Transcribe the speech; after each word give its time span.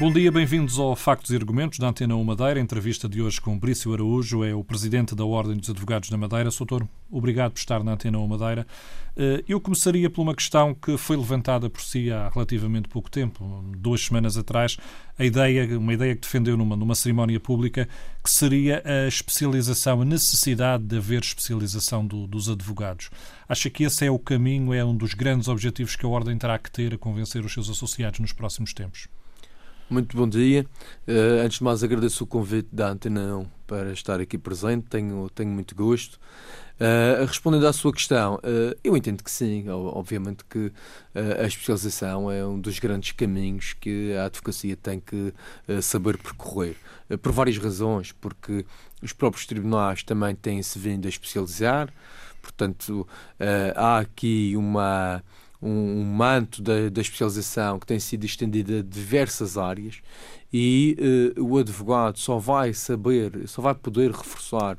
Bom 0.00 0.12
dia, 0.12 0.30
bem-vindos 0.30 0.78
ao 0.78 0.94
Factos 0.94 1.32
e 1.32 1.34
Argumentos 1.34 1.80
da 1.80 1.88
Antena 1.88 2.14
1 2.14 2.22
Madeira. 2.22 2.60
A 2.60 2.62
entrevista 2.62 3.08
de 3.08 3.20
hoje 3.20 3.40
com 3.40 3.58
Brício 3.58 3.92
Araújo, 3.92 4.44
é 4.44 4.54
o 4.54 4.62
presidente 4.62 5.12
da 5.12 5.24
Ordem 5.24 5.56
dos 5.56 5.68
Advogados 5.68 6.08
da 6.08 6.16
Madeira. 6.16 6.52
Soutor, 6.52 6.86
obrigado 7.10 7.50
por 7.50 7.58
estar 7.58 7.82
na 7.82 7.94
Antena 7.94 8.16
1 8.16 8.28
Madeira. 8.28 8.64
Eh, 9.16 9.42
eu 9.48 9.60
começaria 9.60 10.08
por 10.08 10.22
uma 10.22 10.36
questão 10.36 10.72
que 10.72 10.96
foi 10.96 11.16
levantada 11.16 11.68
por 11.68 11.82
si 11.82 12.12
há 12.12 12.28
relativamente 12.28 12.88
pouco 12.88 13.10
tempo, 13.10 13.44
duas 13.76 14.02
semanas 14.02 14.36
atrás, 14.36 14.76
a 15.18 15.24
ideia, 15.24 15.76
uma 15.76 15.92
ideia 15.92 16.14
que 16.14 16.20
defendeu 16.20 16.56
numa, 16.56 16.76
numa 16.76 16.94
cerimónia 16.94 17.40
pública, 17.40 17.88
que 18.22 18.30
seria 18.30 18.80
a 18.84 19.08
especialização, 19.08 20.00
a 20.00 20.04
necessidade 20.04 20.84
de 20.84 20.96
haver 20.96 21.22
especialização 21.22 22.06
do, 22.06 22.24
dos 22.28 22.48
advogados. 22.48 23.10
Acha 23.48 23.68
que 23.68 23.82
esse 23.82 24.06
é 24.06 24.10
o 24.12 24.18
caminho, 24.20 24.72
é 24.72 24.84
um 24.84 24.96
dos 24.96 25.12
grandes 25.12 25.48
objetivos 25.48 25.96
que 25.96 26.06
a 26.06 26.08
Ordem 26.08 26.38
terá 26.38 26.56
que 26.56 26.70
ter 26.70 26.94
a 26.94 26.98
convencer 26.98 27.44
os 27.44 27.52
seus 27.52 27.68
associados 27.68 28.20
nos 28.20 28.32
próximos 28.32 28.72
tempos? 28.72 29.08
Muito 29.90 30.18
bom 30.18 30.28
dia. 30.28 30.66
Uh, 31.08 31.40
antes 31.42 31.58
de 31.58 31.64
mais, 31.64 31.82
agradeço 31.82 32.22
o 32.22 32.26
convite 32.26 32.68
da 32.70 32.90
Antena 32.90 33.38
1 33.38 33.46
para 33.66 33.90
estar 33.90 34.20
aqui 34.20 34.36
presente. 34.36 34.84
Tenho, 34.86 35.30
tenho 35.30 35.48
muito 35.48 35.74
gosto. 35.74 36.20
Uh, 36.78 37.24
respondendo 37.24 37.66
à 37.66 37.72
sua 37.72 37.90
questão, 37.90 38.34
uh, 38.34 38.78
eu 38.84 38.94
entendo 38.94 39.24
que 39.24 39.30
sim. 39.30 39.66
Obviamente 39.70 40.44
que 40.44 40.70
a 41.42 41.46
especialização 41.46 42.30
é 42.30 42.46
um 42.46 42.60
dos 42.60 42.78
grandes 42.78 43.12
caminhos 43.12 43.72
que 43.72 44.12
a 44.12 44.26
advocacia 44.26 44.76
tem 44.76 45.00
que 45.00 45.32
saber 45.80 46.18
percorrer. 46.18 46.76
por 47.22 47.32
várias 47.32 47.56
razões, 47.56 48.12
porque 48.12 48.66
os 49.02 49.14
próprios 49.14 49.46
tribunais 49.46 50.02
também 50.02 50.34
têm-se 50.34 50.78
vindo 50.78 51.06
a 51.06 51.08
especializar. 51.08 51.90
Portanto, 52.42 53.08
há 53.74 53.98
aqui 53.98 54.54
uma 54.54 55.24
um, 55.60 56.04
manto 56.04 56.62
da, 56.62 56.88
da, 56.88 57.00
especialização 57.00 57.78
que 57.78 57.86
tem 57.86 57.98
sido 57.98 58.24
estendido 58.24 58.78
a 58.78 58.82
diversas 58.82 59.58
áreas 59.58 60.00
e 60.52 61.34
uh, 61.36 61.44
o 61.44 61.58
advogado 61.58 62.18
só 62.18 62.38
vai 62.38 62.72
saber, 62.72 63.48
só 63.48 63.60
vai 63.60 63.74
poder 63.74 64.10
reforçar 64.10 64.78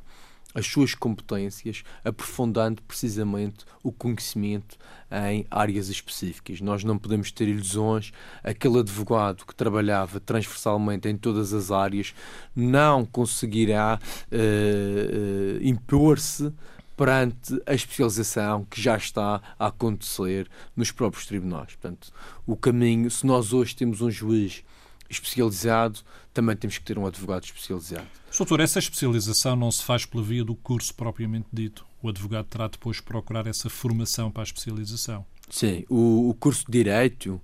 as 0.53 0.66
suas 0.66 0.95
competências, 0.95 1.83
aprofundando 2.03 2.81
precisamente 2.83 3.66
o 3.83 3.91
conhecimento 3.91 4.77
em 5.11 5.45
áreas 5.50 5.89
específicas. 5.89 6.59
Nós 6.59 6.83
não 6.83 6.97
podemos 6.97 7.31
ter 7.31 7.47
ilusões. 7.47 8.11
Aquele 8.44 8.80
advogado 8.80 9.45
que 9.45 9.53
trabalhava 9.53 10.19
transversalmente 10.19 11.07
em 11.07 11.16
todas 11.16 11.53
as 11.53 11.72
áreas 11.72 12.16
não 12.55 13.05
conseguirá 13.05 14.00
uh, 14.31 14.35
uh, 14.35 15.63
impor-se 15.63 16.52
perante 17.00 17.61
a 17.66 17.73
especialização 17.73 18.66
que 18.66 18.81
já 18.81 18.97
está 18.97 19.42
a 19.58 19.67
acontecer 19.67 20.50
nos 20.75 20.92
próprios 20.92 21.25
tribunais. 21.25 21.67
Portanto, 21.67 22.11
o 22.45 22.58
caminho, 22.58 23.09
se 23.09 23.25
nós 23.25 23.53
hoje 23.53 23.73
temos 23.73 24.02
um 24.02 24.11
juiz 24.11 24.66
especializado, 25.09 26.02
também 26.33 26.58
temos 26.58 26.78
que 26.78 26.83
ter 26.83 27.00
um 27.00 27.08
advogado 27.08 27.45
especializado. 27.45 28.06
Doutor, 28.38 28.59
essa 28.59 28.80
especialização 28.80 29.56
não 29.56 29.72
se 29.72 29.81
faz 29.81 30.06
pela 30.06 30.22
via 30.22 30.44
do 30.44 30.56
curso 30.56 30.94
propriamente 30.94 31.47
dito. 31.53 31.86
O 32.03 32.09
advogado 32.09 32.47
terá 32.47 32.67
depois 32.67 32.97
de 32.97 33.03
procurar 33.03 33.47
essa 33.47 33.69
formação 33.69 34.30
para 34.30 34.41
a 34.41 34.44
especialização. 34.44 35.25
Sim, 35.50 35.86
o, 35.89 36.30
o 36.30 36.34
curso 36.34 36.66
de 36.66 36.84
Direito 36.84 37.41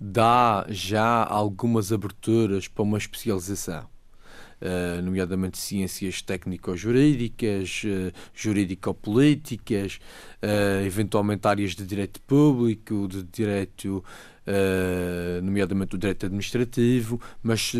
dá 0.00 0.64
já 0.70 1.22
algumas 1.22 1.92
aberturas 1.92 2.66
para 2.66 2.82
uma 2.82 2.96
especialização. 2.96 3.86
Uh, 4.58 5.02
nomeadamente 5.02 5.58
ciências 5.58 6.22
técnico-jurídicas, 6.22 7.82
uh, 7.84 8.10
jurídico-políticas, 8.34 9.98
uh, 10.42 10.82
eventualmente 10.82 11.46
áreas 11.46 11.74
de 11.74 11.84
direito 11.84 12.22
público, 12.22 13.06
de 13.06 13.22
direito, 13.24 14.02
nomeadamente 15.42 15.96
o 15.96 15.98
direito 15.98 16.24
administrativo, 16.24 17.20
mas 17.42 17.72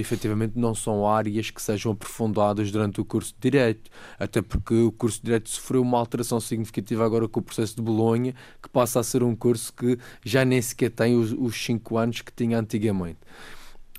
efetivamente 0.00 0.54
não 0.56 0.74
são 0.74 1.06
áreas 1.06 1.50
que 1.50 1.60
sejam 1.60 1.92
aprofundadas 1.92 2.72
durante 2.72 2.98
o 3.02 3.04
curso 3.04 3.34
de 3.34 3.50
direito, 3.50 3.90
até 4.18 4.40
porque 4.40 4.72
o 4.72 4.90
curso 4.90 5.18
de 5.18 5.26
direito 5.26 5.50
sofreu 5.50 5.82
uma 5.82 5.98
alteração 5.98 6.40
significativa 6.40 7.04
agora 7.04 7.28
com 7.28 7.40
o 7.40 7.42
processo 7.42 7.76
de 7.76 7.82
Bolonha, 7.82 8.34
que 8.62 8.68
passa 8.70 8.98
a 8.98 9.02
ser 9.02 9.22
um 9.22 9.36
curso 9.36 9.70
que 9.74 9.98
já 10.24 10.42
nem 10.42 10.62
sequer 10.62 10.90
tem 10.90 11.14
os, 11.14 11.32
os 11.32 11.54
cinco 11.54 11.98
anos 11.98 12.22
que 12.22 12.32
tinha 12.32 12.58
antigamente. 12.58 13.18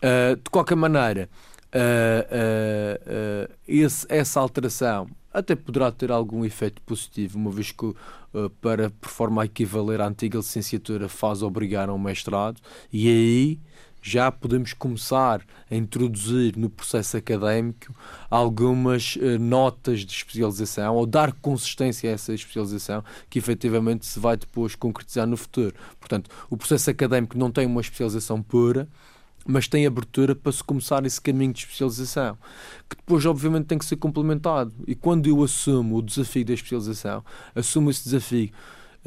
de 0.02 0.50
qualquer 0.50 0.76
maneira, 0.76 1.30
uh, 1.74 3.50
uh, 3.50 3.54
esse, 3.68 4.06
essa 4.10 4.40
alteração 4.40 5.08
até 5.34 5.56
poderá 5.56 5.92
ter 5.92 6.12
algum 6.12 6.44
efeito 6.44 6.82
positivo, 6.82 7.38
uma 7.38 7.52
vez 7.52 7.72
que, 7.72 7.94
para, 8.60 8.90
por 8.90 9.10
forma 9.10 9.44
a 9.44 9.46
equivaler 9.46 10.02
à 10.02 10.08
antiga 10.08 10.40
licenciatura, 10.40 11.08
faz 11.08 11.44
obrigar 11.44 11.90
a 11.90 11.94
um 11.94 12.00
mestrado, 12.00 12.60
e 12.92 13.08
aí 13.08 13.60
já 14.02 14.32
podemos 14.32 14.72
começar 14.72 15.42
a 15.70 15.76
introduzir 15.76 16.56
no 16.56 16.70
processo 16.70 17.18
académico 17.18 17.94
algumas 18.30 19.18
uh, 19.18 19.38
notas 19.38 20.02
de 20.02 20.14
especialização 20.14 20.96
ou 20.96 21.06
dar 21.06 21.34
consistência 21.34 22.10
a 22.10 22.14
essa 22.14 22.34
especialização 22.34 23.04
que 23.30 23.38
efetivamente 23.38 24.06
se 24.06 24.18
vai 24.18 24.38
depois 24.38 24.76
concretizar 24.76 25.28
no 25.28 25.36
futuro. 25.36 25.76
Portanto, 26.00 26.30
o 26.50 26.56
processo 26.56 26.90
académico 26.90 27.38
não 27.38 27.52
tem 27.52 27.66
uma 27.66 27.82
especialização 27.82 28.42
pura, 28.42 28.88
mas 29.48 29.68
tem 29.68 29.86
abertura 29.86 30.36
para 30.36 30.52
se 30.52 30.64
começar 30.64 31.06
esse 31.06 31.20
caminho 31.22 31.54
de 31.54 31.60
especialização, 31.60 32.38
que 32.90 32.96
depois, 32.98 33.26
obviamente, 33.26 33.66
tem 33.66 33.78
que 33.78 33.86
ser 33.86 33.96
complementado. 33.96 34.74
E 34.86 34.94
quando 34.94 35.28
eu 35.28 35.44
assumo 35.44 35.98
o 35.98 36.02
desafio 36.02 36.46
da 36.46 36.54
especialização, 36.54 37.24
assumo 37.56 37.90
esse 37.90 38.04
desafio 38.04 38.52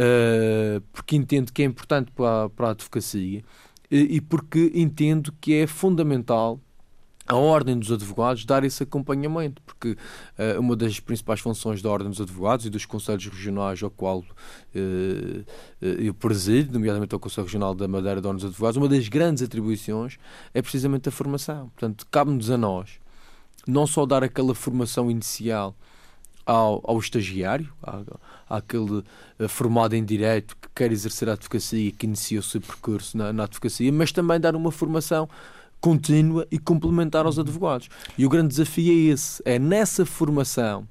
uh, 0.01 0.81
porque 0.93 1.17
entendo 1.17 1.53
que 1.53 1.63
é 1.63 1.65
importante 1.65 2.11
para, 2.13 2.49
para 2.51 2.69
a 2.69 2.71
advocacia 2.71 3.43
e, 3.91 4.17
e 4.17 4.21
porque 4.21 4.73
entendo 4.75 5.33
que 5.41 5.55
é 5.55 5.67
fundamental 5.67 6.61
a 7.31 7.37
Ordem 7.37 7.79
dos 7.79 7.93
Advogados 7.93 8.45
dar 8.45 8.65
esse 8.65 8.83
acompanhamento, 8.83 9.63
porque 9.63 9.91
uh, 9.91 10.59
uma 10.59 10.75
das 10.75 10.99
principais 10.99 11.39
funções 11.39 11.81
da 11.81 11.89
Ordem 11.89 12.11
dos 12.11 12.21
Advogados 12.21 12.67
e 12.67 12.71
dos 12.71 12.85
Conselhos 12.85 13.25
Regionais 13.27 13.81
ao 13.85 13.91
qual 13.91 14.19
uh, 14.19 15.45
eu 15.81 16.13
presido, 16.13 16.73
nomeadamente 16.73 17.15
ao 17.15 17.21
Conselho 17.21 17.47
Regional 17.47 17.73
da 17.73 17.87
Madeira 17.87 18.21
da 18.21 18.29
Ordem 18.29 18.43
dos 18.43 18.51
Advogados, 18.51 18.77
uma 18.79 18.89
das 18.89 19.07
grandes 19.09 19.45
atribuições 19.45 20.19
é 20.53 20.61
precisamente 20.61 21.09
a 21.09 21.13
formação. 21.13 21.69
Portanto, 21.69 22.05
cabe-nos 22.11 22.51
a 22.51 22.59
nós 22.59 22.99
não 23.65 23.87
só 23.87 24.05
dar 24.05 24.25
aquela 24.25 24.55
formação 24.55 25.09
inicial 25.09 25.77
ao, 26.45 26.81
ao 26.83 26.99
estagiário, 26.99 27.73
à, 27.81 28.03
àquele 28.57 29.05
formado 29.49 29.95
em 29.95 30.05
Direito 30.05 30.57
que 30.57 30.69
quer 30.75 30.91
exercer 30.91 31.29
a 31.29 31.35
advocacia 31.35 31.79
e 31.79 31.93
que 31.93 32.07
inicia 32.07 32.41
o 32.41 32.43
seu 32.43 32.61
percurso 32.61 33.17
na, 33.17 33.33
na 33.33 33.45
advocacia, 33.45 33.93
mas 33.93 34.11
também 34.11 34.41
dar 34.41 34.57
uma 34.57 34.73
formação 34.73 35.29
contínua 35.81 36.47
e 36.51 36.59
complementar 36.59 37.27
aos 37.27 37.39
advogados. 37.39 37.89
E 38.17 38.27
o 38.27 38.29
grande 38.29 38.49
desafio 38.49 38.93
é 38.93 39.13
esse: 39.13 39.43
é 39.45 39.59
nessa 39.59 40.05
formação 40.05 40.87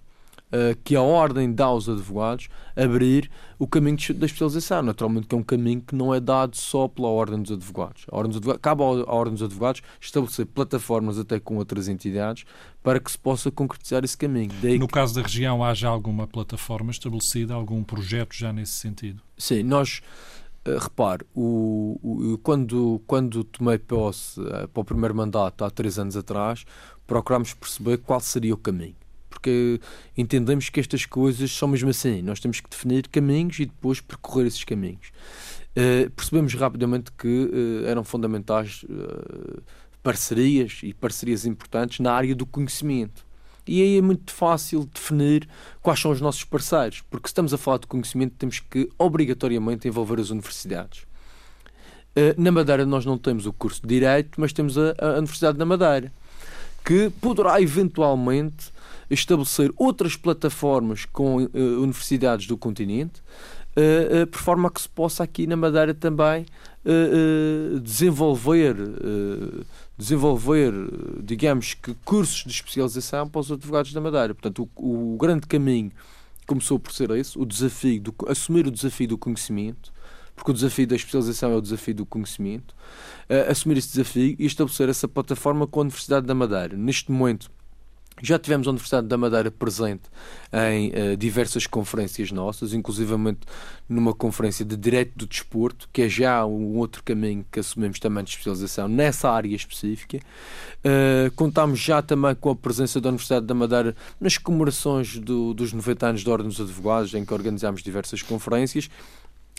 uh, 0.50 0.78
que 0.84 0.96
a 0.96 1.02
ordem 1.02 1.52
dá 1.54 1.66
aos 1.66 1.88
advogados 1.88 2.50
abrir 2.76 3.30
o 3.58 3.68
caminho 3.68 3.98
da 4.16 4.26
especialização. 4.26 4.82
Naturalmente, 4.82 5.28
que 5.28 5.36
é 5.36 5.38
um 5.38 5.44
caminho 5.44 5.82
que 5.82 5.96
não 5.96 6.14
é 6.14 6.20
dado 6.20 6.56
só 6.56 6.88
pela 6.88 7.08
ordem 7.08 7.42
dos 7.42 7.52
advogados. 7.52 8.06
A 8.12 8.16
ordem 8.16 8.30
dos 8.30 8.38
advogados 8.38 8.62
cabe 8.62 8.82
à 8.82 9.14
ordem 9.14 9.34
dos 9.34 9.44
advogados 9.44 9.82
estabelecer 10.00 10.46
plataformas 10.46 11.20
até 11.20 11.40
com 11.40 11.58
outras 11.58 11.88
entidades 11.88 12.46
para 12.82 13.00
que 13.00 13.12
se 13.12 13.18
possa 13.18 13.52
concretizar 13.52 14.04
esse 14.04 14.18
caminho. 14.18 14.52
Daí 14.62 14.80
no 14.80 14.88
que... 14.88 14.94
caso 14.94 15.16
da 15.16 15.22
região, 15.22 15.64
há 15.64 15.74
já 15.74 15.90
alguma 15.90 16.26
plataforma 16.28 16.92
estabelecida, 16.92 17.54
algum 17.54 17.84
projeto 17.84 18.34
já 18.34 18.54
nesse 18.54 18.74
sentido? 18.74 19.22
Sim, 19.38 19.64
nós 19.64 20.02
repare, 20.78 21.26
o, 21.34 22.00
o, 22.04 22.38
quando, 22.40 23.02
quando 23.08 23.44
tomei 23.44 23.78
posse 23.78 24.40
uh, 24.40 24.68
para 24.68 24.82
o 24.82 24.84
primeiro 24.84 25.16
mandato 25.16 25.64
há 25.64 25.70
três 25.70 25.98
anos 25.98 26.18
atrás, 26.18 26.66
procurámos 27.08 27.54
perceber 27.54 27.98
qual 28.00 28.20
seria 28.20 28.54
o 28.54 28.58
caminho. 28.58 28.96
Porque 29.30 29.80
entendemos 30.18 30.70
que 30.70 30.80
estas 30.80 31.06
coisas 31.06 31.52
são 31.52 31.68
mesmo 31.68 31.90
assim. 31.90 32.22
Nós 32.22 32.40
temos 32.40 32.60
que 32.60 32.70
definir 32.70 33.08
caminhos 33.08 33.60
e 33.60 33.66
depois 33.66 34.02
percorrer 34.02 34.48
esses 34.48 34.64
caminhos. 34.64 35.12
Uh, 35.72 36.10
percebemos 36.12 36.54
rapidamente 36.56 37.12
que 37.12 37.52
eram 37.86 38.04
fundamentais 38.04 38.84
parcerias 40.02 40.80
e 40.84 40.94
parcerias 40.94 41.46
importantes 41.46 42.00
na 42.00 42.12
área 42.12 42.36
do 42.36 42.46
conhecimento. 42.46 43.29
E 43.70 43.84
aí 43.84 43.98
é 44.00 44.02
muito 44.02 44.34
fácil 44.34 44.90
definir 44.92 45.48
quais 45.80 46.00
são 46.00 46.10
os 46.10 46.20
nossos 46.20 46.44
parceiros, 46.44 47.04
porque 47.08 47.28
se 47.28 47.32
estamos 47.32 47.54
a 47.54 47.58
falar 47.58 47.78
de 47.78 47.86
conhecimento, 47.86 48.34
temos 48.36 48.60
que 48.60 48.90
obrigatoriamente 48.98 49.88
envolver 49.88 50.20
as 50.20 50.32
universidades. 50.32 51.04
Eh, 52.16 52.34
na 52.36 52.52
Madeira 52.52 52.84
nós 52.84 53.06
não 53.06 53.16
temos 53.16 53.46
o 53.46 53.54
curso 53.54 53.80
de 53.84 53.88
Direito, 53.88 54.42
mas 54.42 54.52
temos 54.52 54.76
a, 54.76 54.96
Universidade 55.20 55.56
da 55.56 55.66
Madeira, 55.68 56.12
que 56.84 57.12
poderá 57.22 57.62
eventualmente 57.62 58.72
estabelecer 59.08 59.72
outras 59.78 60.16
plataformas 60.16 61.06
com 61.06 61.44
uh, 61.44 61.50
universidades 61.80 62.48
do 62.48 62.58
continente, 62.58 63.22
uh, 63.78 64.26
por 64.26 64.40
forma 64.40 64.72
que 64.72 64.82
se 64.82 64.90
possa 64.90 65.24
aqui 65.24 65.46
na 65.46 65.56
Madeira 65.56 65.94
também 65.94 66.44
desenvolver, 67.84 68.76
desenvolver, 70.00 70.74
digamos 71.22 71.74
que, 71.74 71.94
cursos 72.06 72.46
de 72.46 72.52
especialização 72.52 73.28
para 73.28 73.42
os 73.42 73.52
advogados 73.52 73.92
da 73.92 74.00
Madeira. 74.00 74.34
Portanto, 74.34 74.70
o, 74.78 75.14
o 75.14 75.18
grande 75.18 75.46
caminho 75.46 75.92
começou 76.48 76.80
por 76.80 76.94
ser 76.94 77.12
esse, 77.12 77.38
o 77.38 77.46
desafio, 77.46 78.02
do, 78.02 78.16
assumir 78.30 78.66
o 78.66 78.72
desafio 78.72 79.10
do 79.10 79.18
conhecimento, 79.18 79.92
porque 80.34 80.52
o 80.52 80.54
desafio 80.54 80.88
da 80.88 80.96
especialização 80.96 81.52
é 81.52 81.56
o 81.58 81.62
desafio 81.62 81.94
do 81.96 82.06
conhecimento, 82.06 82.74
assumir 83.50 83.78
esse 83.78 83.90
desafio 83.90 84.38
e 84.40 84.46
estabelecer 84.46 84.88
essa 84.88 85.06
plataforma 85.06 85.68
com 85.68 85.82
a 85.82 85.84
Universidade 85.84 86.26
da 86.26 86.34
Madeira. 86.34 86.78
Neste 86.78 87.12
momento, 87.12 87.52
já 88.22 88.38
tivemos 88.38 88.68
a 88.68 88.72
Universidade 88.72 89.08
da 89.08 89.18
Madeira 89.18 89.52
presente 89.52 90.04
em 90.52 90.90
uh, 90.90 91.18
diversas 91.18 91.68
conferências 91.68 92.32
nossas, 92.32 92.74
inclusivamente 92.74 93.42
numa 93.88 94.14
conferência 94.14 94.66
de 94.66 94.76
Direito 94.76 95.12
do 95.16 95.26
Desporto, 95.28 95.90
que 95.92 96.04
é 96.04 96.10
já 96.10 96.46
um 96.46 96.78
outro 96.78 97.04
caminho 97.04 97.46
que 97.52 97.60
assumimos 97.60 98.00
também 98.00 98.24
de 98.24 98.32
especialização 98.32 98.88
nessa 98.88 99.30
área 99.30 99.56
específica. 99.56 100.18
Uh, 100.18 101.32
contámos 101.36 101.80
já 101.80 102.02
também 102.02 102.36
com 102.36 102.50
a 102.50 102.56
presença 102.56 103.00
da 103.00 103.10
Universidade 103.10 103.46
da 103.46 103.54
Madeira 103.54 103.96
nas 104.20 104.38
comemorações 104.38 105.18
do, 105.18 105.54
dos 105.54 105.74
90 105.74 106.08
anos 106.08 106.24
da 106.24 106.32
Ordem 106.32 106.48
dos 106.48 106.60
Advogados, 106.60 107.14
em 107.14 107.26
que 107.26 107.34
organizámos 107.34 107.82
diversas 107.82 108.22
conferências 108.22 108.90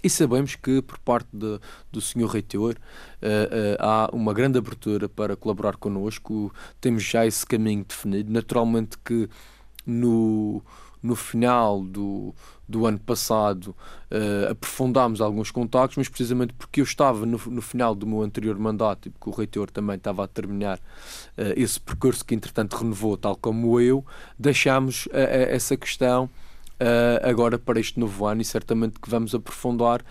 e 0.02 0.08
sabemos 0.08 0.56
que, 0.56 0.80
por 0.82 0.98
parte 0.98 1.28
de, 1.32 1.58
do 1.90 2.00
Sr. 2.00 2.26
Reitor, 2.26 2.74
uh, 2.74 3.26
uh, 3.26 3.76
há 3.78 4.10
uma 4.12 4.32
grande 4.32 4.58
abertura 4.58 5.08
para 5.08 5.36
colaborar 5.36 5.76
connosco. 5.76 6.52
Temos 6.80 7.02
já 7.02 7.26
esse 7.26 7.44
caminho 7.44 7.84
definido. 7.84 8.32
Naturalmente 8.32 8.96
que 8.98 9.28
no, 9.86 10.62
no 11.02 11.14
final 11.14 11.82
do, 11.82 12.34
do 12.68 12.86
ano 12.86 12.98
passado 12.98 13.76
uh, 14.10 14.50
aprofundámos 14.50 15.20
alguns 15.20 15.50
contactos, 15.50 15.98
mas 15.98 16.08
precisamente 16.08 16.54
porque 16.54 16.80
eu 16.80 16.84
estava 16.84 17.26
no, 17.26 17.38
no 17.46 17.62
final 17.62 17.94
do 17.94 18.06
meu 18.06 18.22
anterior 18.22 18.58
mandato 18.58 19.08
e 19.08 19.10
porque 19.10 19.28
o 19.28 19.32
reitor 19.32 19.70
também 19.70 19.96
estava 19.96 20.24
a 20.24 20.28
terminar 20.28 20.80
esse 21.56 21.78
percurso 21.80 22.24
que 22.24 22.34
entretanto 22.34 22.76
renovou, 22.76 23.16
tal 23.16 23.36
como 23.36 23.80
eu, 23.80 24.04
deixámos 24.38 25.08
essa 25.12 25.76
questão 25.76 26.30
uh, 26.80 27.28
agora 27.28 27.58
para 27.58 27.78
este 27.78 28.00
novo 28.00 28.26
ano 28.26 28.40
e 28.42 28.44
certamente 28.44 28.98
que 28.98 29.10
vamos 29.10 29.34
aprofundar 29.34 30.02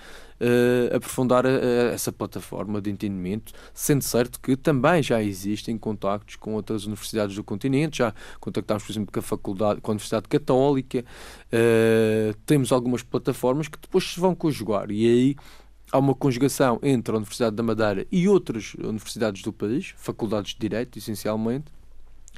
Uh, 0.41 0.95
aprofundar 0.95 1.45
uh, 1.45 1.49
essa 1.93 2.13
plataforma 2.13 2.79
de 2.79 2.89
entendimento, 2.89 3.51
sendo 3.73 4.01
certo 4.01 4.39
que 4.39 4.55
também 4.55 5.03
já 5.03 5.21
existem 5.21 5.77
contactos 5.77 6.37
com 6.37 6.53
outras 6.53 6.85
universidades 6.85 7.35
do 7.35 7.43
continente, 7.43 7.97
já 7.97 8.13
contactámos, 8.39 8.83
por 8.83 8.91
exemplo, 8.93 9.11
com 9.11 9.19
a 9.19 9.21
Faculdade, 9.21 9.81
com 9.81 9.91
a 9.91 9.93
Universidade 9.95 10.29
Católica, 10.29 11.03
uh, 11.03 12.33
temos 12.45 12.71
algumas 12.71 13.03
plataformas 13.03 13.67
que 13.67 13.77
depois 13.81 14.05
se 14.05 14.17
vão 14.17 14.33
conjugar 14.33 14.89
e 14.89 15.05
aí 15.05 15.35
há 15.91 15.97
uma 15.97 16.15
conjugação 16.15 16.79
entre 16.83 17.13
a 17.13 17.17
Universidade 17.17 17.57
da 17.57 17.63
Madeira 17.63 18.07
e 18.09 18.29
outras 18.29 18.75
universidades 18.75 19.41
do 19.41 19.51
país, 19.51 19.93
faculdades 19.97 20.53
de 20.53 20.59
Direito, 20.59 20.97
essencialmente, 20.97 21.65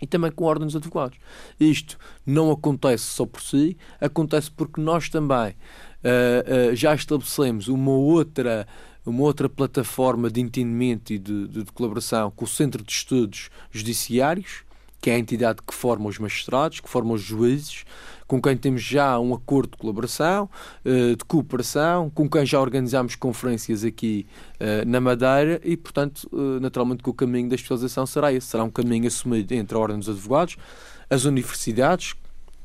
e 0.01 0.07
também 0.07 0.31
com 0.31 0.45
ordens 0.45 0.71
de 0.71 0.77
advogados. 0.77 1.17
Isto 1.59 1.97
não 2.25 2.51
acontece 2.51 3.03
só 3.03 3.25
por 3.25 3.41
si, 3.41 3.77
acontece 3.99 4.49
porque 4.49 4.81
nós 4.81 5.09
também 5.09 5.49
uh, 5.49 6.71
uh, 6.71 6.75
já 6.75 6.95
estabelecemos 6.95 7.67
uma 7.67 7.91
outra 7.91 8.67
uma 9.03 9.23
outra 9.23 9.49
plataforma 9.49 10.29
de 10.29 10.41
entendimento 10.41 11.11
e 11.11 11.17
de, 11.17 11.47
de, 11.47 11.63
de, 11.63 11.71
colaboração 11.71 12.29
com 12.29 12.45
o 12.45 12.47
Centro 12.47 12.83
de 12.83 12.91
Estudos 12.91 13.49
Judiciários, 13.71 14.63
que 15.01 15.09
é 15.09 15.15
a 15.15 15.19
entidade 15.19 15.59
que 15.65 15.73
forma 15.73 16.07
os 16.07 16.19
magistrados, 16.19 16.79
que 16.79 16.87
forma 16.87 17.13
os 17.13 17.21
juízes, 17.21 17.83
com 18.31 18.41
quem 18.41 18.55
temos 18.55 18.81
já 18.81 19.19
um 19.19 19.33
acordo 19.33 19.71
de 19.71 19.77
colaboração, 19.77 20.49
eh, 20.85 21.17
de 21.17 21.25
cooperação, 21.25 22.09
com 22.09 22.29
quem 22.29 22.45
já 22.45 22.61
organizamos 22.61 23.13
conferências 23.13 23.83
aqui 23.83 24.25
eh, 24.57 24.85
na 24.85 25.01
Madeira 25.01 25.59
e, 25.65 25.75
portanto, 25.75 26.29
eh, 26.31 26.61
naturalmente 26.61 27.03
que 27.03 27.09
o 27.09 27.13
caminho 27.13 27.49
da 27.49 27.55
especialização 27.55 28.05
será 28.05 28.31
esse. 28.31 28.47
Será 28.47 28.63
um 28.63 28.69
caminho 28.69 29.05
assumido 29.05 29.53
entre 29.53 29.75
a 29.75 29.81
Ordem 29.81 29.99
dos 29.99 30.07
Advogados, 30.07 30.55
as 31.09 31.25
universidades 31.25 32.15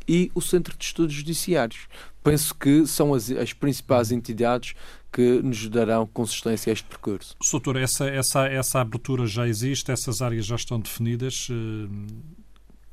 e 0.07 0.31
o 0.37 0.41
Centro 0.41 0.73
de 0.79 0.85
Estudos 0.85 1.17
Judiciários. 1.17 1.89
Penso 2.23 2.55
que 2.55 2.87
são 2.87 3.13
as, 3.13 3.29
as 3.33 3.53
principais 3.53 4.13
entidades 4.13 4.75
que 5.13 5.43
nos 5.43 5.69
darão 5.69 6.07
consistência 6.07 6.71
a 6.71 6.75
este 6.75 6.85
percurso. 6.85 7.35
Soutor, 7.43 7.77
essa, 7.77 8.07
essa, 8.07 8.47
essa 8.47 8.81
abertura 8.81 9.27
já 9.27 9.49
existe, 9.49 9.91
essas 9.91 10.23
áreas 10.23 10.47
já 10.47 10.55
estão 10.55 10.79
definidas 10.79 11.49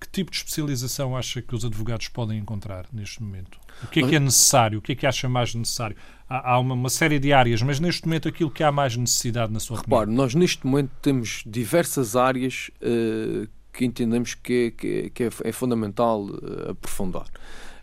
que 0.04 0.10
tipo 0.10 0.30
de 0.30 0.38
especialização 0.38 1.16
acha 1.16 1.42
que 1.42 1.56
os 1.56 1.64
advogados 1.64 2.10
podem 2.10 2.38
encontrar 2.38 2.86
neste 2.92 3.24
momento? 3.24 3.58
O 3.84 3.88
que 3.88 4.02
é 4.02 4.08
que 4.08 4.16
é 4.16 4.20
necessário? 4.20 4.80
O 4.80 4.82
que 4.82 4.92
é 4.92 4.96
que 4.96 5.08
acha 5.08 5.30
mais 5.30 5.56
necessário? 5.56 5.96
Há, 6.30 6.52
há 6.52 6.60
uma, 6.60 6.76
uma, 6.76 6.90
série 6.90 7.20
de 7.20 7.32
áreas, 7.32 7.62
mas 7.62 7.80
neste 7.80 8.06
momento 8.06 8.28
aquilo 8.28 8.52
que 8.52 8.64
há 8.64 8.72
mais 8.72 8.98
necessidade 8.98 9.52
na 9.52 9.60
sua 9.60 9.78
Repare, 9.78 10.04
opinião? 10.04 10.24
nós 10.24 10.36
neste 10.36 10.66
momento 10.68 10.92
temos 11.02 11.44
diversas 11.46 12.18
áreas 12.18 12.70
uh, 12.82 13.48
que 13.72 13.86
entendemos 13.86 14.36
que 14.36 14.54
é, 14.54 14.72
que 14.72 14.88
é, 14.88 15.10
que 15.10 15.24
é, 15.24 15.30
é 15.46 15.52
fundamental 15.52 16.26
uh, 16.26 16.72
aprofundar. 16.72 17.28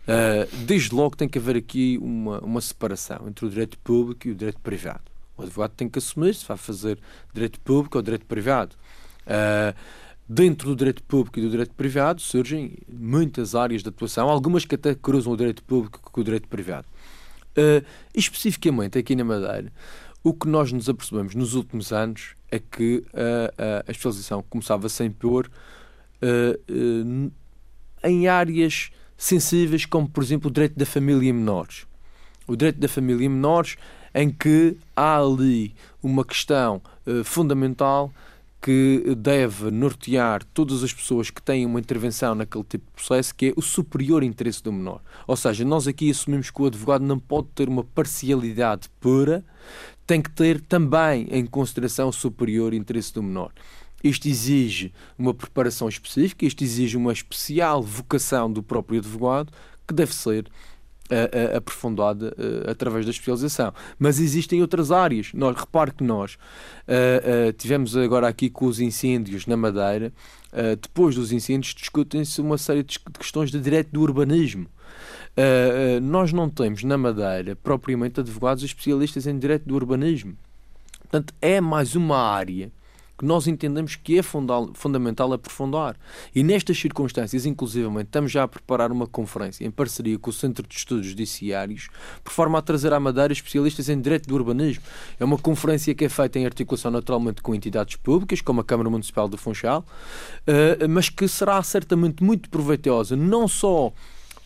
Uh, 0.02 0.56
desde 0.66 0.94
logo 0.94 1.16
tem 1.16 1.28
que 1.28 1.38
haver 1.38 1.56
aqui 1.56 1.98
uma, 2.02 2.38
uma 2.40 2.60
separação 2.60 3.26
entre 3.28 3.46
o 3.46 3.48
direito 3.48 3.78
público 3.78 4.28
e 4.28 4.30
o 4.30 4.34
direito 4.34 4.60
privado. 4.60 5.04
O 5.38 5.42
advogado 5.42 5.72
tem 5.72 5.88
que 5.88 5.98
assumir 5.98 6.34
se 6.34 6.46
vai 6.46 6.56
fazer 6.58 6.98
direito 7.32 7.58
público 7.60 7.96
ou 7.96 8.02
direito 8.02 8.26
privado. 8.26 8.76
Uh, 9.26 9.74
Dentro 10.32 10.68
do 10.68 10.76
direito 10.76 11.02
público 11.02 11.40
e 11.40 11.42
do 11.42 11.50
direito 11.50 11.74
privado 11.74 12.20
surgem 12.20 12.78
muitas 12.88 13.56
áreas 13.56 13.82
de 13.82 13.88
atuação, 13.88 14.28
algumas 14.28 14.64
que 14.64 14.76
até 14.76 14.94
cruzam 14.94 15.32
o 15.32 15.36
direito 15.36 15.60
público 15.64 15.98
com 16.00 16.20
o 16.20 16.22
direito 16.22 16.46
privado. 16.46 16.86
Uh, 17.58 17.84
especificamente 18.14 18.96
aqui 18.96 19.16
na 19.16 19.24
Madeira, 19.24 19.72
o 20.22 20.32
que 20.32 20.46
nós 20.46 20.70
nos 20.70 20.88
apercebemos 20.88 21.34
nos 21.34 21.54
últimos 21.54 21.92
anos 21.92 22.36
é 22.48 22.60
que 22.60 22.98
uh, 23.08 23.82
a 23.84 23.90
especialização 23.90 24.40
começava-se 24.48 25.02
a 25.02 25.06
impor 25.06 25.50
uh, 26.22 27.32
em 28.04 28.28
áreas 28.28 28.92
sensíveis, 29.16 29.84
como 29.84 30.08
por 30.08 30.22
exemplo 30.22 30.48
o 30.48 30.52
direito 30.52 30.78
da 30.78 30.86
família 30.86 31.28
e 31.28 31.32
menores. 31.32 31.88
O 32.46 32.54
direito 32.54 32.78
da 32.78 32.86
família 32.86 33.24
e 33.24 33.28
menores, 33.28 33.74
em 34.14 34.30
que 34.30 34.76
há 34.94 35.18
ali 35.18 35.74
uma 36.00 36.24
questão 36.24 36.80
fundamental 37.24 38.12
que 38.60 39.14
deve 39.16 39.70
nortear 39.70 40.44
todas 40.52 40.84
as 40.84 40.92
pessoas 40.92 41.30
que 41.30 41.40
têm 41.40 41.64
uma 41.64 41.80
intervenção 41.80 42.34
naquele 42.34 42.64
tipo 42.64 42.84
de 42.84 42.92
processo, 42.92 43.34
que 43.34 43.46
é 43.48 43.52
o 43.56 43.62
superior 43.62 44.22
interesse 44.22 44.62
do 44.62 44.72
menor. 44.72 45.00
Ou 45.26 45.34
seja, 45.34 45.64
nós 45.64 45.88
aqui 45.88 46.10
assumimos 46.10 46.50
que 46.50 46.60
o 46.60 46.66
advogado 46.66 47.02
não 47.02 47.18
pode 47.18 47.48
ter 47.54 47.68
uma 47.68 47.82
parcialidade 47.82 48.90
pura, 49.00 49.42
tem 50.06 50.20
que 50.20 50.30
ter 50.30 50.60
também 50.60 51.26
em 51.30 51.46
consideração 51.46 52.08
o 52.08 52.12
superior 52.12 52.74
interesse 52.74 53.14
do 53.14 53.22
menor. 53.22 53.50
Isto 54.04 54.28
exige 54.28 54.92
uma 55.18 55.32
preparação 55.32 55.88
específica, 55.88 56.44
isto 56.44 56.62
exige 56.62 56.96
uma 56.96 57.12
especial 57.12 57.82
vocação 57.82 58.52
do 58.52 58.62
próprio 58.62 58.98
advogado, 58.98 59.52
que 59.86 59.94
deve 59.94 60.14
ser 60.14 60.50
uh, 61.10 61.56
aprofundada 61.56 62.34
uh, 62.38 62.70
através 62.70 63.04
da 63.04 63.10
especialização. 63.10 63.72
Mas 63.98 64.20
existem 64.20 64.60
outras 64.60 64.90
áreas. 64.92 65.32
Nós, 65.34 65.56
repare 65.56 65.90
que 65.92 66.04
nós 66.04 66.34
uh, 66.34 67.52
tivemos 67.56 67.96
agora 67.96 68.28
aqui 68.28 68.48
com 68.48 68.66
os 68.66 68.80
incêndios 68.80 69.46
na 69.46 69.56
Madeira, 69.56 70.12
depois 70.82 71.14
dos 71.14 71.30
incêndios 71.30 71.72
discutem-se 71.72 72.40
uma 72.40 72.58
série 72.58 72.82
de 72.82 72.98
questões 72.98 73.52
de 73.52 73.60
direito 73.60 73.92
do 73.92 74.00
urbanismo. 74.00 74.66
Nós 76.02 76.32
não 76.32 76.50
temos 76.50 76.82
na 76.82 76.98
Madeira 76.98 77.54
propriamente 77.54 78.18
advogados 78.18 78.64
especialistas 78.64 79.28
em 79.28 79.38
direito 79.38 79.68
do 79.68 79.76
urbanismo. 79.76 80.36
Portanto, 81.02 81.32
é 81.40 81.60
mais 81.60 81.94
uma 81.94 82.18
área 82.18 82.72
que 83.20 83.26
nós 83.26 83.46
entendemos 83.46 83.96
que 83.96 84.18
é 84.18 84.22
fundamental 84.22 85.30
aprofundar. 85.34 85.94
E 86.34 86.42
nestas 86.42 86.78
circunstâncias, 86.78 87.44
inclusivamente, 87.44 88.06
estamos 88.06 88.32
já 88.32 88.44
a 88.44 88.48
preparar 88.48 88.90
uma 88.90 89.06
conferência 89.06 89.62
em 89.62 89.70
parceria 89.70 90.18
com 90.18 90.30
o 90.30 90.32
Centro 90.32 90.66
de 90.66 90.74
Estudos 90.74 91.06
Judiciários, 91.08 91.90
por 92.24 92.32
forma 92.32 92.58
a 92.58 92.62
trazer 92.62 92.94
à 92.94 92.98
Madeira 92.98 93.30
especialistas 93.30 93.90
em 93.90 94.00
direito 94.00 94.26
do 94.26 94.34
urbanismo. 94.34 94.82
É 95.18 95.24
uma 95.24 95.36
conferência 95.36 95.94
que 95.94 96.06
é 96.06 96.08
feita 96.08 96.38
em 96.38 96.46
articulação 96.46 96.90
naturalmente 96.90 97.42
com 97.42 97.54
entidades 97.54 97.96
públicas, 97.96 98.40
como 98.40 98.62
a 98.62 98.64
Câmara 98.64 98.88
Municipal 98.88 99.28
do 99.28 99.36
Funchal, 99.36 99.84
eh, 100.46 100.86
mas 100.88 101.10
que 101.10 101.28
será 101.28 101.62
certamente 101.62 102.24
muito 102.24 102.48
proveitosa, 102.48 103.14
não 103.16 103.46
só 103.46 103.92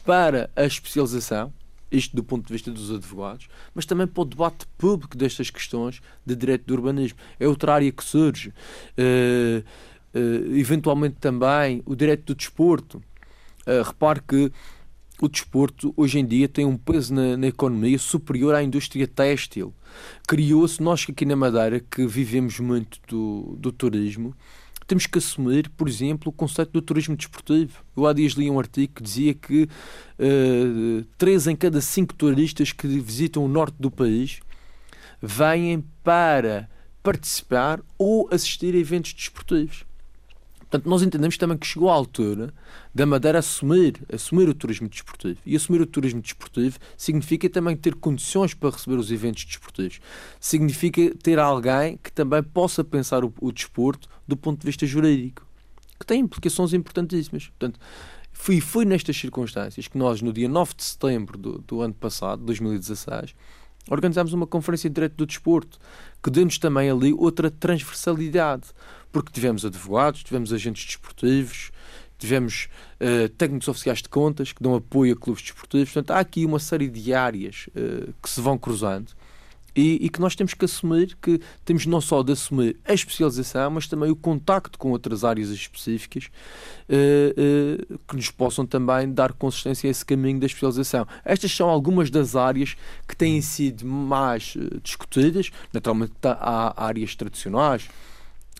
para 0.04 0.50
a 0.56 0.64
especialização, 0.64 1.52
isto 1.94 2.14
do 2.16 2.24
ponto 2.24 2.46
de 2.46 2.52
vista 2.52 2.70
dos 2.70 2.90
advogados, 2.90 3.48
mas 3.74 3.86
também 3.86 4.06
para 4.06 4.22
o 4.22 4.24
debate 4.24 4.66
público 4.76 5.16
destas 5.16 5.50
questões 5.50 6.00
de 6.24 6.34
direito 6.34 6.66
do 6.66 6.74
urbanismo. 6.74 7.18
É 7.38 7.46
outra 7.46 7.74
área 7.74 7.90
que 7.90 8.04
surge. 8.04 8.50
Uh, 8.98 9.64
uh, 10.14 10.56
eventualmente 10.56 11.16
também 11.20 11.82
o 11.86 11.94
direito 11.94 12.24
do 12.24 12.34
desporto. 12.34 13.02
Uh, 13.66 13.82
repare 13.82 14.20
que 14.26 14.52
o 15.20 15.28
desporto 15.28 15.94
hoje 15.96 16.18
em 16.18 16.26
dia 16.26 16.48
tem 16.48 16.64
um 16.64 16.76
peso 16.76 17.14
na, 17.14 17.36
na 17.36 17.46
economia 17.46 17.98
superior 17.98 18.54
à 18.54 18.62
indústria 18.62 19.06
têxtil. 19.06 19.72
Criou-se, 20.26 20.82
nós 20.82 21.06
aqui 21.08 21.24
na 21.24 21.36
Madeira, 21.36 21.80
que 21.80 22.06
vivemos 22.06 22.58
muito 22.58 22.98
do, 23.08 23.56
do 23.58 23.70
turismo, 23.70 24.34
temos 24.86 25.06
que 25.06 25.18
assumir, 25.18 25.68
por 25.70 25.88
exemplo, 25.88 26.30
o 26.30 26.32
conceito 26.32 26.72
do 26.72 26.82
turismo 26.82 27.16
desportivo. 27.16 27.84
Eu 27.96 28.06
há 28.06 28.12
dias 28.12 28.32
li 28.32 28.50
um 28.50 28.58
artigo 28.58 28.94
que 28.94 29.02
dizia 29.02 29.34
que 29.34 29.64
uh, 29.64 31.04
três 31.16 31.46
em 31.46 31.56
cada 31.56 31.80
cinco 31.80 32.14
turistas 32.14 32.72
que 32.72 32.86
visitam 32.86 33.44
o 33.44 33.48
norte 33.48 33.76
do 33.78 33.90
país 33.90 34.40
vêm 35.22 35.84
para 36.02 36.68
participar 37.02 37.80
ou 37.98 38.28
assistir 38.30 38.74
a 38.74 38.78
eventos 38.78 39.12
desportivos. 39.12 39.84
Portanto, 40.74 40.90
nós 40.90 41.02
entendemos 41.02 41.38
também 41.38 41.56
que 41.56 41.68
chegou 41.68 41.88
a 41.88 41.94
altura 41.94 42.52
da 42.92 43.06
Madeira 43.06 43.38
assumir, 43.38 44.02
assumir 44.12 44.48
o 44.48 44.54
turismo 44.54 44.88
desportivo. 44.88 45.38
E 45.46 45.54
assumir 45.54 45.80
o 45.80 45.86
turismo 45.86 46.20
desportivo 46.20 46.80
significa 46.96 47.48
também 47.48 47.76
ter 47.76 47.94
condições 47.94 48.54
para 48.54 48.70
receber 48.70 48.96
os 48.96 49.12
eventos 49.12 49.44
desportivos. 49.44 50.00
Significa 50.40 51.14
ter 51.22 51.38
alguém 51.38 51.96
que 52.02 52.10
também 52.10 52.42
possa 52.42 52.82
pensar 52.82 53.24
o, 53.24 53.32
o 53.40 53.52
desporto 53.52 54.08
do 54.26 54.36
ponto 54.36 54.58
de 54.58 54.66
vista 54.66 54.84
jurídico, 54.84 55.46
que 55.96 56.04
tem 56.04 56.22
implicações 56.22 56.72
importantíssimas. 56.72 57.46
Portanto, 57.46 57.78
foi, 58.32 58.60
foi 58.60 58.84
nestas 58.84 59.16
circunstâncias 59.16 59.86
que 59.86 59.96
nós, 59.96 60.20
no 60.22 60.32
dia 60.32 60.48
9 60.48 60.74
de 60.74 60.82
setembro 60.82 61.38
do, 61.38 61.58
do 61.58 61.82
ano 61.82 61.94
passado, 61.94 62.42
2016, 62.42 63.32
organizámos 63.90 64.32
uma 64.32 64.46
conferência 64.46 64.88
de 64.88 64.94
direito 64.94 65.16
do 65.16 65.26
desporto, 65.26 65.78
que 66.22 66.30
deu-nos 66.30 66.58
também 66.58 66.90
ali 66.90 67.12
outra 67.12 67.50
transversalidade 67.50 68.68
porque 69.14 69.30
tivemos 69.30 69.64
advogados, 69.64 70.24
tivemos 70.24 70.52
agentes 70.52 70.84
desportivos, 70.84 71.70
tivemos 72.18 72.68
uh, 73.00 73.28
técnicos 73.28 73.68
oficiais 73.68 74.02
de 74.02 74.08
contas 74.08 74.52
que 74.52 74.60
dão 74.60 74.74
apoio 74.74 75.14
a 75.14 75.16
clubes 75.16 75.42
desportivos. 75.42 75.92
Portanto, 75.92 76.10
há 76.10 76.18
aqui 76.18 76.44
uma 76.44 76.58
série 76.58 76.88
de 76.88 77.14
áreas 77.14 77.68
uh, 77.68 78.12
que 78.20 78.28
se 78.28 78.40
vão 78.40 78.58
cruzando 78.58 79.12
e, 79.74 80.06
e, 80.06 80.08
que 80.08 80.20
nós 80.20 80.34
temos 80.36 80.54
que 80.54 80.64
assumir 80.64 81.16
que 81.20 81.40
temos 81.64 81.86
não 81.86 82.00
só 82.00 82.22
de 82.22 82.32
assumir 82.32 82.76
a 82.84 82.92
especialização, 82.92 83.70
mas 83.70 83.88
também 83.88 84.10
o 84.10 84.16
contacto 84.16 84.78
com 84.78 84.90
outras 84.90 85.24
áreas 85.24 85.50
específicas 85.50 86.30
uh, 86.88 87.98
que 88.06 88.16
nos 88.16 88.30
possam 88.30 88.64
também 88.64 89.12
dar 89.12 89.32
consistência 89.32 89.88
a 89.88 89.90
esse 89.90 90.04
caminho 90.04 90.38
da 90.38 90.46
especialização. 90.46 91.06
Estas 91.24 91.52
são 91.52 91.68
algumas 91.68 92.10
das 92.10 92.36
áreas 92.36 92.76
que 93.08 93.16
têm 93.16 93.40
sido 93.40 93.84
mais 93.84 94.54
discutidas. 94.82 95.50
Naturalmente, 95.72 96.12
tá, 96.20 96.38
há 96.40 96.86
áreas 96.86 97.14
tradicionais 97.14 97.88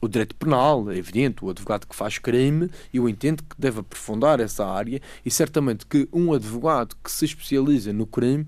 o 0.04 0.09
direito 0.09 0.35
penal, 0.35 0.90
é 0.90 0.97
evidente, 0.99 1.44
o 1.44 1.50
advogado 1.50 1.87
que 1.87 1.97
faz 1.97 2.18
crime, 2.18 2.71
eu 2.92 3.09
entendo 3.09 3.42
que 3.42 3.56
deve 3.59 3.80
aprofundar 3.80 4.38
essa 4.38 4.66
área 4.66 5.00
e 5.25 5.30
certamente 5.30 5.87
que 5.87 6.06
um 6.12 6.33
advogado 6.33 6.94
que 7.02 7.11
se 7.11 7.25
especializa 7.25 7.92
no 7.92 8.06
crime 8.06 8.47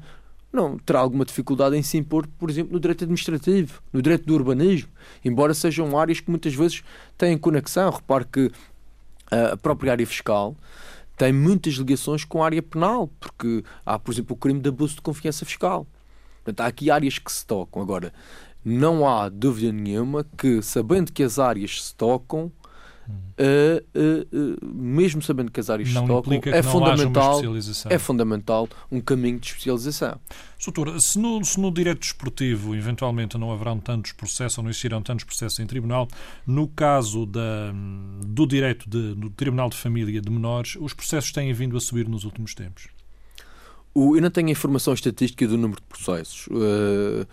não 0.56 0.78
terá 0.78 1.00
alguma 1.00 1.24
dificuldade 1.24 1.76
em 1.76 1.82
se 1.82 1.98
impor, 1.98 2.26
por 2.38 2.50
exemplo, 2.50 2.72
no 2.72 2.80
direito 2.80 3.04
administrativo, 3.04 3.80
no 3.92 4.00
direito 4.00 4.24
do 4.26 4.34
urbanismo, 4.34 4.88
embora 5.24 5.52
sejam 5.54 5.96
áreas 5.98 6.18
que 6.18 6.30
muitas 6.30 6.54
vezes 6.54 6.82
têm 7.16 7.36
conexão. 7.36 7.90
Repare 7.90 8.24
que 8.24 8.50
a 9.30 9.56
própria 9.56 9.92
área 9.92 10.06
fiscal 10.06 10.56
tem 11.16 11.32
muitas 11.32 11.74
ligações 11.74 12.24
com 12.24 12.42
a 12.42 12.46
área 12.46 12.62
penal, 12.62 13.08
porque 13.20 13.62
há, 13.84 13.98
por 13.98 14.12
exemplo, 14.12 14.34
o 14.34 14.38
crime 14.38 14.60
de 14.60 14.68
abuso 14.68 14.96
de 14.96 15.02
confiança 15.02 15.44
fiscal. 15.44 15.86
Portanto, 16.42 16.60
há 16.60 16.66
aqui 16.66 16.90
áreas 16.90 17.18
que 17.18 17.30
se 17.30 17.44
tocam. 17.44 17.82
Agora, 17.82 18.12
não 18.64 19.08
há 19.08 19.28
dúvida 19.28 19.72
nenhuma 19.72 20.26
que, 20.36 20.62
sabendo 20.62 21.12
que 21.12 21.22
as 21.22 21.38
áreas 21.38 21.84
se 21.84 21.94
tocam, 21.94 22.50
uh, 23.08 23.98
uh, 23.98 24.56
uh, 24.62 24.74
mesmo 24.74 25.22
sabendo 25.22 25.50
que 25.50 25.60
as 25.60 25.70
áreas 25.70 25.92
não 25.92 26.02
se 26.02 26.08
tocam, 26.08 26.40
é 26.52 26.62
fundamental, 26.62 27.40
é 27.88 27.98
fundamental 27.98 28.68
um 28.90 29.00
caminho 29.00 29.38
de 29.38 29.46
especialização. 29.46 30.20
Soutor, 30.58 31.00
se 31.00 31.18
no, 31.18 31.44
se 31.44 31.60
no 31.60 31.70
direito 31.70 32.00
desportivo 32.00 32.74
eventualmente 32.74 33.36
não 33.36 33.52
haverão 33.52 33.78
tantos 33.78 34.12
processos 34.12 34.58
ou 34.58 34.64
não 34.64 34.70
existirão 34.70 35.02
tantos 35.02 35.24
processos 35.24 35.58
em 35.60 35.66
tribunal, 35.66 36.08
no 36.46 36.66
caso 36.68 37.26
da, 37.26 37.72
do 38.26 38.46
direito 38.46 38.88
de, 38.88 39.14
do 39.14 39.30
Tribunal 39.30 39.68
de 39.68 39.76
Família 39.76 40.20
de 40.20 40.30
Menores, 40.30 40.76
os 40.80 40.94
processos 40.94 41.32
têm 41.32 41.52
vindo 41.52 41.76
a 41.76 41.80
subir 41.80 42.08
nos 42.08 42.24
últimos 42.24 42.54
tempos? 42.54 42.88
O, 43.94 44.14
eu 44.16 44.20
não 44.20 44.30
tenho 44.30 44.48
a 44.48 44.50
informação 44.50 44.92
estatística 44.92 45.46
do 45.46 45.56
número 45.56 45.80
de 45.80 45.86
processos. 45.86 46.46
Uh, 46.48 47.26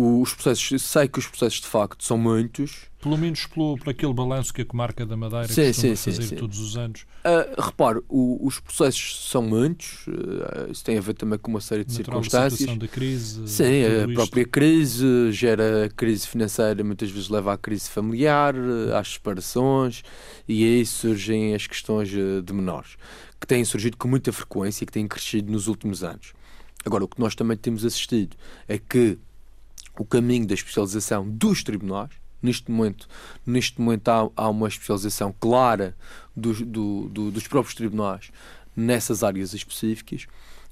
os 0.00 0.32
processos, 0.32 0.80
sei 0.82 1.08
que 1.08 1.18
os 1.18 1.26
processos 1.26 1.60
de 1.60 1.66
facto 1.66 2.04
são 2.04 2.16
muitos. 2.16 2.86
Pelo 3.02 3.18
menos 3.18 3.46
pelo, 3.46 3.76
por 3.76 3.90
aquele 3.90 4.14
balanço 4.14 4.54
que 4.54 4.62
a 4.62 4.64
comarca 4.64 5.04
da 5.04 5.16
Madeira 5.16 5.48
sim, 5.48 5.66
costuma 5.66 5.96
sim, 5.96 6.12
fazer 6.12 6.22
sim, 6.22 6.36
todos 6.36 6.60
os 6.60 6.76
anos. 6.76 7.00
Uh, 7.24 7.60
repare, 7.60 8.00
o, 8.08 8.46
os 8.46 8.60
processos 8.60 9.28
são 9.28 9.42
muitos, 9.42 10.06
uh, 10.06 10.70
isso 10.70 10.84
tem 10.84 10.98
a 10.98 11.00
ver 11.00 11.14
também 11.14 11.36
com 11.36 11.50
uma 11.50 11.60
série 11.60 11.84
de 11.84 11.98
Natural 11.98 12.22
circunstâncias. 12.22 12.78
Da 12.78 12.86
crise. 12.86 13.48
Sim, 13.48 13.64
a 14.04 14.14
própria 14.14 14.44
crise 14.44 15.32
gera 15.32 15.90
crise 15.96 16.28
financeira, 16.28 16.84
muitas 16.84 17.10
vezes 17.10 17.28
leva 17.28 17.52
à 17.54 17.58
crise 17.58 17.90
familiar, 17.90 18.54
às 18.96 19.14
separações, 19.14 20.04
e 20.46 20.64
aí 20.64 20.86
surgem 20.86 21.56
as 21.56 21.66
questões 21.66 22.08
de 22.08 22.52
menores, 22.52 22.96
que 23.40 23.48
têm 23.48 23.64
surgido 23.64 23.96
com 23.96 24.06
muita 24.06 24.32
frequência 24.32 24.84
e 24.84 24.86
que 24.86 24.92
têm 24.92 25.08
crescido 25.08 25.50
nos 25.50 25.66
últimos 25.66 26.04
anos. 26.04 26.34
Agora, 26.86 27.04
o 27.04 27.08
que 27.08 27.18
nós 27.18 27.34
também 27.34 27.56
temos 27.56 27.84
assistido 27.84 28.36
é 28.68 28.78
que 28.78 29.18
o 29.98 30.04
caminho 30.04 30.46
da 30.46 30.54
especialização 30.54 31.28
dos 31.28 31.62
tribunais. 31.62 32.10
Neste 32.40 32.70
momento, 32.70 33.08
neste 33.44 33.80
momento 33.80 34.08
há, 34.08 34.30
há 34.36 34.48
uma 34.48 34.68
especialização 34.68 35.34
clara 35.40 35.96
dos, 36.36 36.60
do, 36.60 37.08
do, 37.08 37.30
dos 37.32 37.48
próprios 37.48 37.74
tribunais 37.74 38.30
nessas 38.76 39.24
áreas 39.24 39.52
específicas. 39.54 40.26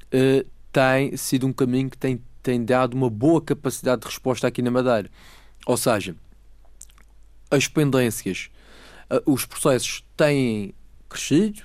Uh, 0.06 0.48
tem 0.70 1.16
sido 1.16 1.46
um 1.46 1.52
caminho 1.52 1.90
que 1.90 1.98
tem, 1.98 2.22
tem 2.40 2.64
dado 2.64 2.94
uma 2.94 3.10
boa 3.10 3.42
capacidade 3.42 4.02
de 4.02 4.06
resposta 4.06 4.46
aqui 4.46 4.62
na 4.62 4.70
Madeira. 4.70 5.10
Ou 5.66 5.76
seja, 5.76 6.14
as 7.50 7.66
pendências, 7.66 8.48
uh, 9.10 9.32
os 9.32 9.44
processos 9.44 10.04
têm 10.16 10.72
crescido, 11.08 11.62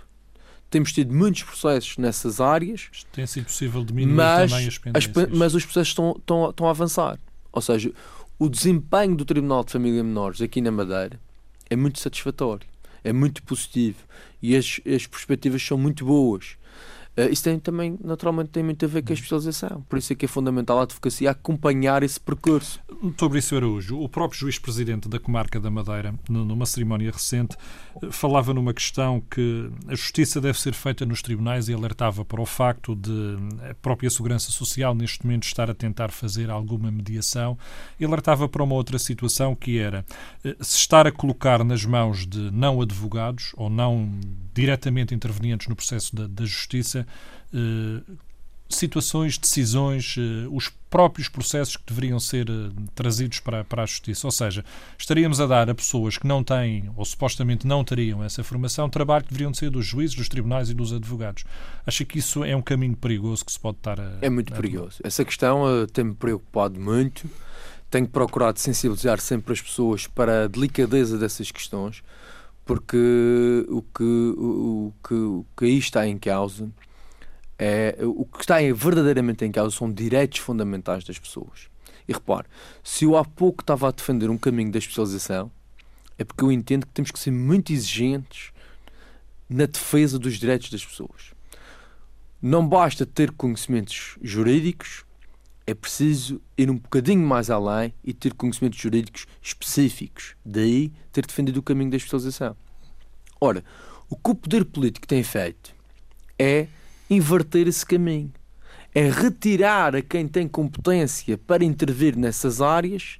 temos 0.71 0.91
tido 0.93 1.13
muitos 1.13 1.43
processos 1.43 1.97
nessas 1.97 2.41
áreas. 2.41 2.89
Tem 3.11 3.27
sido 3.27 3.45
possível 3.45 3.83
diminuir 3.83 4.15
mas, 4.15 4.51
também 4.51 4.67
as 4.67 4.77
pendências. 4.79 5.17
As, 5.17 5.37
mas 5.37 5.53
os 5.53 5.63
processos 5.63 5.89
estão, 5.89 6.15
estão, 6.17 6.49
estão 6.49 6.67
a 6.67 6.69
avançar. 6.71 7.19
Ou 7.51 7.61
seja, 7.61 7.91
o 8.39 8.49
desempenho 8.49 9.15
do 9.15 9.25
Tribunal 9.25 9.63
de 9.63 9.71
Família 9.71 10.03
Menores 10.03 10.41
aqui 10.41 10.61
na 10.61 10.71
Madeira 10.71 11.19
é 11.69 11.75
muito 11.75 11.99
satisfatório, 11.99 12.67
é 13.03 13.13
muito 13.13 13.43
positivo 13.43 13.99
e 14.41 14.55
as, 14.55 14.79
as 14.85 15.05
perspectivas 15.05 15.61
são 15.61 15.77
muito 15.77 16.05
boas. 16.05 16.57
Uh, 17.17 17.31
isso 17.31 17.43
tem 17.43 17.59
também, 17.59 17.97
naturalmente, 18.01 18.49
tem 18.49 18.63
muito 18.63 18.85
a 18.85 18.87
ver 18.87 19.01
com 19.01 19.11
a 19.11 19.13
especialização. 19.13 19.85
Por 19.89 19.99
isso 19.99 20.13
é 20.13 20.15
que 20.15 20.25
é 20.25 20.27
fundamental 20.27 20.79
a 20.79 20.83
advocacia 20.83 21.31
acompanhar 21.31 22.03
esse 22.03 22.19
percurso. 22.19 22.79
Doutor 23.01 23.29
Brício 23.29 23.57
Araújo, 23.57 23.99
o 23.99 24.07
próprio 24.07 24.39
juiz-presidente 24.39 25.09
da 25.09 25.19
Comarca 25.19 25.59
da 25.59 25.69
Madeira, 25.69 26.13
numa 26.29 26.65
cerimónia 26.65 27.11
recente, 27.11 27.57
eh, 28.01 28.07
falava 28.11 28.53
numa 28.53 28.73
questão 28.73 29.19
que 29.19 29.69
a 29.87 29.95
justiça 29.95 30.39
deve 30.39 30.59
ser 30.59 30.73
feita 30.73 31.05
nos 31.05 31.21
tribunais 31.21 31.67
e 31.67 31.73
alertava 31.73 32.23
para 32.23 32.41
o 32.41 32.45
facto 32.45 32.95
de 32.95 33.37
a 33.69 33.73
própria 33.75 34.09
Segurança 34.09 34.51
Social, 34.51 34.95
neste 34.95 35.25
momento, 35.25 35.43
estar 35.43 35.69
a 35.69 35.73
tentar 35.73 36.11
fazer 36.11 36.49
alguma 36.49 36.91
mediação 36.91 37.57
e 37.99 38.05
alertava 38.05 38.47
para 38.47 38.63
uma 38.63 38.75
outra 38.75 38.97
situação 38.97 39.53
que 39.53 39.77
era 39.77 40.05
eh, 40.45 40.55
se 40.61 40.77
estar 40.77 41.05
a 41.05 41.11
colocar 41.11 41.63
nas 41.65 41.83
mãos 41.83 42.25
de 42.25 42.51
não 42.51 42.81
advogados 42.81 43.51
ou 43.57 43.69
não 43.69 44.09
diretamente 44.53 45.13
intervenientes 45.13 45.67
no 45.67 45.75
processo 45.75 46.15
da, 46.15 46.27
da 46.27 46.45
justiça 46.45 47.07
eh, 47.53 48.01
situações, 48.69 49.37
decisões, 49.37 50.15
eh, 50.17 50.47
os 50.49 50.71
próprios 50.89 51.27
processos 51.27 51.75
que 51.75 51.83
deveriam 51.85 52.19
ser 52.19 52.49
eh, 52.49 52.71
trazidos 52.95 53.39
para, 53.39 53.63
para 53.63 53.83
a 53.83 53.85
justiça. 53.85 54.25
Ou 54.25 54.31
seja, 54.31 54.63
estaríamos 54.97 55.41
a 55.41 55.45
dar 55.45 55.69
a 55.69 55.75
pessoas 55.75 56.17
que 56.17 56.25
não 56.25 56.43
têm 56.43 56.89
ou 56.95 57.03
supostamente 57.03 57.67
não 57.67 57.83
teriam 57.83 58.23
essa 58.23 58.43
formação 58.43 58.89
trabalho 58.89 59.25
que 59.25 59.31
deveriam 59.31 59.53
ser 59.53 59.69
dos 59.69 59.85
juízes, 59.85 60.15
dos 60.15 60.29
tribunais 60.29 60.69
e 60.69 60.73
dos 60.73 60.93
advogados. 60.93 61.43
Acho 61.85 62.05
que 62.05 62.19
isso 62.19 62.43
é 62.43 62.55
um 62.55 62.61
caminho 62.61 62.95
perigoso 62.95 63.43
que 63.43 63.51
se 63.51 63.59
pode 63.59 63.77
estar 63.77 63.99
a. 63.99 64.19
É 64.21 64.29
muito 64.29 64.53
a... 64.53 64.55
perigoso. 64.55 64.99
Essa 65.03 65.25
questão 65.25 65.65
tem-me 65.91 66.15
preocupado 66.15 66.79
muito. 66.79 67.29
Tenho 67.89 68.07
procurado 68.07 68.57
sensibilizar 68.57 69.19
sempre 69.19 69.51
as 69.51 69.61
pessoas 69.61 70.07
para 70.07 70.45
a 70.45 70.47
delicadeza 70.47 71.17
dessas 71.17 71.51
questões 71.51 72.01
porque 72.65 73.65
o 73.69 73.81
que, 73.81 74.03
o, 74.03 74.93
que, 75.05 75.13
o 75.13 75.45
que 75.57 75.65
aí 75.65 75.77
está 75.77 76.07
em 76.07 76.17
causa 76.17 76.69
é 77.57 77.95
o 78.01 78.25
que 78.25 78.41
está 78.41 78.55
verdadeiramente 78.73 79.45
em 79.45 79.51
causa 79.51 79.75
são 79.75 79.91
direitos 79.91 80.39
fundamentais 80.39 81.03
das 81.03 81.19
pessoas. 81.19 81.69
E 82.07 82.13
repare, 82.13 82.47
se 82.83 83.05
eu 83.05 83.15
há 83.15 83.23
pouco 83.23 83.61
estava 83.61 83.87
a 83.87 83.91
defender 83.91 84.29
um 84.29 84.37
caminho 84.37 84.71
da 84.71 84.79
especialização, 84.79 85.51
é 86.17 86.23
porque 86.23 86.43
eu 86.43 86.51
entendo 86.51 86.85
que 86.85 86.93
temos 86.93 87.11
que 87.11 87.19
ser 87.19 87.31
muito 87.31 87.71
exigentes 87.71 88.51
na 89.49 89.65
defesa 89.65 90.17
dos 90.17 90.37
direitos 90.37 90.69
das 90.69 90.83
pessoas. 90.83 91.33
Não 92.41 92.67
basta 92.67 93.05
ter 93.05 93.31
conhecimentos 93.31 94.17
jurídicos, 94.21 95.05
é 95.65 95.73
preciso 95.73 96.41
ir 96.57 96.69
um 96.69 96.77
bocadinho 96.77 97.25
mais 97.25 97.49
além 97.49 97.93
e 98.03 98.13
ter 98.13 98.33
conhecimentos 98.33 98.79
jurídicos 98.79 99.25
específicos. 99.41 100.35
Daí 100.45 100.91
ter 101.11 101.25
defendido 101.25 101.57
o 101.57 101.63
caminho 101.63 101.91
da 101.91 101.97
especialização. 101.97 102.55
Ora, 103.39 103.63
o 104.09 104.15
que 104.15 104.31
o 104.31 104.35
poder 104.35 104.65
político 104.65 105.07
tem 105.07 105.23
feito 105.23 105.73
é 106.37 106.67
inverter 107.09 107.67
esse 107.67 107.85
caminho. 107.85 108.31
É 108.93 109.09
retirar 109.09 109.95
a 109.95 110.01
quem 110.01 110.27
tem 110.27 110.47
competência 110.47 111.37
para 111.37 111.63
intervir 111.63 112.17
nessas 112.17 112.61
áreas 112.61 113.19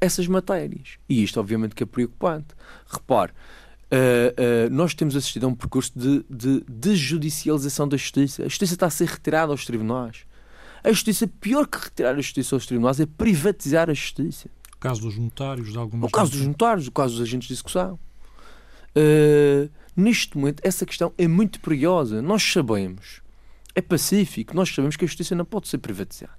essas 0.00 0.26
matérias. 0.26 0.98
E 1.08 1.22
isto, 1.22 1.38
obviamente, 1.38 1.74
que 1.74 1.82
é 1.82 1.86
preocupante. 1.86 2.48
Repare, 2.86 3.32
uh, 3.32 4.66
uh, 4.66 4.70
nós 4.70 4.94
temos 4.94 5.14
assistido 5.14 5.44
a 5.44 5.48
um 5.48 5.54
percurso 5.54 5.92
de, 5.94 6.24
de, 6.28 6.64
de 6.66 6.96
judicialização 6.96 7.86
da 7.86 7.96
justiça. 7.96 8.42
A 8.42 8.48
justiça 8.48 8.74
está 8.74 8.86
a 8.86 8.90
ser 8.90 9.08
retirada 9.08 9.52
aos 9.52 9.66
tribunais. 9.66 10.24
A 10.82 10.90
justiça, 10.90 11.26
pior 11.26 11.66
que 11.66 11.78
retirar 11.78 12.12
a 12.12 12.16
justiça 12.16 12.56
aos 12.56 12.66
tribunais, 12.66 13.00
é 13.00 13.06
privatizar 13.06 13.90
a 13.90 13.94
justiça. 13.94 14.48
O 14.76 14.78
caso 14.78 15.02
dos 15.02 15.16
notários, 15.16 15.70
de 15.70 15.78
algumas 15.78 16.08
O 16.08 16.12
caso 16.12 16.32
dos 16.32 16.46
notários, 16.46 16.86
o 16.86 16.92
caso 16.92 17.14
dos 17.14 17.22
agentes 17.22 17.48
de 17.48 17.54
execução. 17.54 17.98
Uh, 18.96 19.70
neste 19.94 20.36
momento, 20.36 20.60
essa 20.64 20.86
questão 20.86 21.12
é 21.18 21.28
muito 21.28 21.60
perigosa. 21.60 22.22
Nós 22.22 22.42
sabemos, 22.42 23.20
é 23.74 23.82
pacífico, 23.82 24.54
nós 24.54 24.74
sabemos 24.74 24.96
que 24.96 25.04
a 25.04 25.08
justiça 25.08 25.34
não 25.34 25.44
pode 25.44 25.68
ser 25.68 25.78
privatizada. 25.78 26.32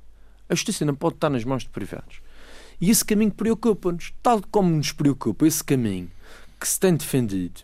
A 0.50 0.56
justiça 0.56 0.84
não 0.84 0.96
pode 0.96 1.16
estar 1.16 1.30
nas 1.30 1.44
mãos 1.44 1.64
de 1.64 1.70
privados. 1.70 2.20
E 2.80 2.90
esse 2.90 3.06
caminho 3.06 3.32
preocupa-nos, 3.32 4.12
tal 4.24 4.42
como 4.50 4.76
nos 4.76 4.92
preocupa 4.92 5.46
esse 5.46 5.64
caminho 5.64 6.12
que 6.60 6.68
se 6.68 6.80
tem 6.80 6.96
defendido 6.96 7.62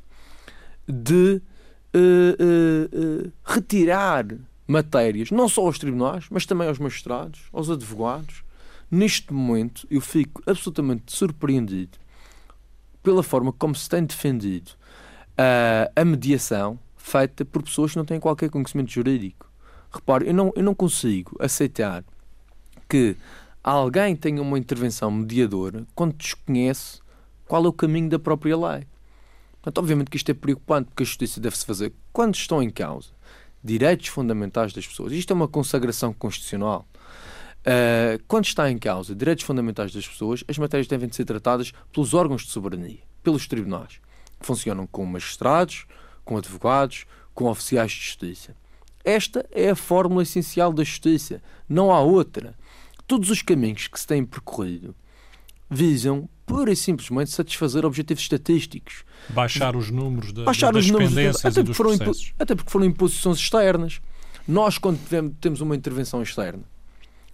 de 0.88 1.42
uh, 1.94 3.26
uh, 3.26 3.32
retirar 3.44 4.26
matérias, 4.68 5.32
não 5.32 5.48
só 5.48 5.66
aos 5.66 5.80
tribunais, 5.80 6.26
mas 6.30 6.46
também 6.46 6.68
aos 6.68 6.78
magistrados, 6.78 7.44
aos 7.54 7.70
advogados. 7.70 8.44
Neste 8.92 9.34
momento, 9.34 9.88
eu 9.90 10.02
fico 10.02 10.42
absolutamente 10.46 11.12
surpreendido 11.12 11.98
pela 13.02 13.24
forma 13.24 13.54
como 13.54 13.74
se 13.74 13.88
tem 13.90 14.04
defendido 14.06 14.72
a 15.96 16.04
mediação 16.04 16.80
feita 16.96 17.46
por 17.46 17.64
pessoas 17.64 17.92
que 17.92 17.98
não 17.98 18.06
têm 18.06 18.20
qualquer 18.20 18.50
conhecimento 18.50 18.92
jurídico. 18.92 19.50
Repare, 19.92 20.28
eu 20.28 20.34
não, 20.34 20.52
eu 20.56 20.64
não 20.64 20.76
consigo 20.76 21.38
aceitar 21.40 22.04
que 22.90 23.16
alguém 23.64 24.16
tenha 24.16 24.42
uma 24.42 24.58
intervenção 24.58 25.10
mediadora 25.12 25.86
quando 25.96 26.16
desconhece 26.16 27.00
qual 27.46 27.64
é 27.66 27.68
o 27.68 27.74
caminho 27.74 28.10
da 28.10 28.20
própria 28.20 28.58
lei. 28.58 28.86
Portanto, 29.54 29.78
obviamente 29.78 30.10
que 30.10 30.18
isto 30.18 30.30
é 30.30 30.34
preocupante, 30.34 30.90
porque 30.90 31.04
a 31.04 31.06
justiça 31.06 31.40
deve-se 31.40 31.66
fazer 31.66 31.94
quando 32.12 32.36
estão 32.36 32.62
em 32.62 32.70
causa 32.70 33.17
direitos 33.68 34.08
fundamentais 34.08 34.72
das 34.72 34.88
pessoas. 34.88 35.12
Isto 35.12 35.32
é 35.32 35.36
uma 35.36 35.48
consagração 35.48 36.14
constitucional. 36.14 36.88
Uh, 37.60 38.24
quando 38.28 38.46
está 38.46 38.72
em 38.72 38.78
causa 38.78 39.14
direitos 39.14 39.44
fundamentais 39.44 39.92
das 39.92 40.08
pessoas, 40.08 40.42
as 40.48 40.58
matérias 40.58 40.88
devem 40.88 41.12
ser 41.12 41.26
tratadas 41.26 41.74
pelos 41.92 42.14
órgãos 42.14 42.44
de 42.44 42.52
soberania, 42.52 43.00
pelos 43.22 43.46
tribunais, 43.46 44.00
que 44.40 44.46
funcionam 44.46 44.88
com 44.88 45.06
magistrados, 45.06 45.86
com 46.24 46.38
advogados, 46.38 47.06
com 47.34 47.50
oficiais 47.50 47.92
de 47.92 48.00
justiça. 48.00 48.56
Esta 49.04 49.46
é 49.52 49.70
a 49.70 49.76
fórmula 49.76 50.24
essencial 50.24 50.72
da 50.72 50.84
justiça, 50.84 51.42
não 51.68 51.92
há 51.92 52.00
outra. 52.00 52.56
Todos 53.06 53.30
os 53.30 53.42
caminhos 53.42 53.88
que 53.88 54.00
se 54.00 54.08
têm 54.08 54.26
percorrido 54.26 54.96
visam 55.70 56.28
pura 56.46 56.72
e 56.72 56.76
simplesmente 56.76 57.30
satisfazer 57.30 57.86
objetivos 57.86 58.24
estatísticos. 58.24 59.04
Baixar 59.30 59.76
os 59.76 59.92
números 59.92 60.32
de, 60.32 60.44
Baixar 60.44 60.72
das 60.72 60.86
os 60.86 60.92
números 60.92 61.14
pendências 61.14 61.46
até, 61.46 61.62
porque 61.62 61.74
foram 61.74 61.92
até 62.40 62.56
porque 62.56 62.72
foram 62.72 62.86
imposições 62.86 63.38
externas. 63.38 64.00
Nós, 64.48 64.78
quando 64.78 64.98
temos 65.42 65.60
uma 65.60 65.76
intervenção 65.76 66.22
externa 66.22 66.64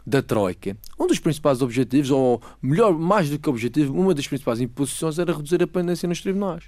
da 0.06 0.22
Troika, 0.22 0.76
um 1.00 1.06
dos 1.06 1.20
principais 1.20 1.62
objetivos, 1.62 2.10
ou 2.10 2.42
melhor, 2.62 2.92
mais 2.98 3.30
do 3.30 3.38
que 3.38 3.48
objetivo, 3.48 3.94
uma 3.98 4.16
das 4.16 4.28
principais 4.28 4.60
imposições 4.60 5.20
era 5.20 5.32
reduzir 5.32 5.62
a 5.62 5.68
pendência 5.68 6.10
nos 6.10 6.20
tribunais. 6.20 6.64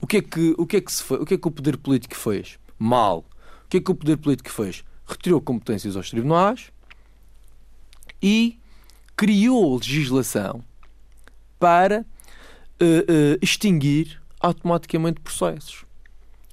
O 0.00 0.06
que 0.06 0.16
é 0.16 0.22
que, 0.22 0.54
o 0.58 0.66
que, 0.66 0.78
é 0.78 0.80
que, 0.80 0.92
se 0.92 1.02
foi, 1.02 1.18
o, 1.18 1.24
que, 1.24 1.34
é 1.34 1.38
que 1.38 1.46
o 1.46 1.50
poder 1.50 1.76
político 1.76 2.16
fez? 2.16 2.58
Mal. 2.78 3.18
O 3.64 3.68
que 3.68 3.76
é 3.76 3.80
que 3.80 3.90
o 3.90 3.94
poder 3.94 4.16
político 4.16 4.50
fez? 4.50 4.82
Retirou 5.06 5.40
competências 5.40 5.96
aos 5.96 6.10
tribunais 6.10 6.72
e 8.20 8.58
criou 9.16 9.76
legislação 9.76 10.64
para 11.60 12.00
uh, 12.00 12.04
uh, 12.84 13.38
extinguir 13.40 14.20
automaticamente 14.40 15.20
processos. 15.20 15.84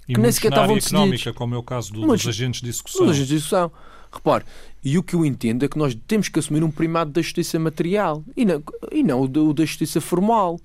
E 0.08 0.14
que 0.14 0.20
nem 0.20 0.32
sequer 0.32 0.52
estavam 0.52 0.78
económica, 0.78 1.34
como 1.34 1.56
é 1.56 1.58
o 1.58 1.64
caso 1.64 1.92
do, 1.94 2.06
Mas, 2.06 2.22
dos 2.22 2.30
agentes 2.30 2.62
de 2.62 2.70
execução. 2.70 3.06
Dos 3.06 3.16
agentes 3.16 3.30
de 3.30 3.36
execução. 3.36 3.72
Repare, 4.12 4.46
e 4.84 4.98
o 4.98 5.04
que 5.04 5.16
eu 5.16 5.26
entendo 5.26 5.66
é 5.66 5.68
que 5.68 5.78
nós 5.78 5.98
temos 6.08 6.30
que 6.30 6.40
assumir 6.40 6.64
um 6.64 6.72
primado 6.72 7.12
da 7.12 7.22
justiça 7.22 7.60
material 7.60 8.24
e 8.36 8.46
não, 8.46 8.64
e 8.92 9.04
não 9.04 9.22
o 9.22 9.54
da 9.54 9.66
justiça 9.66 10.00
formal. 10.00 10.60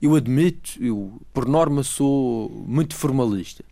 Eu 0.00 0.14
admito, 0.14 0.72
eu 0.82 1.20
por 1.32 1.46
norma 1.46 1.82
sou 1.82 2.50
muito 2.66 2.94
formalista, 2.94 3.64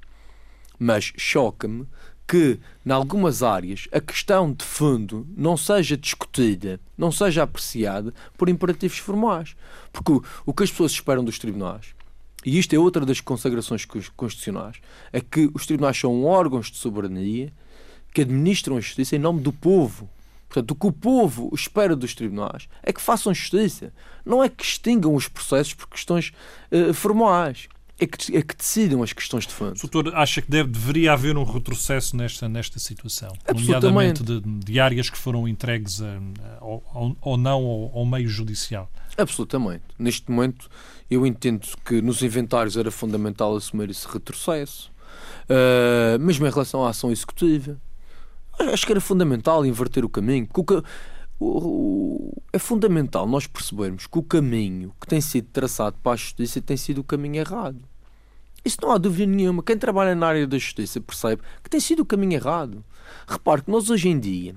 mas 0.79 1.13
choca-me 1.17 1.87
que, 2.27 2.59
em 2.85 2.91
algumas 2.91 3.43
áreas, 3.43 3.87
a 3.93 4.01
questão 4.01 4.53
de 4.53 4.65
fundo 4.65 5.27
não 5.37 5.57
seja 5.57 5.97
discutida, 5.97 6.81
não 6.97 7.13
seja 7.13 7.43
apreciada 7.43 8.15
por 8.37 8.49
imperativos 8.49 8.99
formais. 8.99 9.55
Porque 9.93 10.13
o, 10.13 10.25
o 10.47 10.55
que 10.55 10.65
as 10.65 10.71
pessoas 10.71 10.93
esperam 10.93 11.25
dos 11.25 11.39
tribunais, 11.39 11.95
e 12.45 12.59
isto 12.59 12.75
é 12.75 12.79
outra 12.79 13.07
das 13.07 13.21
consagrações 13.21 13.85
constitucionais, 13.85 14.77
é 15.13 15.21
que 15.21 15.51
os 15.55 15.67
tribunais 15.67 15.99
são 15.99 16.25
órgãos 16.25 16.71
de 16.71 16.77
soberania 16.77 17.53
que 18.13 18.23
administram 18.23 18.77
a 18.77 18.81
justiça 18.81 19.17
em 19.17 19.19
nome 19.19 19.41
do 19.41 19.53
povo. 19.53 20.09
Portanto, 20.49 20.71
o 20.71 20.75
que 20.77 20.87
o 20.87 20.93
povo 20.93 21.51
espera 21.53 21.97
dos 21.97 22.15
tribunais 22.15 22.69
é 22.83 22.93
que 22.93 23.01
façam 23.01 23.35
justiça, 23.35 23.93
não 24.25 24.43
é 24.43 24.49
que 24.49 24.63
extingam 24.63 25.15
os 25.15 25.27
processos 25.27 25.75
por 25.75 25.89
questões 25.89 26.33
uh, 26.71 26.95
formais 26.95 27.69
é 27.99 28.07
que, 28.07 28.37
é 28.37 28.43
que 28.43 28.57
decidam 28.57 29.03
as 29.03 29.13
questões 29.13 29.47
de 29.47 29.53
fundo. 29.53 29.77
O 29.77 29.89
doutor 29.89 30.15
acha 30.17 30.43
que 30.43 30.51
deve, 30.51 30.69
deveria 30.69 31.13
haver 31.13 31.37
um 31.37 31.45
retrocesso 31.45 32.17
nesta, 32.17 32.49
nesta 32.49 32.79
situação? 32.79 33.33
Nomeadamente 33.55 34.23
de, 34.23 34.41
de 34.41 34.81
áreas 34.81 35.09
que 35.09 35.17
foram 35.17 35.47
entregues 35.47 36.03
a, 36.03 36.19
a, 36.61 36.65
ou 37.21 37.37
não 37.37 37.65
ao, 37.65 37.99
ao, 37.99 38.07
meio 38.07 38.29
judicial? 38.29 38.91
Absolutamente. 39.17 39.85
Neste 39.97 40.29
momento, 40.29 40.69
eu 41.09 41.25
entendo 41.25 41.69
que 41.85 42.03
nos 42.03 42.21
inventários 42.23 42.77
era 42.77 42.91
fundamental 42.91 43.55
assumir 43.55 43.91
esse 43.91 44.07
retrocesso. 44.09 44.93
Uh, 45.45 46.19
mesmo 46.19 46.47
em 46.47 46.51
relação 46.51 46.85
à 46.85 46.91
ação 46.91 47.13
executiva. 47.13 47.79
Acho 48.59 48.87
que 48.87 48.93
era 48.93 49.01
fundamental 49.01 49.65
inverter 49.65 50.05
o 50.05 50.09
caminho. 50.09 50.49
Porque 50.53 50.83
o, 51.40 52.33
é 52.53 52.59
fundamental 52.59 53.27
nós 53.27 53.47
percebermos 53.47 54.07
que 54.07 54.18
o 54.18 54.23
caminho 54.23 54.94
que 55.01 55.07
tem 55.07 55.20
sido 55.20 55.49
traçado 55.53 55.97
para 56.03 56.12
a 56.12 56.16
justiça 56.16 56.61
tem 56.61 56.77
sido 56.77 56.99
o 56.99 57.05
caminho 57.05 57.37
errado. 57.37 57.81
Isso 58.64 58.79
não 58.81 58.92
há 58.92 58.99
dúvida 58.99 59.31
nenhuma. 59.31 59.62
Quem 59.62 59.77
trabalha 59.77 60.14
na 60.14 60.27
área 60.27 60.47
da 60.47 60.57
justiça 60.57 61.01
percebe 61.01 61.42
que 61.62 61.68
tem 61.68 61.81
sido 61.81 62.01
o 62.01 62.07
caminho 62.07 62.35
errado. 62.35 62.83
Repare 63.27 63.62
que 63.62 63.70
nós 63.70 63.90
hoje 63.90 64.09
em 64.09 64.18
dia, 64.18 64.55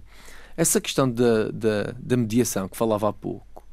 essa 0.56 0.80
questão 0.80 1.10
da, 1.10 1.52
da, 1.52 1.94
da 2.00 2.16
mediação 2.16 2.70
que 2.70 2.78
falava 2.78 3.10
há 3.10 3.14
pouco, 3.14 3.68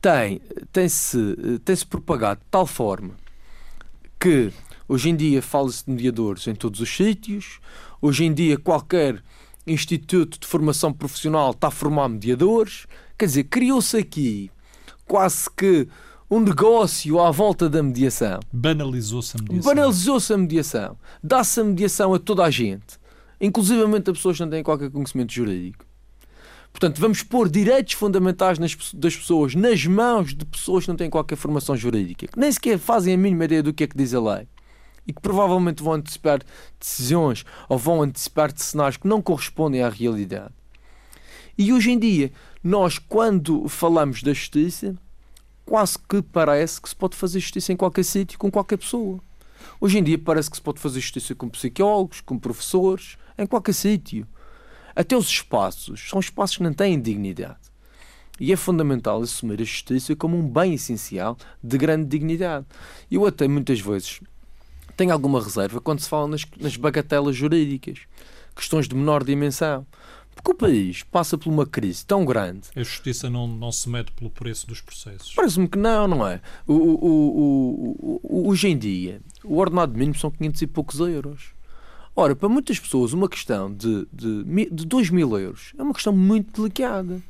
tem, 0.00 0.40
tem-se 0.72 1.60
tem 1.64 1.76
-se 1.76 1.86
propagado 1.86 2.40
de 2.40 2.46
tal 2.50 2.66
forma 2.66 3.14
que 4.18 4.52
hoje 4.88 5.10
em 5.10 5.16
dia 5.16 5.40
fala-se 5.40 5.84
de 5.84 5.92
mediadores 5.92 6.46
em 6.46 6.54
todos 6.54 6.80
os 6.80 6.88
sítios, 6.88 7.60
hoje 8.00 8.24
em 8.24 8.34
dia 8.34 8.58
qualquer 8.58 9.22
instituto 9.66 10.38
de 10.40 10.46
formação 10.46 10.92
profissional 10.92 11.52
está 11.52 11.68
a 11.68 11.70
formar 11.70 12.08
mediadores, 12.08 12.86
quer 13.18 13.26
dizer, 13.26 13.44
criou-se 13.44 13.96
aqui 13.96 14.50
quase 15.06 15.48
que 15.50 15.88
um 16.30 16.40
negócio 16.40 17.20
à 17.20 17.30
volta 17.30 17.68
da 17.68 17.82
mediação. 17.82 18.40
Banalizou-se 18.52 19.36
a 19.36 19.40
mediação. 19.40 19.74
Banalizou-se 19.74 20.32
a 20.32 20.38
mediação. 20.38 20.96
Dá-se 21.22 21.60
a 21.60 21.64
mediação 21.64 22.14
a 22.14 22.18
toda 22.18 22.42
a 22.44 22.50
gente, 22.50 22.98
inclusivamente 23.40 24.08
a 24.08 24.12
pessoas 24.12 24.38
que 24.38 24.42
não 24.42 24.50
têm 24.50 24.62
qualquer 24.62 24.90
conhecimento 24.90 25.32
jurídico. 25.32 25.84
Portanto, 26.72 26.98
vamos 26.98 27.22
pôr 27.22 27.50
direitos 27.50 27.92
fundamentais 27.92 28.58
nas, 28.58 28.74
das 28.94 29.14
pessoas 29.14 29.54
nas 29.54 29.84
mãos 29.84 30.34
de 30.34 30.46
pessoas 30.46 30.84
que 30.84 30.88
não 30.88 30.96
têm 30.96 31.10
qualquer 31.10 31.36
formação 31.36 31.76
jurídica, 31.76 32.26
que 32.26 32.38
nem 32.38 32.50
sequer 32.50 32.78
fazem 32.78 33.12
a 33.12 33.18
mínima 33.18 33.44
ideia 33.44 33.62
do 33.62 33.74
que 33.74 33.84
é 33.84 33.86
que 33.86 33.96
diz 33.96 34.14
a 34.14 34.20
lei 34.20 34.48
e 35.06 35.12
que 35.12 35.20
provavelmente 35.20 35.82
vão 35.82 35.94
antecipar 35.94 36.40
decisões 36.78 37.44
ou 37.68 37.78
vão 37.78 38.02
antecipar 38.02 38.52
cenários 38.56 38.96
que 38.96 39.08
não 39.08 39.20
correspondem 39.22 39.82
à 39.82 39.88
realidade. 39.88 40.52
E 41.56 41.72
hoje 41.72 41.90
em 41.90 41.98
dia, 41.98 42.32
nós, 42.62 42.98
quando 42.98 43.68
falamos 43.68 44.22
da 44.22 44.32
justiça, 44.32 44.96
quase 45.64 45.98
que 45.98 46.22
parece 46.22 46.80
que 46.80 46.88
se 46.88 46.96
pode 46.96 47.16
fazer 47.16 47.40
justiça 47.40 47.72
em 47.72 47.76
qualquer 47.76 48.04
sítio, 48.04 48.38
com 48.38 48.50
qualquer 48.50 48.78
pessoa. 48.78 49.20
Hoje 49.80 49.98
em 49.98 50.02
dia 50.02 50.18
parece 50.18 50.50
que 50.50 50.56
se 50.56 50.62
pode 50.62 50.80
fazer 50.80 51.00
justiça 51.00 51.34
com 51.34 51.48
psicólogos, 51.48 52.20
com 52.20 52.38
professores, 52.38 53.16
em 53.38 53.46
qualquer 53.46 53.74
sítio. 53.74 54.26
Até 54.94 55.16
os 55.16 55.26
espaços 55.26 56.08
são 56.08 56.20
espaços 56.20 56.56
que 56.56 56.62
não 56.62 56.72
têm 56.72 57.00
dignidade. 57.00 57.58
E 58.40 58.52
é 58.52 58.56
fundamental 58.56 59.22
assumir 59.22 59.60
a 59.60 59.64
justiça 59.64 60.16
como 60.16 60.36
um 60.36 60.48
bem 60.48 60.74
essencial 60.74 61.36
de 61.62 61.78
grande 61.78 62.06
dignidade. 62.06 62.66
Eu 63.10 63.26
até 63.26 63.46
muitas 63.46 63.80
vezes 63.80 64.20
tenho 64.96 65.12
alguma 65.12 65.42
reserva 65.42 65.80
quando 65.80 66.00
se 66.00 66.08
fala 66.08 66.28
nas, 66.28 66.46
nas 66.58 66.76
bagatelas 66.76 67.36
jurídicas, 67.36 68.00
questões 68.54 68.88
de 68.88 68.94
menor 68.94 69.24
dimensão. 69.24 69.86
Porque 70.34 70.50
o 70.50 70.54
país 70.54 71.02
passa 71.02 71.36
por 71.36 71.50
uma 71.50 71.66
crise 71.66 72.04
tão 72.06 72.24
grande. 72.24 72.68
A 72.74 72.82
justiça 72.82 73.28
não, 73.28 73.46
não 73.46 73.70
se 73.70 73.88
mete 73.88 74.10
pelo 74.12 74.30
preço 74.30 74.66
dos 74.66 74.80
processos. 74.80 75.34
Parece-me 75.34 75.68
que 75.68 75.78
não, 75.78 76.08
não 76.08 76.26
é? 76.26 76.40
O, 76.66 76.72
o, 76.72 78.20
o, 78.22 78.48
hoje 78.48 78.68
em 78.68 78.78
dia, 78.78 79.20
o 79.44 79.58
ordenado 79.58 79.92
mínimo 79.92 80.18
são 80.18 80.30
500 80.30 80.62
e 80.62 80.66
poucos 80.66 81.00
euros. 81.00 81.52
Ora, 82.16 82.34
para 82.34 82.48
muitas 82.48 82.78
pessoas, 82.78 83.12
uma 83.12 83.28
questão 83.28 83.72
de, 83.72 84.06
de, 84.12 84.44
de 84.70 84.86
2 84.86 85.10
mil 85.10 85.38
euros 85.38 85.72
é 85.78 85.82
uma 85.82 85.94
questão 85.94 86.12
muito 86.12 86.60
delicada. 86.62 87.22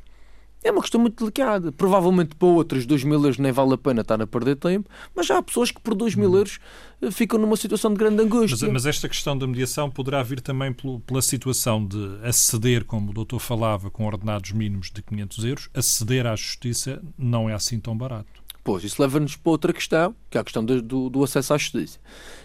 É 0.63 0.71
uma 0.71 0.81
questão 0.81 0.99
muito 0.99 1.19
delicada. 1.19 1.71
Provavelmente 1.71 2.35
para 2.35 2.47
outras 2.47 2.85
2 2.85 3.03
mil 3.03 3.15
euros 3.15 3.37
nem 3.37 3.51
vale 3.51 3.73
a 3.73 3.77
pena 3.77 4.01
estar 4.01 4.21
a 4.21 4.27
perder 4.27 4.55
tempo, 4.55 4.89
mas 5.15 5.25
já 5.25 5.37
há 5.37 5.43
pessoas 5.43 5.71
que 5.71 5.81
por 5.81 5.93
2 5.93 6.15
mil 6.15 6.31
hum. 6.31 6.37
euros 6.37 6.59
eh, 7.01 7.11
ficam 7.11 7.39
numa 7.39 7.57
situação 7.57 7.91
de 7.91 7.97
grande 7.97 8.21
angústia. 8.23 8.67
Mas, 8.67 8.73
mas 8.73 8.85
esta 8.85 9.09
questão 9.09 9.37
da 9.37 9.45
mediação 9.45 9.89
poderá 9.89 10.23
vir 10.23 10.41
também 10.41 10.73
pela 11.05 11.21
situação 11.21 11.85
de 11.85 12.19
aceder, 12.23 12.85
como 12.85 13.11
o 13.11 13.13
doutor 13.13 13.39
falava, 13.39 13.91
com 13.91 14.05
ordenados 14.05 14.51
mínimos 14.51 14.89
de 14.91 15.01
500 15.01 15.45
euros, 15.45 15.69
aceder 15.73 16.25
à 16.25 16.35
justiça 16.35 17.01
não 17.17 17.49
é 17.49 17.53
assim 17.53 17.79
tão 17.79 17.97
barato. 17.97 18.43
Pois, 18.63 18.83
isso 18.83 19.01
leva-nos 19.01 19.35
para 19.35 19.51
outra 19.51 19.73
questão, 19.73 20.15
que 20.29 20.37
é 20.37 20.41
a 20.41 20.43
questão 20.43 20.63
do, 20.63 20.81
do, 20.81 21.09
do, 21.09 21.23
acesso 21.23 21.53
à 21.53 21.57
justiça. 21.57 21.99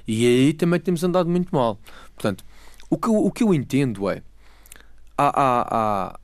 E 0.06 0.26
aí 0.26 0.52
também 0.52 0.80
temos 0.80 1.04
andado 1.04 1.30
muito 1.30 1.54
mal. 1.54 1.78
Portanto, 2.14 2.44
o 2.90 2.98
que, 2.98 3.08
o 3.08 3.30
que 3.30 3.44
eu 3.44 3.54
entendo 3.54 4.10
é 4.10 4.22
há, 5.16 5.28
há, 5.28 5.68
há, 5.70 6.20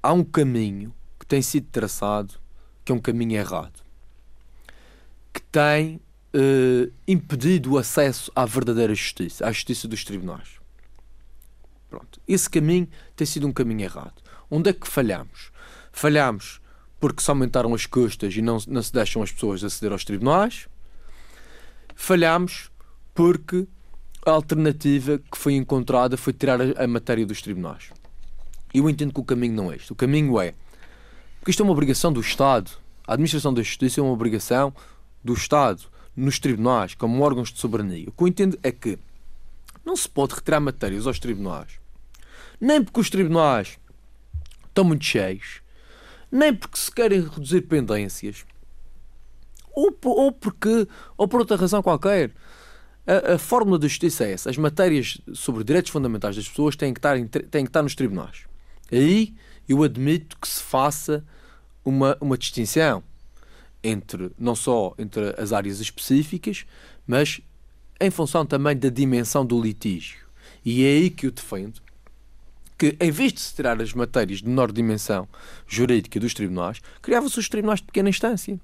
há 0.00 0.12
um 0.12 0.22
caminho 0.22 0.94
tem 1.34 1.42
sido 1.42 1.66
traçado 1.66 2.34
que 2.84 2.92
é 2.92 2.94
um 2.94 3.00
caminho 3.00 3.36
errado, 3.36 3.82
que 5.32 5.42
tem 5.42 5.96
uh, 6.32 6.92
impedido 7.08 7.72
o 7.72 7.78
acesso 7.78 8.30
à 8.36 8.46
verdadeira 8.46 8.94
justiça, 8.94 9.44
à 9.44 9.50
justiça 9.50 9.88
dos 9.88 10.04
tribunais. 10.04 10.60
Pronto. 11.90 12.20
Esse 12.28 12.48
caminho 12.48 12.88
tem 13.16 13.26
sido 13.26 13.48
um 13.48 13.52
caminho 13.52 13.80
errado. 13.80 14.22
Onde 14.48 14.70
é 14.70 14.72
que 14.72 14.86
falhamos? 14.86 15.50
Falhamos 15.90 16.60
porque 17.00 17.20
se 17.20 17.28
aumentaram 17.28 17.74
as 17.74 17.84
custas 17.84 18.32
e 18.36 18.40
não, 18.40 18.58
não 18.68 18.80
se 18.80 18.92
deixam 18.92 19.20
as 19.20 19.32
pessoas 19.32 19.64
aceder 19.64 19.90
aos 19.90 20.04
tribunais. 20.04 20.68
Falhamos 21.96 22.70
porque 23.12 23.66
a 24.24 24.30
alternativa 24.30 25.18
que 25.18 25.36
foi 25.36 25.54
encontrada 25.54 26.16
foi 26.16 26.32
tirar 26.32 26.60
a, 26.60 26.84
a 26.84 26.86
matéria 26.86 27.26
dos 27.26 27.42
tribunais. 27.42 27.90
Eu 28.72 28.88
entendo 28.88 29.12
que 29.12 29.20
o 29.20 29.24
caminho 29.24 29.54
não 29.54 29.72
é 29.72 29.74
este. 29.74 29.92
O 29.92 29.96
caminho 29.96 30.40
é. 30.40 30.54
Porque 31.44 31.50
isto 31.50 31.62
é 31.62 31.64
uma 31.64 31.72
obrigação 31.72 32.10
do 32.10 32.22
Estado. 32.22 32.70
A 33.06 33.12
administração 33.12 33.52
da 33.52 33.60
justiça 33.60 34.00
é 34.00 34.02
uma 34.02 34.14
obrigação 34.14 34.72
do 35.22 35.34
Estado, 35.34 35.82
nos 36.16 36.38
tribunais, 36.38 36.94
como 36.94 37.22
órgãos 37.22 37.52
de 37.52 37.60
soberania. 37.60 38.08
O 38.08 38.12
que 38.12 38.22
eu 38.22 38.28
entendo 38.28 38.58
é 38.62 38.72
que 38.72 38.98
não 39.84 39.94
se 39.94 40.08
pode 40.08 40.34
retirar 40.34 40.58
matérias 40.58 41.06
aos 41.06 41.18
tribunais, 41.18 41.72
nem 42.58 42.82
porque 42.82 42.98
os 42.98 43.10
tribunais 43.10 43.78
estão 44.66 44.84
muito 44.84 45.04
cheios, 45.04 45.60
nem 46.32 46.54
porque 46.54 46.78
se 46.78 46.90
querem 46.90 47.20
reduzir 47.20 47.60
pendências, 47.60 48.46
ou, 49.70 49.94
ou 50.02 50.32
porque, 50.32 50.88
ou 51.14 51.28
por 51.28 51.40
outra 51.40 51.58
razão 51.58 51.82
qualquer. 51.82 52.32
A, 53.06 53.34
a, 53.34 53.38
fórmula 53.38 53.78
da 53.78 53.86
justiça 53.86 54.24
é 54.24 54.32
essa. 54.32 54.48
As 54.48 54.56
matérias 54.56 55.20
sobre 55.34 55.62
direitos 55.62 55.92
fundamentais 55.92 56.36
das 56.36 56.48
pessoas 56.48 56.74
têm 56.74 56.94
que 56.94 57.00
estar, 57.00 57.18
têm 57.50 57.64
que 57.64 57.68
estar 57.68 57.82
nos 57.82 57.94
tribunais. 57.94 58.46
Aí 58.90 59.34
eu 59.68 59.82
admito 59.82 60.36
que 60.38 60.48
se 60.48 60.62
faça 60.62 61.24
uma, 61.84 62.16
uma 62.20 62.38
distinção 62.38 63.02
entre 63.82 64.30
não 64.38 64.54
só 64.54 64.94
entre 64.98 65.34
as 65.38 65.52
áreas 65.52 65.80
específicas, 65.80 66.64
mas 67.06 67.40
em 68.00 68.10
função 68.10 68.44
também 68.46 68.76
da 68.76 68.88
dimensão 68.88 69.44
do 69.44 69.60
litígio. 69.60 70.18
E 70.64 70.84
é 70.84 70.88
aí 70.88 71.10
que 71.10 71.26
eu 71.26 71.30
defendo 71.30 71.82
que, 72.78 72.96
em 72.98 73.10
vez 73.10 73.32
de 73.32 73.40
se 73.40 73.54
tirar 73.54 73.80
as 73.80 73.92
matérias 73.92 74.40
de 74.40 74.48
menor 74.48 74.72
dimensão 74.72 75.28
jurídica 75.66 76.18
dos 76.18 76.34
tribunais, 76.34 76.80
criava-se 77.00 77.38
os 77.38 77.48
tribunais 77.48 77.80
de 77.80 77.86
pequena 77.86 78.08
instância. 78.08 78.58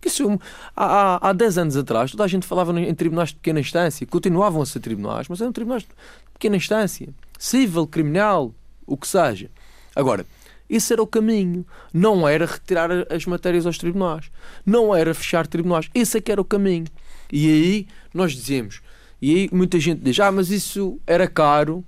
Que 0.00 0.08
isso, 0.08 0.38
há, 0.76 0.84
há, 1.16 1.30
há 1.30 1.32
10 1.32 1.58
anos 1.58 1.76
atrás, 1.76 2.10
toda 2.10 2.24
a 2.24 2.28
gente 2.28 2.46
falava 2.46 2.78
em 2.78 2.94
tribunais 2.94 3.30
de 3.30 3.36
pequena 3.36 3.60
instância, 3.60 4.06
continuavam 4.06 4.62
a 4.62 4.66
ser 4.66 4.80
tribunais, 4.80 5.28
mas 5.28 5.40
eram 5.40 5.52
tribunais 5.52 5.82
de 5.82 5.88
pequena 6.32 6.56
instância, 6.56 7.08
civil, 7.38 7.86
criminal, 7.86 8.54
o 8.86 8.96
que 8.96 9.08
seja. 9.08 9.50
Agora, 9.94 10.26
esse 10.68 10.92
era 10.92 11.02
o 11.02 11.06
caminho. 11.06 11.66
Não 11.92 12.26
era 12.26 12.46
retirar 12.46 12.90
as 13.10 13.26
matérias 13.26 13.66
aos 13.66 13.78
tribunais. 13.78 14.30
Não 14.64 14.94
era 14.94 15.14
fechar 15.14 15.46
tribunais. 15.46 15.88
Esse 15.94 16.18
é 16.18 16.20
que 16.20 16.32
era 16.32 16.40
o 16.40 16.44
caminho. 16.44 16.86
E 17.30 17.48
aí 17.48 17.86
nós 18.12 18.32
dizemos, 18.32 18.80
e 19.20 19.34
aí 19.34 19.48
muita 19.52 19.78
gente 19.80 20.00
diz, 20.00 20.18
ah, 20.20 20.30
mas 20.30 20.50
isso 20.50 21.00
era 21.06 21.26
caro, 21.26 21.84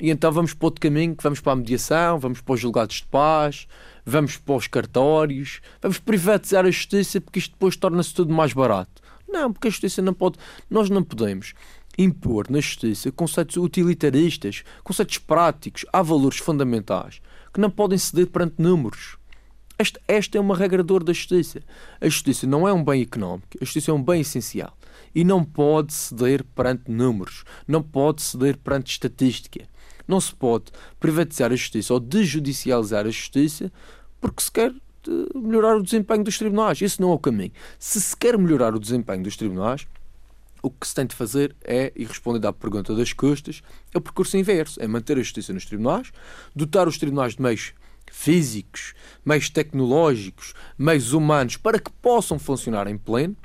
e 0.00 0.10
então 0.10 0.32
vamos 0.32 0.52
para 0.52 0.66
outro 0.66 0.80
caminho, 0.80 1.14
que 1.14 1.22
vamos 1.22 1.40
para 1.40 1.52
a 1.52 1.56
mediação, 1.56 2.18
vamos 2.18 2.40
para 2.40 2.54
os 2.54 2.60
julgados 2.60 2.96
de 2.96 3.06
paz, 3.06 3.66
vamos 4.04 4.36
para 4.36 4.56
os 4.56 4.66
cartórios, 4.66 5.60
vamos 5.80 5.98
privatizar 5.98 6.66
a 6.66 6.70
justiça 6.70 7.20
porque 7.20 7.38
isto 7.38 7.52
depois 7.52 7.76
torna-se 7.76 8.12
tudo 8.12 8.34
mais 8.34 8.52
barato. 8.52 9.00
Não, 9.28 9.52
porque 9.52 9.68
a 9.68 9.70
justiça 9.70 10.02
não 10.02 10.12
pode. 10.12 10.38
Nós 10.68 10.90
não 10.90 11.02
podemos 11.02 11.54
impor 11.96 12.50
na 12.50 12.60
justiça 12.60 13.12
conceitos 13.12 13.56
utilitaristas, 13.56 14.64
conceitos 14.82 15.18
práticos, 15.18 15.86
há 15.92 16.02
valores 16.02 16.38
fundamentais 16.38 17.20
que 17.52 17.60
não 17.60 17.70
podem 17.70 17.98
ceder 17.98 18.26
perante 18.28 18.54
números. 18.58 19.16
Esta, 19.78 20.00
esta 20.06 20.38
é 20.38 20.40
uma 20.40 20.56
regra 20.56 20.82
de 20.82 20.98
da 21.00 21.12
justiça. 21.12 21.60
A 22.00 22.08
justiça 22.08 22.46
não 22.46 22.68
é 22.68 22.72
um 22.72 22.84
bem 22.84 23.02
económico, 23.02 23.48
a 23.60 23.64
justiça 23.64 23.90
é 23.90 23.94
um 23.94 24.02
bem 24.02 24.20
essencial. 24.20 24.76
E 25.14 25.24
não 25.24 25.44
pode 25.44 25.92
ceder 25.92 26.44
perante 26.54 26.90
números, 26.90 27.44
não 27.66 27.82
pode 27.82 28.22
ceder 28.22 28.56
perante 28.56 28.92
estatística. 28.92 29.66
Não 30.06 30.20
se 30.20 30.34
pode 30.34 30.66
privatizar 30.98 31.52
a 31.52 31.56
justiça 31.56 31.94
ou 31.94 32.00
desjudicializar 32.00 33.06
a 33.06 33.10
justiça 33.10 33.72
porque 34.20 34.42
se 34.42 34.50
quer 34.52 34.70
eh, 34.70 35.38
melhorar 35.38 35.76
o 35.76 35.82
desempenho 35.82 36.24
dos 36.24 36.38
tribunais. 36.38 36.80
Esse 36.80 37.00
não 37.00 37.10
é 37.10 37.14
o 37.14 37.18
caminho. 37.18 37.52
Se 37.78 38.00
se 38.00 38.16
quer 38.16 38.38
melhorar 38.38 38.74
o 38.74 38.80
desempenho 38.80 39.22
dos 39.22 39.36
tribunais, 39.36 39.86
o 40.62 40.70
que 40.70 40.86
se 40.86 40.94
tem 40.94 41.04
de 41.04 41.14
fazer 41.14 41.54
é, 41.62 41.92
e 41.96 42.04
respondendo 42.04 42.46
à 42.46 42.52
pergunta 42.52 42.94
das 42.94 43.12
custas, 43.12 43.62
é 43.92 43.98
o 43.98 44.00
percurso 44.00 44.36
inverso: 44.36 44.80
é 44.80 44.86
manter 44.86 45.18
a 45.18 45.22
justiça 45.22 45.52
nos 45.52 45.66
tribunais, 45.66 46.12
dotar 46.54 46.86
os 46.86 46.96
tribunais 46.96 47.34
de 47.34 47.42
meios 47.42 47.72
físicos, 48.10 48.94
meios 49.24 49.50
tecnológicos, 49.50 50.54
meios 50.78 51.12
humanos 51.12 51.56
para 51.56 51.78
que 51.78 51.90
possam 51.90 52.38
funcionar 52.38 52.86
em 52.86 52.96
pleno, 52.96 53.36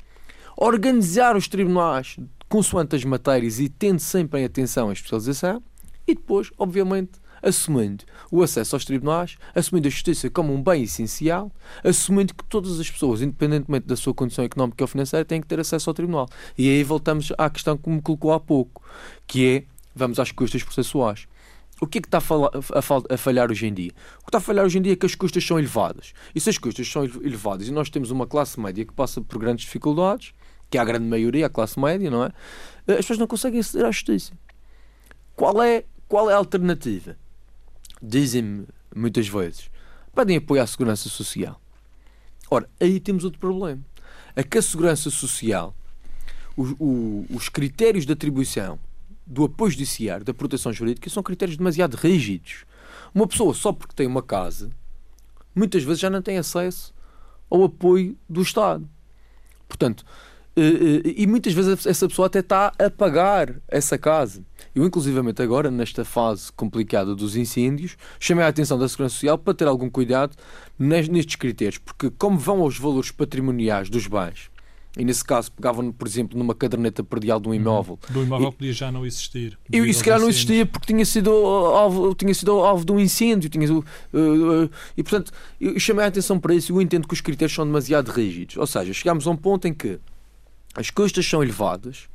organizar 0.56 1.36
os 1.36 1.48
tribunais 1.48 2.18
consoante 2.50 2.96
as 2.96 3.04
matérias 3.04 3.60
e 3.60 3.68
tendo 3.68 4.00
sempre 4.00 4.42
em 4.42 4.46
atenção 4.46 4.90
a 4.90 4.94
especialização, 4.94 5.62
e 6.08 6.16
depois, 6.16 6.52
obviamente, 6.58 7.20
assumindo 7.42 8.04
o 8.32 8.42
acesso 8.42 8.76
aos 8.76 8.86
tribunais, 8.86 9.38
assumindo 9.54 9.88
a 9.88 9.92
justiça 9.92 10.30
como 10.30 10.54
um 10.54 10.62
bem 10.62 10.84
essencial, 10.84 11.52
assumindo 11.84 12.34
que 12.34 12.44
todas 12.46 12.80
as 12.80 12.90
pessoas, 12.90 13.22
independentemente 13.22 13.88
da 13.88 13.96
sua 13.96 14.14
condição 14.14 14.46
económica 14.46 14.84
ou 14.84 14.88
financeira, 14.88 15.26
têm 15.26 15.42
que 15.42 15.48
ter 15.48 15.60
acesso 15.60 15.90
ao 15.90 15.94
tribunal. 15.94 16.28
E 16.58 16.70
aí 16.70 16.84
voltamos 16.84 17.32
à 17.38 17.50
questão 17.50 17.78
que 17.78 17.90
me 17.90 18.02
colocou 18.02 18.34
há 18.34 18.40
pouco, 18.40 18.84
que 19.26 19.48
é, 19.48 19.64
vamos 19.96 20.20
às 20.20 20.32
custas 20.32 20.64
processuais. 20.64 21.28
O 21.80 21.86
que 21.86 22.00
é 22.00 22.02
que 22.02 22.08
está 22.08 22.18
a, 22.18 23.18
falhar 23.18 23.52
hoje 23.52 23.68
em 23.68 23.74
dia? 23.74 23.92
O 24.20 24.24
que 24.24 24.30
está 24.30 24.40
a 24.40 24.42
falhar 24.42 24.66
hoje 24.66 24.80
em 24.80 24.82
dia 24.82 24.94
é 24.94 24.96
que 24.96 25.06
as 25.06 25.14
custas 25.14 25.46
são 25.46 25.60
elevadas. 25.60 26.14
E 26.34 26.40
se 26.40 26.50
as 26.50 26.58
custas 26.58 26.88
são 26.88 27.06
elevadas 27.06 27.68
e 27.68 27.72
nós 27.72 27.90
temos 27.90 28.10
uma 28.10 28.26
classe 28.26 28.60
média 28.60 28.84
que 28.84 28.94
passa 28.94 29.22
por 29.22 29.38
grandes 29.38 29.66
dificuldades, 29.66 30.34
que 30.72 30.78
é 30.78 30.82
a 30.82 30.86
grande 30.86 31.06
maioria, 31.06 31.46
a 31.46 31.50
classe 31.50 31.80
média, 31.80 32.10
não 32.10 32.24
é? 32.24 32.32
As 32.88 32.98
pessoas 32.98 33.20
não 33.20 33.28
conseguem 33.28 33.60
aceder 33.60 33.86
à 33.86 33.92
justiça. 33.92 34.34
Qual 35.36 35.62
é, 35.62 35.84
qual 36.08 36.32
é 36.32 36.34
a 36.34 36.38
alternativa? 36.38 37.16
Dizem-me 38.02 38.68
muitas 38.96 39.28
vezes, 39.28 39.70
pedem 40.16 40.38
apoio 40.38 40.62
à 40.62 40.68
segurança 40.68 41.10
social. 41.10 41.60
Ora, 42.50 42.70
aí 42.80 43.00
temos 43.00 43.24
outro 43.24 43.40
problema. 43.40 43.82
É 44.36 44.44
que 44.44 44.58
a 44.58 44.62
segurança 44.62 45.10
social, 45.10 45.76
o, 46.56 46.64
o, 46.80 47.26
os 47.30 47.50
critérios 47.50 48.06
de 48.06 48.14
atribuição 48.14 48.80
do 49.26 49.44
apoio 49.44 49.72
judiciário, 49.72 50.26
da 50.26 50.34
proteção 50.34 50.72
jurídica, 50.72 51.10
são 51.10 51.22
critérios 51.22 51.58
demasiado 51.58 51.96
rígidos. 51.96 52.66
Uma 53.14 53.28
pessoa, 53.28 53.54
só 53.54 53.74
porque 53.74 53.94
tem 53.94 54.08
uma 54.08 54.24
casa, 54.24 54.70
muitas 55.54 55.84
vezes 55.84 56.00
já 56.00 56.10
não 56.10 56.22
tem 56.22 56.38
acesso 56.38 56.94
ao 57.50 57.64
apoio 57.64 58.18
do 58.30 58.42
Estado. 58.42 58.88
Portanto, 59.68 60.06
e 61.16 61.28
muitas 61.28 61.54
vezes 61.54 61.86
essa 61.86 62.08
pessoa 62.08 62.26
até 62.26 62.40
está 62.40 62.72
a 62.80 62.90
pagar 62.90 63.54
essa 63.68 63.98
casa. 63.98 64.44
Eu, 64.74 64.86
inclusivamente 64.86 65.42
agora, 65.42 65.70
nesta 65.70 66.04
fase 66.04 66.52
complicada 66.52 67.16
dos 67.16 67.36
incêndios, 67.36 67.96
chamei 68.20 68.44
a 68.44 68.48
atenção 68.48 68.78
da 68.78 68.88
Segurança 68.88 69.16
Social 69.16 69.38
para 69.38 69.54
ter 69.54 69.68
algum 69.68 69.90
cuidado 69.90 70.36
nestes 70.78 71.36
critérios, 71.36 71.78
porque 71.78 72.10
como 72.10 72.38
vão 72.38 72.62
aos 72.62 72.78
valores 72.78 73.12
patrimoniais 73.12 73.90
dos 73.90 74.08
bens, 74.08 74.50
e 74.98 75.06
nesse 75.06 75.24
caso 75.24 75.52
pegavam, 75.52 75.92
por 75.92 76.08
exemplo, 76.08 76.38
numa 76.38 76.56
caderneta 76.56 77.04
perdial 77.04 77.40
de 77.40 77.48
um 77.48 77.52
uhum. 77.52 77.58
imóvel. 77.58 78.00
Do 78.10 78.24
imóvel 78.24 78.52
podia 78.52 78.74
já 78.74 78.92
não 78.92 79.06
existir. 79.06 79.58
E, 79.72 79.78
e 79.78 79.94
se 79.94 80.04
calhar 80.04 80.20
não 80.20 80.28
existia 80.28 80.66
porque 80.66 80.88
tinha 80.88 81.06
sido 81.06 81.30
alvo, 81.30 82.16
tinha 82.16 82.34
sido 82.34 82.52
alvo 82.52 82.84
de 82.84 82.92
um 82.92 83.00
incêndio. 83.00 83.48
Tinha, 83.48 83.72
uh, 83.72 83.80
uh, 83.80 84.70
e 84.98 85.04
portanto, 85.04 85.32
eu 85.62 85.80
chamei 85.80 86.04
a 86.04 86.08
atenção 86.08 86.40
para 86.40 86.56
isso 86.56 86.72
e 86.72 86.76
eu 86.76 86.82
entendo 86.82 87.08
que 87.08 87.14
os 87.14 87.22
critérios 87.22 87.54
são 87.54 87.64
demasiado 87.64 88.10
rígidos. 88.10 88.58
Ou 88.58 88.66
seja, 88.66 88.92
chegámos 88.92 89.28
a 89.28 89.30
um 89.30 89.36
ponto 89.36 89.68
em 89.68 89.74
que 89.74 90.00
as 90.78 90.92
custas 90.92 91.26
são 91.26 91.44
elevadas 91.44 92.08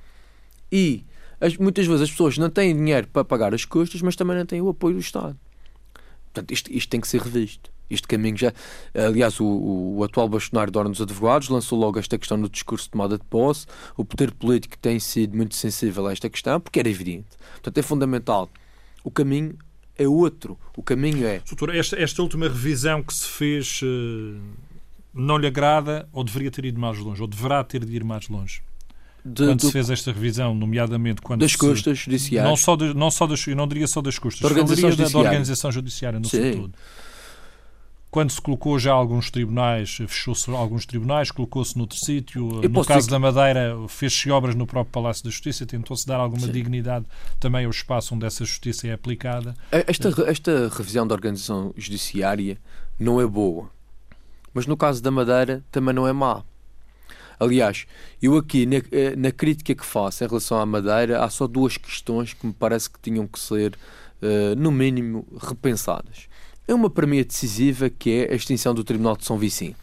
e 0.70 1.04
as, 1.40 1.56
muitas 1.56 1.84
vezes 1.84 2.02
as 2.02 2.10
pessoas 2.10 2.38
não 2.38 2.48
têm 2.48 2.74
dinheiro 2.74 3.08
para 3.08 3.24
pagar 3.24 3.52
as 3.52 3.64
custas, 3.64 4.00
mas 4.00 4.14
também 4.14 4.36
não 4.36 4.46
têm 4.46 4.62
o 4.62 4.68
apoio 4.68 4.94
do 4.94 5.00
Estado. 5.00 5.36
Portanto, 6.26 6.52
isto, 6.52 6.72
isto 6.72 6.88
tem 6.88 7.00
que 7.00 7.08
ser 7.08 7.20
revisto. 7.20 7.70
Este 7.90 8.06
caminho 8.06 8.38
já. 8.38 8.54
Aliás, 8.94 9.38
o, 9.40 9.44
o, 9.44 10.04
atual 10.04 10.28
bastonário 10.28 10.72
da 10.72 10.78
Ordem 10.78 10.92
dos 10.92 11.02
Advogados 11.02 11.48
lançou 11.48 11.78
logo 11.78 11.98
esta 11.98 12.16
questão 12.16 12.38
no 12.38 12.48
discurso 12.48 12.84
de 12.84 12.92
tomada 12.92 13.18
de 13.18 13.24
posse. 13.24 13.66
O 13.96 14.04
poder 14.04 14.30
político 14.30 14.78
tem 14.78 14.98
sido 14.98 15.36
muito 15.36 15.56
sensível 15.56 16.06
a 16.06 16.12
esta 16.12 16.30
questão, 16.30 16.58
porque 16.58 16.78
era 16.78 16.88
evidente. 16.88 17.36
Portanto, 17.54 17.76
é 17.76 17.82
fundamental 17.82 18.48
o 19.04 19.10
caminho 19.10 19.58
é 19.98 20.08
outro. 20.08 20.58
O 20.76 20.82
caminho 20.82 21.26
é. 21.26 21.40
Doutor, 21.40 21.74
esta, 21.74 22.00
esta 22.00 22.22
última 22.22 22.48
revisão 22.48 23.02
que 23.02 23.12
se 23.12 23.26
fez 23.26 23.80
uh, 23.82 24.40
não 25.14 25.36
lhe 25.36 25.46
agrada 25.46 26.08
ou 26.12 26.24
deveria 26.24 26.50
ter 26.50 26.64
ido 26.64 26.80
mais 26.80 26.98
longe? 26.98 27.20
Ou 27.20 27.28
deverá 27.28 27.62
ter 27.62 27.84
de 27.84 27.94
ir 27.94 28.04
mais 28.04 28.28
longe? 28.28 28.62
De, 29.24 29.44
quando 29.44 29.60
do, 29.60 29.66
se 29.66 29.72
fez 29.72 29.88
esta 29.88 30.12
revisão, 30.12 30.54
nomeadamente 30.54 31.22
quando 31.22 31.40
das 31.40 31.52
se, 31.52 31.58
custas 31.58 31.98
judiciárias. 31.98 32.48
Não 32.48 32.56
só, 32.56 32.74
de, 32.74 32.92
não 32.92 33.10
só 33.10 33.26
das, 33.26 33.46
eu 33.46 33.54
não 33.54 33.68
diria 33.68 33.86
só 33.86 34.02
das 34.02 34.18
custas, 34.18 34.40
da 34.40 34.48
organização, 34.48 34.90
judiciária. 34.90 35.12
Da, 35.12 35.22
da 35.22 35.28
organização 35.28 35.72
judiciária 35.72 36.18
no 36.18 36.28
seu 36.28 36.56
todo 36.56 36.74
quando 38.12 38.30
se 38.30 38.42
colocou 38.42 38.78
já 38.78 38.92
alguns 38.92 39.30
tribunais, 39.30 39.96
fechou-se 40.06 40.48
alguns 40.50 40.84
tribunais, 40.84 41.30
colocou-se 41.30 41.78
noutro 41.78 41.96
sítio. 41.96 42.60
No 42.70 42.84
caso 42.84 43.08
da 43.08 43.18
Madeira, 43.18 43.74
fez-se 43.88 44.30
obras 44.30 44.54
no 44.54 44.66
próprio 44.66 44.92
Palácio 44.92 45.24
da 45.24 45.30
Justiça, 45.30 45.64
tentou-se 45.64 46.06
dar 46.06 46.20
alguma 46.20 46.46
Sim. 46.46 46.52
dignidade 46.52 47.06
também 47.40 47.64
ao 47.64 47.70
espaço 47.70 48.14
onde 48.14 48.26
essa 48.26 48.44
justiça 48.44 48.86
é 48.86 48.92
aplicada. 48.92 49.54
Esta, 49.70 50.10
esta 50.26 50.68
revisão 50.68 51.06
da 51.06 51.14
organização 51.14 51.72
judiciária 51.74 52.58
não 53.00 53.18
é 53.18 53.26
boa, 53.26 53.70
mas 54.54 54.66
no 54.66 54.76
caso 54.76 55.02
da 55.02 55.10
Madeira 55.10 55.64
também 55.70 55.94
não 55.94 56.06
é 56.06 56.12
má. 56.12 56.44
Aliás, 57.38 57.86
eu 58.22 58.36
aqui, 58.36 58.66
na, 58.66 58.76
eh, 58.92 59.16
na 59.16 59.32
crítica 59.32 59.74
que 59.74 59.84
faço 59.84 60.22
em 60.22 60.28
relação 60.28 60.60
à 60.60 60.66
Madeira, 60.66 61.24
há 61.24 61.28
só 61.28 61.46
duas 61.48 61.76
questões 61.76 62.32
que 62.32 62.46
me 62.46 62.52
parece 62.52 62.88
que 62.88 63.00
tinham 63.00 63.26
que 63.26 63.38
ser, 63.38 63.76
uh, 64.22 64.54
no 64.56 64.70
mínimo, 64.70 65.26
repensadas. 65.40 66.28
É 66.68 66.74
uma 66.74 66.88
para 66.88 67.06
mim 67.06 67.18
é 67.18 67.24
decisiva 67.24 67.90
que 67.90 68.10
é 68.10 68.32
a 68.32 68.36
extinção 68.36 68.72
do 68.72 68.84
Tribunal 68.84 69.16
de 69.16 69.24
São 69.24 69.36
Vicente. 69.36 69.76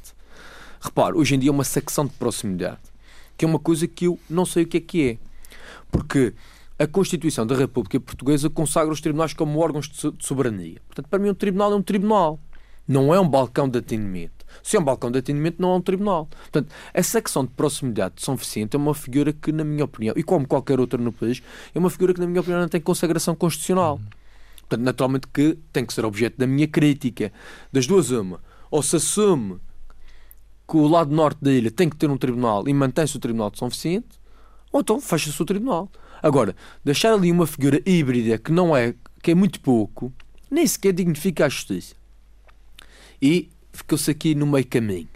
Repare, 0.80 1.18
hoje 1.18 1.36
em 1.36 1.40
dia 1.40 1.50
é 1.50 1.52
uma 1.52 1.66
secção 1.66 2.06
de 2.06 2.14
proximidade, 2.14 2.80
que 3.38 3.44
é 3.44 3.48
uma 3.48 3.60
coisa 3.60 3.86
que 3.86 4.06
eu 4.06 4.18
não 4.30 4.46
sei 4.46 4.64
o 4.64 4.68
que 4.68 4.78
é 4.78 4.80
que 4.80 5.10
é. 5.10 5.18
Porque 5.92 6.34
a 6.78 6.88
Constituição 6.88 7.46
da 7.46 7.56
República 7.56 8.00
Portuguesa 8.00 8.50
consagra 8.50 8.94
os 8.94 9.02
tribunais 9.02 9.34
como 9.34 9.60
órgãos 9.60 9.90
de 9.90 10.26
soberania. 10.26 10.80
Portanto, 10.88 11.10
para 11.10 11.20
mim, 11.20 11.30
um 11.30 11.34
tribunal 11.34 11.74
é 11.74 11.76
um 11.76 11.82
tribunal. 11.82 12.40
Não 12.88 13.14
é 13.14 13.20
um 13.20 13.28
balcão 13.28 13.68
de 13.68 13.80
atendimento. 13.80 14.38
Se 14.64 14.78
é 14.78 14.80
um 14.80 14.84
balcão 14.84 15.12
de 15.12 15.20
atendimento, 15.20 15.62
não 15.62 15.74
é 15.74 15.76
um 15.76 15.82
tribunal. 15.82 16.28
Portanto, 16.28 16.74
a 16.94 17.04
secção 17.04 17.46
de 17.46 17.52
proximidade 17.52 18.16
de 18.16 18.22
São 18.24 18.36
Vicente 18.36 18.76
é 18.76 18.80
uma 18.80 18.94
figura 18.94 19.34
que, 19.34 19.52
na 19.52 19.64
minha 19.64 19.86
opinião, 19.86 20.14
e 20.18 20.24
como 20.24 20.48
qualquer 20.48 20.80
outra 20.80 21.02
no 21.02 21.12
país, 21.12 21.42
é 21.74 21.80
uma 21.80 21.90
figura 21.90 22.14
que, 22.14 22.20
na 22.20 22.28
minha 22.28 22.42
opinião, 22.42 22.62
não 22.62 22.70
tem 22.70 22.82
consagração 22.82 23.36
constitucional. 23.36 23.96
Uhum. 23.96 24.20
Portanto, 24.62 24.82
naturalmente 24.86 25.28
que 25.28 25.58
tem 25.74 25.86
que 25.86 25.94
ser 25.94 26.06
objeto 26.06 26.38
da 26.38 26.46
minha 26.46 26.68
crítica. 26.68 27.34
Das 27.72 27.88
duas, 27.88 28.12
uma. 28.12 28.40
Ou 28.70 28.84
se 28.84 28.98
assume 28.98 29.60
que 30.70 30.78
o 30.78 30.88
lado 30.88 31.14
norte 31.14 31.40
da 31.42 31.52
ilha 31.52 31.72
tem 31.72 31.90
que 31.90 31.96
ter 31.96 32.10
um 32.10 32.18
tribunal 32.18 32.68
e 32.68 32.74
mantém-se 32.74 33.18
o 33.18 33.20
Tribunal 33.20 33.50
de 33.50 33.58
São 33.58 33.70
Vicente, 33.70 34.08
ou 34.72 34.82
então 34.82 35.02
fecha-se 35.02 35.42
o 35.42 35.46
tribunal. 35.46 35.90
Agora, 36.22 36.56
deixar 36.86 37.14
ali 37.14 37.32
uma 37.32 37.48
figura 37.48 37.82
híbrida 37.86 38.38
que 38.38 38.52
não 38.52 38.78
é, 38.78 38.94
que 39.24 39.32
é 39.32 39.36
muito 39.36 39.60
pouco, 39.60 40.14
nem 40.52 40.68
sequer 40.68 40.94
dignifica 40.94 41.46
a 41.46 41.50
justiça. 41.50 41.96
E 43.20 43.50
ficou-se 43.80 44.10
aqui 44.10 44.36
no 44.36 44.48
meio 44.48 44.68
caminho. 44.68 45.10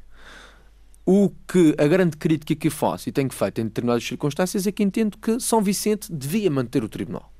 O 1.05 1.31
que 1.47 1.75
a 1.77 1.87
grande 1.87 2.17
crítica 2.17 2.55
que 2.55 2.69
faço 2.69 3.09
e 3.09 3.11
tenho 3.11 3.31
feito 3.31 3.61
em 3.61 3.65
determinadas 3.65 4.03
circunstâncias 4.03 4.65
é 4.65 4.71
que 4.71 4.83
entendo 4.83 5.17
que 5.17 5.39
São 5.39 5.61
Vicente 5.61 6.11
devia 6.11 6.49
manter 6.49 6.83
o 6.83 6.89
tribunal 6.89 7.33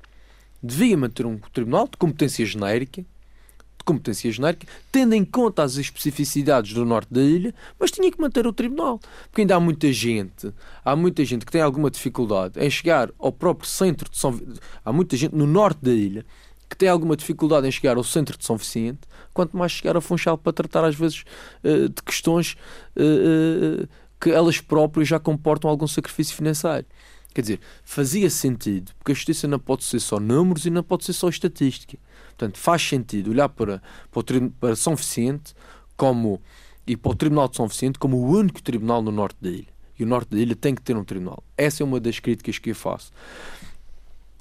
devia 0.64 0.96
manter 0.96 1.26
um 1.26 1.38
tribunal 1.52 1.86
de 1.86 1.98
competência 1.98 2.44
genérica, 2.46 3.02
de 3.02 3.84
competência 3.84 4.32
genérica, 4.32 4.66
tendo 4.90 5.14
em 5.14 5.24
conta 5.24 5.62
as 5.62 5.76
especificidades 5.76 6.72
do 6.72 6.86
norte 6.86 7.12
da 7.12 7.20
ilha, 7.20 7.54
mas 7.78 7.90
tinha 7.90 8.10
que 8.10 8.18
manter 8.18 8.46
o 8.46 8.52
tribunal. 8.52 8.98
Porque 9.28 9.42
ainda 9.42 9.56
há 9.56 9.60
muita 9.60 9.92
gente, 9.92 10.52
há 10.82 10.96
muita 10.96 11.22
gente 11.24 11.44
que 11.44 11.52
tem 11.52 11.60
alguma 11.60 11.90
dificuldade 11.90 12.58
em 12.58 12.70
chegar 12.70 13.10
ao 13.18 13.30
próprio 13.30 13.68
centro 13.68 14.10
de 14.10 14.16
São 14.16 14.40
Há 14.82 14.92
muita 14.92 15.16
gente 15.16 15.34
no 15.34 15.46
norte 15.46 15.84
da 15.84 15.92
ilha 15.92 16.24
que 16.68 16.76
tem 16.76 16.88
alguma 16.88 17.14
dificuldade 17.14 17.68
em 17.68 17.70
chegar 17.70 17.98
ao 17.98 18.04
centro 18.04 18.38
de 18.38 18.44
São 18.44 18.56
Vicente, 18.56 19.00
quanto 19.34 19.56
mais 19.56 19.72
chegar 19.72 19.96
a 19.96 20.00
Funchal 20.00 20.38
para 20.38 20.52
tratar 20.52 20.84
às 20.84 20.94
vezes 20.94 21.24
eh, 21.62 21.88
de 21.88 22.02
questões 22.02 22.56
eh, 22.96 23.86
que 24.20 24.30
elas 24.30 24.60
próprias 24.60 25.08
já 25.08 25.18
comportam 25.18 25.68
algum 25.68 25.86
sacrifício 25.86 26.34
financeiro. 26.34 26.86
Quer 27.34 27.40
dizer, 27.40 27.60
fazia 27.82 28.30
sentido, 28.30 28.92
porque 28.96 29.10
a 29.10 29.14
justiça 29.14 29.48
não 29.48 29.58
pode 29.58 29.82
ser 29.82 29.98
só 29.98 30.20
números 30.20 30.64
e 30.66 30.70
não 30.70 30.84
pode 30.84 31.04
ser 31.04 31.12
só 31.12 31.28
estatística. 31.28 31.98
Portanto, 32.28 32.58
faz 32.58 32.80
sentido 32.80 33.32
olhar 33.32 33.48
para, 33.48 33.82
para, 34.12 34.22
para 34.60 34.76
São 34.76 34.94
Vicente 34.94 35.52
como, 35.96 36.40
e 36.86 36.96
para 36.96 37.10
o 37.10 37.14
Tribunal 37.14 37.48
de 37.48 37.56
São 37.56 37.66
Vicente 37.66 37.98
como 37.98 38.18
o 38.18 38.30
único 38.30 38.62
tribunal 38.62 39.02
no 39.02 39.10
norte 39.10 39.36
da 39.40 39.50
ilha. 39.50 39.74
E 39.98 40.04
o 40.04 40.06
norte 40.06 40.30
da 40.30 40.38
ilha 40.38 40.54
tem 40.54 40.74
que 40.74 40.82
ter 40.82 40.96
um 40.96 41.04
tribunal. 41.04 41.42
Essa 41.56 41.82
é 41.82 41.84
uma 41.84 41.98
das 41.98 42.20
críticas 42.20 42.58
que 42.58 42.70
eu 42.70 42.74
faço. 42.74 43.12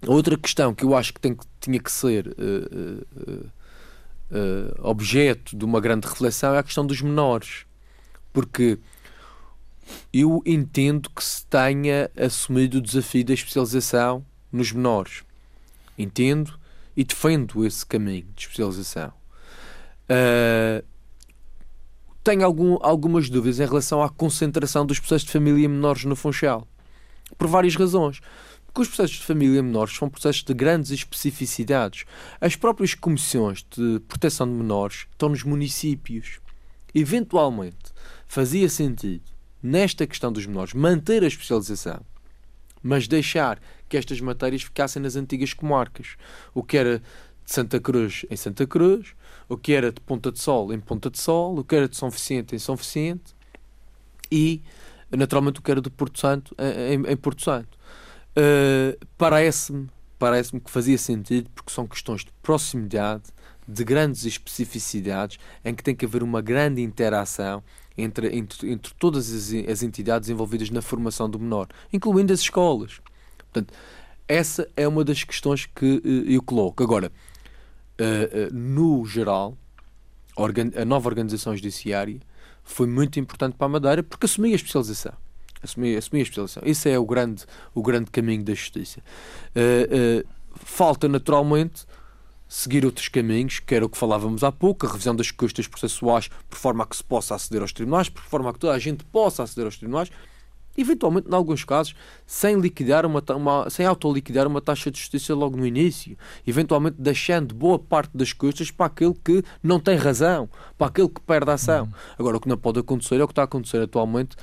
Outra 0.07 0.37
questão 0.37 0.73
que 0.73 0.83
eu 0.83 0.95
acho 0.95 1.13
que 1.13 1.19
tem, 1.19 1.35
tinha 1.59 1.79
que 1.79 1.91
ser 1.91 2.27
uh, 2.27 2.31
uh, 2.31 3.31
uh, 3.31 3.51
objeto 4.79 5.55
de 5.55 5.63
uma 5.65 5.79
grande 5.79 6.07
reflexão 6.07 6.55
é 6.55 6.59
a 6.59 6.63
questão 6.63 6.85
dos 6.85 7.01
menores. 7.01 7.65
Porque 8.31 8.79
eu 10.11 10.41
entendo 10.45 11.09
que 11.09 11.23
se 11.23 11.45
tenha 11.45 12.09
assumido 12.17 12.77
o 12.77 12.81
desafio 12.81 13.25
da 13.25 13.33
especialização 13.33 14.25
nos 14.51 14.71
menores. 14.71 15.23
Entendo 15.97 16.59
e 16.95 17.03
defendo 17.03 17.65
esse 17.65 17.85
caminho 17.85 18.27
de 18.35 18.43
especialização. 18.43 19.13
Uh, 20.03 20.83
tenho 22.23 22.45
algum, 22.45 22.77
algumas 22.81 23.29
dúvidas 23.29 23.59
em 23.59 23.65
relação 23.65 24.01
à 24.01 24.09
concentração 24.09 24.85
dos 24.85 24.99
processos 24.99 25.25
de 25.25 25.31
família 25.31 25.67
menores 25.67 26.05
no 26.05 26.15
Funchal. 26.15 26.67
Por 27.37 27.47
várias 27.47 27.75
razões. 27.75 28.21
Porque 28.73 28.81
os 28.81 28.87
processos 28.87 29.17
de 29.17 29.25
família 29.25 29.61
menores 29.61 29.95
são 29.95 30.09
processos 30.09 30.43
de 30.43 30.51
grandes 30.51 30.89
especificidades. 30.89 32.05
As 32.41 32.55
próprias 32.55 32.95
comissões 32.95 33.63
de 33.69 33.99
proteção 34.07 34.47
de 34.47 34.53
menores 34.53 35.05
estão 35.11 35.29
nos 35.29 35.43
municípios. 35.43 36.39
Eventualmente, 36.93 37.93
fazia 38.25 38.67
sentido 38.67 39.21
nesta 39.61 40.07
questão 40.07 40.31
dos 40.31 40.47
menores, 40.47 40.73
manter 40.73 41.23
a 41.23 41.27
especialização, 41.27 42.01
mas 42.81 43.07
deixar 43.07 43.61
que 43.87 43.95
estas 43.95 44.19
matérias 44.19 44.63
ficassem 44.63 45.01
nas 45.01 45.15
antigas 45.15 45.53
comarcas. 45.53 46.17
O 46.51 46.63
que 46.63 46.75
era 46.75 46.97
de 46.97 47.53
Santa 47.53 47.79
Cruz 47.79 48.25
em 48.27 48.35
Santa 48.35 48.65
Cruz, 48.65 49.13
o 49.47 49.55
que 49.55 49.73
era 49.73 49.91
de 49.91 50.01
Ponta 50.01 50.31
de 50.31 50.39
Sol 50.39 50.73
em 50.73 50.79
Ponta 50.79 51.11
de 51.11 51.19
Sol, 51.19 51.59
o 51.59 51.63
que 51.63 51.75
era 51.75 51.87
de 51.87 51.95
São 51.95 52.09
Vicente 52.09 52.55
em 52.55 52.59
São 52.59 52.75
Vicente 52.75 53.35
e, 54.31 54.63
naturalmente, 55.11 55.59
o 55.59 55.61
que 55.61 55.69
era 55.69 55.79
de 55.79 55.91
Porto 55.91 56.19
Santo 56.19 56.55
em, 56.57 57.11
em 57.11 57.15
Porto 57.15 57.43
Santo. 57.43 57.77
Uh, 58.35 58.97
parece-me 59.17 59.89
parece-me 60.23 60.61
que 60.61 60.71
fazia 60.71 60.97
sentido 60.97 61.49
porque 61.53 61.69
são 61.69 61.85
questões 61.85 62.21
de 62.21 62.31
proximidade, 62.41 63.23
de 63.67 63.83
grandes 63.83 64.23
especificidades, 64.23 65.37
em 65.65 65.75
que 65.75 65.83
tem 65.83 65.93
que 65.93 66.05
haver 66.05 66.23
uma 66.23 66.41
grande 66.41 66.81
interação 66.81 67.61
entre, 67.97 68.33
entre, 68.33 68.71
entre 68.71 68.93
todas 68.93 69.29
as, 69.33 69.53
as, 69.69 69.83
entidades 69.83 70.29
envolvidas 70.29 70.69
na 70.69 70.81
formação 70.81 71.29
do 71.29 71.37
menor, 71.37 71.67
incluindo 71.91 72.31
as 72.31 72.39
escolas. 72.39 73.01
Portanto, 73.37 73.73
essa 74.25 74.65
é 74.77 74.87
uma 74.87 75.03
das 75.03 75.25
questões 75.25 75.65
que 75.65 75.97
uh, 75.97 76.31
eu 76.31 76.41
coloco. 76.41 76.81
Agora, 76.81 77.11
uh, 77.99 78.53
no 78.53 79.05
geral, 79.05 79.57
a, 80.37 80.85
nova 80.85 81.09
organização 81.09 81.53
judiciária 81.53 82.21
foi 82.63 82.87
muito 82.87 83.19
importante 83.19 83.57
para 83.57 83.65
a 83.65 83.69
Madeira 83.69 84.01
porque 84.01 84.25
assumia 84.25 84.53
a 84.53 84.55
especialização. 84.55 85.22
Assumia, 85.63 85.97
assumia 85.97 86.21
a 86.21 86.23
especialização. 86.23 86.63
Esse 86.65 86.89
é 86.89 86.99
o 86.99 87.05
grande, 87.05 87.45
o 87.73 87.81
grande 87.81 88.11
caminho 88.11 88.43
da 88.43 88.53
justiça. 88.53 89.01
falta, 90.55 91.07
naturalmente, 91.07 91.85
seguir 92.53 92.85
outros 92.85 93.07
caminhos, 93.07 93.59
que 93.59 93.73
era 93.73 93.83
o 93.83 93.89
que 93.89 93.97
falávamos 93.97 94.43
há 94.43 94.51
pouco, 94.51 94.85
a 94.85 94.91
revisão 94.91 95.15
das 95.15 95.31
custas 95.31 95.67
processuais, 95.67 96.29
por 96.47 96.57
forma 96.57 96.83
a 96.83 96.87
que 96.87 96.95
se 96.95 97.03
possa 97.03 97.33
aceder 97.33 97.63
aos 97.63 97.73
tribunais, 97.73 98.09
por 98.09 98.21
forma 98.21 98.51
a 98.51 98.53
que 98.53 98.59
toda 98.59 98.73
a 98.73 98.79
gente 98.79 99.03
possa 99.05 99.41
aceder 99.41 99.65
aos 99.65 99.75
tribunais, 99.75 100.11
eventualmente, 100.77 101.27
em 101.27 101.33
alguns 101.33 101.63
casos, 101.63 101.95
sem 102.27 102.59
liquidar 102.59 103.07
uma, 103.07 103.23
uma 103.35 103.69
sem 103.71 103.87
autoliquidar 103.87 104.47
uma 104.47 104.61
taxa 104.61 104.91
de 104.91 104.99
justiça 104.99 105.33
logo 105.33 105.57
no 105.57 105.65
início, 105.65 106.15
eventualmente 106.45 106.97
deixando 106.99 107.55
boa 107.55 107.79
parte 107.79 108.15
das 108.15 108.33
custas 108.33 108.69
para 108.69 108.85
aquele 108.85 109.15
que 109.23 109.43
não 109.63 109.79
tem 109.79 109.95
razão, 109.95 110.47
para 110.77 110.87
aquele 110.87 111.09
que 111.09 111.21
perde 111.21 111.49
a 111.49 111.55
ação. 111.55 111.85
Uhum. 111.85 111.93
Agora, 112.19 112.37
o 112.37 112.39
que 112.39 112.49
não 112.49 112.57
pode 112.57 112.79
acontecer 112.79 113.19
é 113.19 113.23
o 113.23 113.27
que 113.27 113.31
está 113.31 113.41
a 113.41 113.45
acontecer 113.45 113.81
atualmente, 113.81 114.35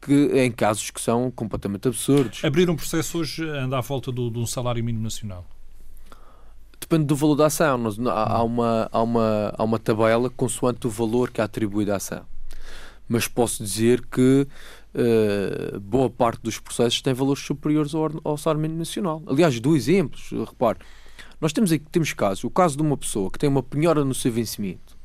que 0.00 0.30
em 0.40 0.50
casos 0.50 0.90
que 0.90 1.00
são 1.00 1.30
completamente 1.30 1.88
absurdos. 1.88 2.44
Abrir 2.44 2.68
um 2.70 2.76
processo 2.76 3.18
hoje 3.18 3.48
anda 3.48 3.78
à 3.78 3.80
volta 3.80 4.12
do, 4.12 4.30
de 4.30 4.38
um 4.38 4.46
salário 4.46 4.82
mínimo 4.84 5.04
nacional 5.04 5.44
depende 6.80 7.04
do 7.04 7.16
valor 7.16 7.34
da 7.34 7.46
ação. 7.46 7.82
Há 8.08 8.42
uma, 8.42 8.88
há, 8.90 9.02
uma, 9.02 9.54
há 9.56 9.64
uma 9.64 9.78
tabela 9.78 10.30
consoante 10.30 10.86
o 10.86 10.90
valor 10.90 11.30
que 11.30 11.40
é 11.40 11.44
atribuído 11.44 11.92
à 11.92 11.96
ação. 11.96 12.24
Mas 13.08 13.28
posso 13.28 13.62
dizer 13.62 14.04
que 14.06 14.46
uh, 14.94 15.80
boa 15.80 16.08
parte 16.08 16.42
dos 16.42 16.58
processos 16.58 17.02
tem 17.02 17.12
valores 17.12 17.42
superiores 17.42 17.94
ao, 17.94 18.10
ao 18.24 18.36
salário 18.36 18.60
mínimo 18.60 18.78
nacional. 18.78 19.22
Aliás, 19.26 19.58
dois 19.60 19.88
exemplos. 19.88 20.30
Repare, 20.30 20.78
nós 21.40 21.52
temos, 21.52 21.70
aqui, 21.70 21.84
temos 21.90 22.12
casos. 22.12 22.44
O 22.44 22.50
caso 22.50 22.76
de 22.76 22.82
uma 22.82 22.96
pessoa 22.96 23.30
que 23.30 23.38
tem 23.38 23.48
uma 23.48 23.62
penhora 23.62 24.04
no 24.04 24.14
seu 24.14 24.32
vencimento. 24.32 24.95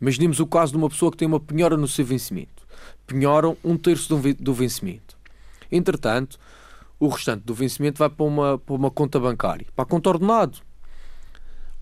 Imaginemos 0.00 0.40
o 0.40 0.46
caso 0.46 0.72
de 0.72 0.78
uma 0.78 0.88
pessoa 0.88 1.10
que 1.10 1.16
tem 1.16 1.26
uma 1.26 1.40
penhora 1.40 1.76
no 1.76 1.88
seu 1.88 2.04
vencimento. 2.04 2.66
Penhoram 3.06 3.56
um 3.64 3.76
terço 3.76 4.14
do, 4.14 4.52
vencimento. 4.52 5.16
Entretanto, 5.70 6.38
o 6.98 7.08
restante 7.08 7.44
do 7.44 7.54
vencimento 7.54 7.98
vai 7.98 8.08
para 8.08 8.24
uma, 8.24 8.58
para 8.58 8.74
uma 8.74 8.90
conta 8.90 9.18
bancária, 9.18 9.66
para 9.74 9.84
a 9.84 9.86
conta 9.86 10.10
ordenado 10.10 10.58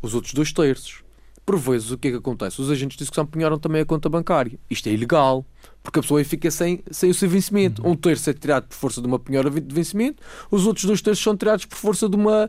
os 0.04 0.14
outros 0.14 0.34
dois 0.34 0.52
terços. 0.52 1.02
Por 1.44 1.58
vezes, 1.58 1.90
o 1.90 1.98
que 1.98 2.08
é 2.08 2.10
que 2.12 2.16
acontece? 2.16 2.60
Os 2.60 2.70
agentes 2.70 2.96
de 2.96 3.04
execução 3.04 3.26
penhoram 3.26 3.58
também 3.58 3.82
a 3.82 3.84
conta 3.84 4.08
bancária. 4.08 4.58
Isto 4.70 4.88
é 4.88 4.92
ilegal, 4.92 5.44
porque 5.82 5.98
a 5.98 6.02
pessoa 6.02 6.20
aí 6.20 6.24
fica 6.24 6.50
sem, 6.50 6.82
sem 6.90 7.10
o 7.10 7.14
seu 7.14 7.28
vencimento. 7.28 7.82
Uhum. 7.82 7.92
Um 7.92 7.96
terço 7.96 8.30
é 8.30 8.32
tirado 8.32 8.66
por 8.66 8.74
força 8.74 9.00
de 9.00 9.06
uma 9.06 9.18
penhora 9.18 9.50
de 9.50 9.74
vencimento, 9.74 10.22
os 10.50 10.66
outros 10.66 10.86
dois 10.86 11.02
terços 11.02 11.22
são 11.22 11.36
tirados 11.36 11.66
por 11.66 11.76
força 11.76 12.08
de 12.08 12.16
uma, 12.16 12.48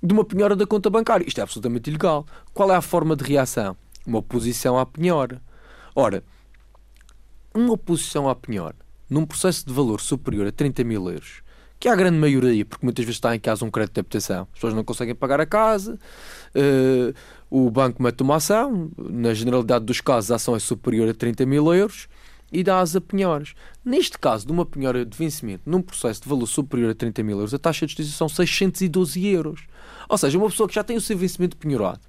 de 0.00 0.12
uma 0.12 0.24
penhora 0.24 0.54
da 0.54 0.64
conta 0.64 0.88
bancária. 0.88 1.26
Isto 1.26 1.38
é 1.38 1.42
absolutamente 1.42 1.90
ilegal. 1.90 2.24
Qual 2.54 2.70
é 2.70 2.76
a 2.76 2.80
forma 2.80 3.16
de 3.16 3.24
reação? 3.24 3.76
Uma 4.06 4.18
oposição 4.18 4.78
à 4.78 4.86
penhora. 4.86 5.42
Ora, 5.94 6.22
uma 7.54 7.72
oposição 7.72 8.28
à 8.28 8.34
penhora 8.34 8.76
num 9.08 9.24
processo 9.24 9.66
de 9.66 9.72
valor 9.72 10.00
superior 10.00 10.46
a 10.46 10.52
30 10.52 10.84
mil 10.84 11.08
euros 11.08 11.42
que 11.78 11.88
é 11.88 11.92
a 11.92 11.96
grande 11.96 12.16
maioria, 12.18 12.64
porque 12.64 12.84
muitas 12.84 13.04
vezes 13.04 13.16
está 13.16 13.34
em 13.36 13.40
casa 13.40 13.64
um 13.64 13.70
crédito 13.70 13.94
de 13.94 14.00
habitação. 14.00 14.42
As 14.42 14.54
pessoas 14.54 14.74
não 14.74 14.82
conseguem 14.82 15.14
pagar 15.14 15.40
a 15.40 15.46
casa, 15.46 15.98
uh, 16.54 17.14
o 17.50 17.70
banco 17.70 18.02
mete 18.02 18.22
uma 18.22 18.36
ação, 18.36 18.90
na 18.96 19.34
generalidade 19.34 19.84
dos 19.84 20.00
casos 20.00 20.30
a 20.30 20.36
ação 20.36 20.56
é 20.56 20.58
superior 20.58 21.08
a 21.08 21.14
30 21.14 21.44
mil 21.44 21.72
euros 21.72 22.08
e 22.50 22.62
dá 22.62 22.80
as 22.80 22.96
a 22.96 23.00
penhoras. 23.00 23.54
Neste 23.84 24.18
caso, 24.18 24.46
de 24.46 24.52
uma 24.52 24.64
penhora 24.64 25.04
de 25.04 25.16
vencimento, 25.16 25.62
num 25.66 25.82
processo 25.82 26.22
de 26.22 26.28
valor 26.28 26.46
superior 26.46 26.90
a 26.90 26.94
30 26.94 27.22
mil 27.22 27.36
euros, 27.36 27.52
a 27.52 27.58
taxa 27.58 27.86
de 27.86 27.92
justiça 27.92 28.16
são 28.16 28.28
612 28.28 29.26
euros. 29.26 29.62
Ou 30.08 30.16
seja, 30.16 30.38
uma 30.38 30.48
pessoa 30.48 30.68
que 30.68 30.74
já 30.74 30.84
tem 30.84 30.96
o 30.96 31.00
seu 31.00 31.18
vencimento 31.18 31.56
penhorado, 31.56 32.00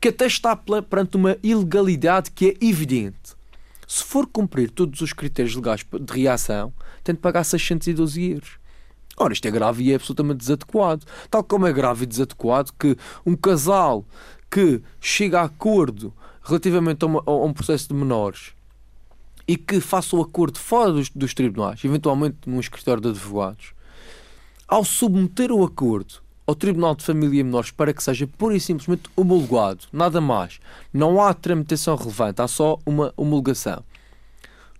que 0.00 0.08
até 0.08 0.26
está 0.26 0.54
perante 0.56 1.16
uma 1.16 1.36
ilegalidade 1.42 2.30
que 2.30 2.50
é 2.50 2.64
evidente. 2.64 3.36
Se 3.86 4.04
for 4.04 4.26
cumprir 4.26 4.70
todos 4.70 5.00
os 5.00 5.12
critérios 5.12 5.54
legais 5.56 5.84
de 5.84 6.12
reação, 6.12 6.72
tem 7.02 7.14
de 7.14 7.20
pagar 7.20 7.44
612 7.44 8.30
euros. 8.30 8.58
Ora, 9.16 9.32
isto 9.32 9.48
é 9.48 9.50
grave 9.50 9.84
e 9.84 9.92
é 9.92 9.96
absolutamente 9.96 10.38
desadequado. 10.38 11.04
Tal 11.30 11.42
como 11.42 11.66
é 11.66 11.72
grave 11.72 12.04
e 12.04 12.06
desadequado 12.06 12.72
que 12.78 12.96
um 13.26 13.34
casal 13.34 14.04
que 14.50 14.80
chega 15.00 15.40
a 15.40 15.44
acordo 15.44 16.14
relativamente 16.42 17.04
a, 17.04 17.06
uma, 17.06 17.22
a 17.26 17.32
um 17.44 17.52
processo 17.52 17.88
de 17.88 17.94
menores 17.94 18.52
e 19.46 19.56
que 19.56 19.80
faça 19.80 20.14
o 20.14 20.20
acordo 20.20 20.58
fora 20.58 20.92
dos, 20.92 21.08
dos 21.08 21.32
tribunais, 21.32 21.82
eventualmente 21.82 22.36
num 22.46 22.60
escritório 22.60 23.00
de 23.02 23.08
advogados, 23.08 23.72
ao 24.68 24.84
submeter 24.84 25.50
o 25.50 25.64
acordo 25.64 26.22
ao 26.48 26.54
Tribunal 26.54 26.94
de 26.94 27.04
Família 27.04 27.40
e 27.40 27.44
Menores 27.44 27.70
para 27.70 27.92
que 27.92 28.02
seja 28.02 28.26
pura 28.26 28.56
e 28.56 28.60
simplesmente 28.60 29.10
homologado, 29.14 29.84
nada 29.92 30.18
mais. 30.18 30.58
Não 30.90 31.20
há 31.20 31.34
tramitação 31.34 31.94
relevante, 31.94 32.40
há 32.40 32.48
só 32.48 32.78
uma 32.86 33.12
homologação. 33.18 33.84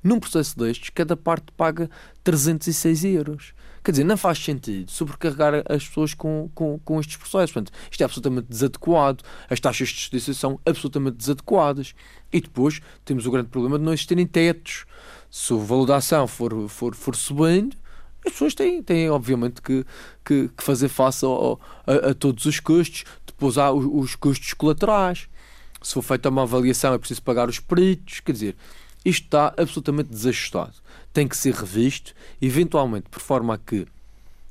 Num 0.02 0.18
processo 0.18 0.58
destes, 0.58 0.88
cada 0.88 1.14
parte 1.14 1.52
paga 1.54 1.90
306 2.24 3.04
euros. 3.04 3.52
Quer 3.84 3.90
dizer, 3.90 4.04
não 4.04 4.16
faz 4.16 4.38
sentido 4.38 4.90
sobrecarregar 4.90 5.62
as 5.68 5.86
pessoas 5.86 6.14
com, 6.14 6.48
com, 6.54 6.78
com 6.78 7.00
estes 7.00 7.18
processos. 7.18 7.52
Portanto, 7.52 7.72
isto 7.90 8.00
é 8.00 8.04
absolutamente 8.04 8.46
desadequado. 8.48 9.22
As 9.50 9.60
taxas 9.60 9.88
de 9.88 9.94
justiça 9.96 10.32
são 10.32 10.58
absolutamente 10.64 11.18
desadequadas. 11.18 11.94
E 12.32 12.40
depois 12.40 12.80
temos 13.04 13.26
o 13.26 13.30
grande 13.30 13.50
problema 13.50 13.78
de 13.78 13.84
não 13.84 13.92
existirem 13.92 14.26
tetos. 14.26 14.86
Se 15.30 15.52
o 15.52 15.58
valor 15.58 15.84
da 15.84 15.96
ação 15.96 16.26
for, 16.26 16.66
for, 16.66 16.94
for 16.94 17.14
subindo, 17.14 17.76
as 18.26 18.32
pessoas 18.32 18.54
têm, 18.54 18.82
têm 18.82 19.10
obviamente, 19.10 19.62
que, 19.62 19.84
que, 20.24 20.48
que 20.48 20.62
fazer 20.62 20.88
face 20.88 21.24
ao, 21.24 21.60
a, 21.86 22.10
a, 22.10 22.14
todos 22.14 22.44
os 22.44 22.60
custos. 22.60 23.04
Depois 23.26 23.56
há 23.56 23.72
os, 23.72 23.84
os 23.84 24.14
custos 24.14 24.52
colaterais. 24.52 25.28
Se 25.80 25.94
for 25.94 26.02
feita 26.02 26.28
uma 26.28 26.42
avaliação, 26.42 26.92
é 26.92 26.98
preciso 26.98 27.22
pagar 27.22 27.48
os 27.48 27.60
peritos. 27.60 28.20
Quer 28.20 28.32
dizer, 28.32 28.56
isto 29.04 29.24
está 29.24 29.54
absolutamente 29.56 30.10
desajustado. 30.10 30.74
Tem 31.12 31.26
que 31.26 31.36
ser 31.36 31.54
revisto, 31.54 32.14
eventualmente, 32.42 33.08
por 33.08 33.20
forma 33.20 33.54
a 33.54 33.58
que 33.58 33.86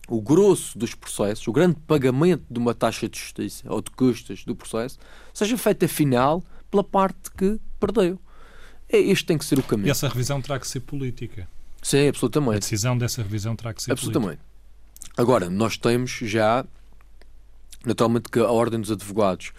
o 0.08 0.22
grosso 0.22 0.78
dos 0.80 0.96
processos, 0.96 1.46
o 1.48 1.52
grande 1.52 1.78
pagamento 1.86 2.44
de 2.50 2.58
uma 2.58 2.74
taxa 2.74 3.10
de 3.10 3.20
justiça 3.20 3.64
ou 3.72 3.82
de 3.82 3.92
custas 3.92 4.46
do 4.46 4.56
processo, 4.56 4.98
seja 5.34 5.58
feito 5.58 5.84
afinal 5.84 6.42
pela 6.72 6.84
parte 6.84 7.30
que 7.38 7.60
perdeu. 7.80 8.18
É, 8.90 8.98
este 8.98 9.26
tem 9.26 9.38
que 9.38 9.44
ser 9.44 9.60
o 9.60 9.64
caminho. 9.64 9.88
E 9.88 9.92
essa 9.92 10.08
revisão 10.08 10.42
terá 10.42 10.58
que 10.58 10.68
ser 10.68 10.80
política. 10.80 11.48
Sim, 11.88 12.10
absolutamente. 12.10 12.58
A 12.58 12.60
decisão 12.60 12.98
dessa 12.98 13.24
revisão 13.24 13.56
terá 13.56 13.74
que 13.74 13.82
ser 13.82 13.94
absolutamente. 13.94 14.40
política. 14.40 14.46
Agora, 15.16 15.50
nós 15.50 15.78
temos 15.78 16.12
já, 16.12 16.66
naturalmente, 17.86 18.30
que 18.30 18.40
a 18.40 18.52
Ordem 18.52 18.82
dos 18.82 18.92
Advogados 18.92 19.54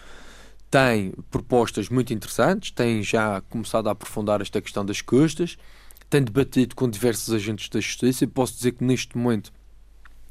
tem 0.69 1.11
propostas 1.31 1.89
muito 1.89 2.13
interessantes, 2.13 2.69
tem 2.69 3.01
já 3.01 3.41
começado 3.49 3.87
a 3.89 3.93
aprofundar 3.93 4.41
esta 4.41 4.61
questão 4.61 4.85
das 4.85 5.01
custas, 5.01 5.57
tem 6.07 6.21
debatido 6.21 6.75
com 6.75 6.87
diversos 6.87 7.33
agentes 7.33 7.67
da 7.67 7.79
justiça 7.79 8.25
e 8.25 8.27
posso 8.27 8.53
dizer 8.57 8.73
que 8.73 8.83
neste 8.83 9.17
momento 9.17 9.51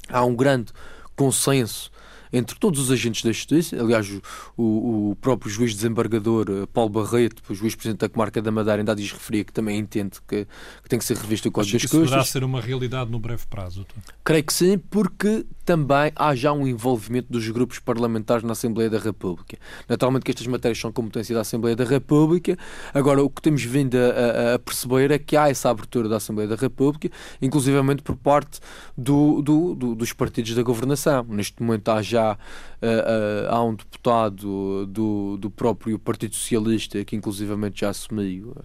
há 0.07 0.23
um 0.23 0.37
grande 0.37 0.71
consenso 1.17 1.91
entre 2.31 2.57
todos 2.57 2.79
os 2.79 2.91
agentes 2.91 3.23
da 3.23 3.31
justiça. 3.31 3.75
Aliás, 3.79 4.09
o, 4.55 5.11
o 5.11 5.15
próprio 5.15 5.51
juiz 5.51 5.73
desembargador 5.73 6.45
eh, 6.49 6.65
Paulo 6.71 6.89
Barreto, 6.89 7.41
o 7.49 7.55
juiz-presidente 7.55 7.99
da 7.99 8.09
comarca 8.09 8.41
da 8.41 8.51
Madeira, 8.51 8.81
ainda 8.81 8.95
diz 8.95 9.11
referir 9.11 9.43
que 9.43 9.53
também 9.53 9.77
entende 9.77 10.17
que, 10.27 10.45
que 10.83 10.89
tem 10.89 10.99
que 10.99 11.05
ser 11.05 11.17
revisto 11.17 11.49
o 11.49 11.51
Código 11.51 11.73
das 11.73 11.83
Custas. 11.83 12.09
Poderá 12.09 12.23
ser 12.23 12.43
uma 12.43 12.61
realidade 12.61 13.11
no 13.11 13.19
breve 13.19 13.45
prazo? 13.49 13.85
Creio 14.23 14.43
que 14.43 14.53
sim, 14.53 14.77
porque 14.77 15.45
também 15.65 16.11
há 16.15 16.35
já 16.35 16.51
um 16.51 16.67
envolvimento 16.67 17.31
dos 17.31 17.47
grupos 17.49 17.79
parlamentares 17.79 18.43
na 18.43 18.53
Assembleia 18.53 18.89
da 18.89 18.97
República. 18.97 19.57
Naturalmente 19.87 20.23
que 20.23 20.31
estas 20.31 20.47
matérias 20.47 20.79
são 20.79 20.91
competência 20.91 21.35
da 21.35 21.41
Assembleia 21.41 21.75
da 21.75 21.83
República. 21.83 22.57
Agora, 22.93 23.23
o 23.23 23.29
que 23.29 23.41
temos 23.41 23.63
vindo 23.63 23.95
a, 23.95 24.51
a, 24.51 24.55
a 24.55 24.59
perceber 24.59 25.11
é 25.11 25.19
que 25.19 25.37
há 25.37 25.49
essa 25.49 25.69
abertura 25.69 26.09
da 26.09 26.17
Assembleia 26.17 26.49
da 26.49 26.55
República, 26.55 27.09
inclusivamente 27.41 28.01
por 28.01 28.15
parte 28.15 28.59
do, 28.97 29.41
do, 29.41 29.75
do, 29.75 29.95
dos 29.95 30.11
partidos 30.13 30.53
da 30.55 30.63
governação. 30.63 31.23
Neste 31.29 31.61
momento 31.61 31.89
há 31.89 32.01
já 32.01 32.18
uh, 32.19 32.35
uh, 32.35 33.53
há 33.53 33.63
um 33.63 33.75
deputado 33.75 34.85
do, 34.85 35.37
do 35.37 35.49
próprio 35.49 35.97
Partido 35.97 36.35
Socialista 36.35 37.03
que 37.03 37.15
inclusivamente 37.15 37.81
já 37.81 37.89
assumiu 37.89 38.55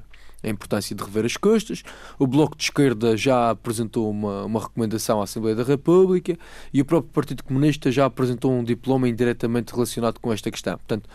a 0.43 0.49
importância 0.49 0.95
de 0.95 1.03
rever 1.03 1.25
as 1.25 1.37
custas. 1.37 1.83
O 2.19 2.27
Bloco 2.27 2.57
de 2.57 2.65
Esquerda 2.65 3.17
já 3.17 3.51
apresentou 3.51 4.11
uma, 4.11 4.45
uma 4.45 4.61
recomendação 4.61 5.21
à 5.21 5.25
Assembleia 5.25 5.57
da 5.57 5.63
República 5.63 6.39
e 6.73 6.81
o 6.81 6.85
próprio 6.85 7.13
Partido 7.13 7.43
Comunista 7.43 7.91
já 7.91 8.05
apresentou 8.05 8.53
um 8.53 8.63
diploma 8.63 9.09
indiretamente 9.09 9.73
relacionado 9.73 10.19
com 10.21 10.33
esta 10.33 10.51
questão. 10.51 10.77
Portanto, 10.77 11.09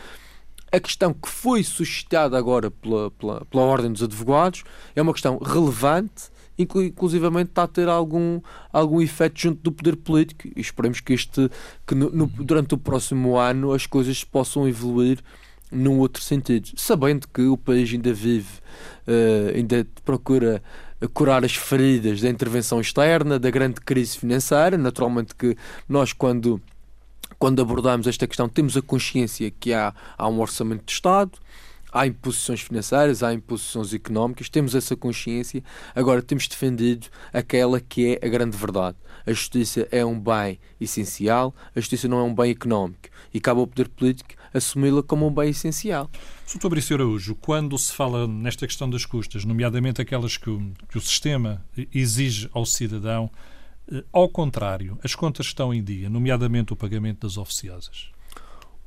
a 0.72 0.80
questão 0.80 1.14
que 1.14 1.28
foi 1.28 1.64
suscitada 1.64 2.38
agora 2.38 2.70
pela, 2.70 3.10
pela, 3.12 3.46
pela 3.46 3.64
Ordem 3.64 3.92
dos 3.92 4.04
Advogados 4.04 4.64
é 4.96 5.02
uma 5.02 5.14
questão 5.14 5.38
relevante, 5.38 6.30
inclusivamente 6.60 7.50
está 7.50 7.64
a 7.64 7.68
ter 7.68 7.88
algum, 7.88 8.42
algum 8.72 9.02
efeito 9.02 9.40
junto 9.40 9.62
do 9.62 9.72
poder 9.72 9.96
político 9.96 10.48
e 10.56 10.60
esperemos 10.60 11.00
que, 11.00 11.14
este, 11.14 11.50
que 11.88 11.96
no, 11.96 12.10
no, 12.10 12.28
durante 12.28 12.74
o 12.74 12.78
próximo 12.78 13.38
ano 13.38 13.72
as 13.72 13.86
coisas 13.86 14.24
possam 14.24 14.68
evoluir 14.68 15.20
num 15.72 16.00
outro 16.00 16.22
sentido, 16.22 16.70
sabendo 16.76 17.28
que 17.28 17.44
o 17.44 17.56
país 17.56 17.92
ainda 17.94 18.12
vive, 18.12 18.60
uh, 19.08 19.56
ainda 19.56 19.88
procura 20.04 20.62
curar 21.14 21.46
as 21.46 21.56
feridas 21.56 22.22
da 22.22 22.30
intervenção 22.30 22.82
externa, 22.82 23.40
da 23.40 23.50
grande 23.50 23.80
crise 23.82 24.18
financeira. 24.18 24.78
Naturalmente 24.78 25.34
que 25.36 25.56
nós, 25.88 26.12
quando, 26.12 26.62
quando 27.38 27.62
abordamos 27.62 28.08
esta 28.08 28.28
questão, 28.28 28.50
temos 28.50 28.76
a 28.76 28.82
consciência 28.82 29.50
que 29.52 29.74
há, 29.74 29.94
há 30.18 30.28
um 30.28 30.42
orçamento 30.42 30.86
de 30.86 30.92
Estado, 30.92 31.32
há 31.92 32.08
imposições 32.08 32.62
financeiras, 32.62 33.24
há 33.24 33.34
imposições 33.34 33.94
económicas, 33.94 34.50
temos 34.50 34.76
essa 34.76 34.96
consciência. 34.96 35.64
Agora 35.96 36.22
temos 36.22 36.48
defendido 36.48 37.08
aquela 37.34 37.80
que 37.80 38.18
é 38.22 38.26
a 38.26 38.30
grande 38.30 38.56
verdade. 38.56 38.98
A 39.26 39.32
justiça 39.32 39.88
é 39.92 40.06
um 40.06 40.20
bem 40.20 40.60
essencial, 40.80 41.54
a 41.76 41.80
justiça 41.80 42.08
não 42.08 42.20
é 42.20 42.24
um 42.24 42.34
bem 42.34 42.52
económico. 42.52 43.10
E 43.34 43.40
cabe 43.40 43.60
ao 43.60 43.68
poder 43.68 43.90
político 43.90 44.34
assumi-la 44.54 45.04
como 45.04 45.28
um 45.28 45.34
bem 45.34 45.50
essencial. 45.50 46.10
Sr. 46.46 46.60
Fabrício 46.62 46.96
Araújo, 46.96 47.36
quando 47.36 47.78
se 47.78 47.94
fala 47.94 48.28
nesta 48.28 48.66
questão 48.66 48.90
das 48.90 49.06
custas, 49.06 49.46
nomeadamente 49.46 50.02
aquelas 50.02 50.38
que 50.38 50.50
o, 50.50 50.72
que 50.90 50.98
o 50.98 51.02
sistema 51.02 51.64
exige 51.94 52.50
ao 52.52 52.66
cidadão, 52.66 53.30
eh, 53.92 54.04
ao 54.12 54.28
contrário, 54.28 54.98
as 55.04 55.14
contas 55.14 55.48
estão 55.48 55.74
em 55.74 55.84
dia, 55.84 56.10
nomeadamente 56.10 56.74
o 56.74 56.76
pagamento 56.76 57.28
das 57.28 57.38
oficiosas. 57.38 58.10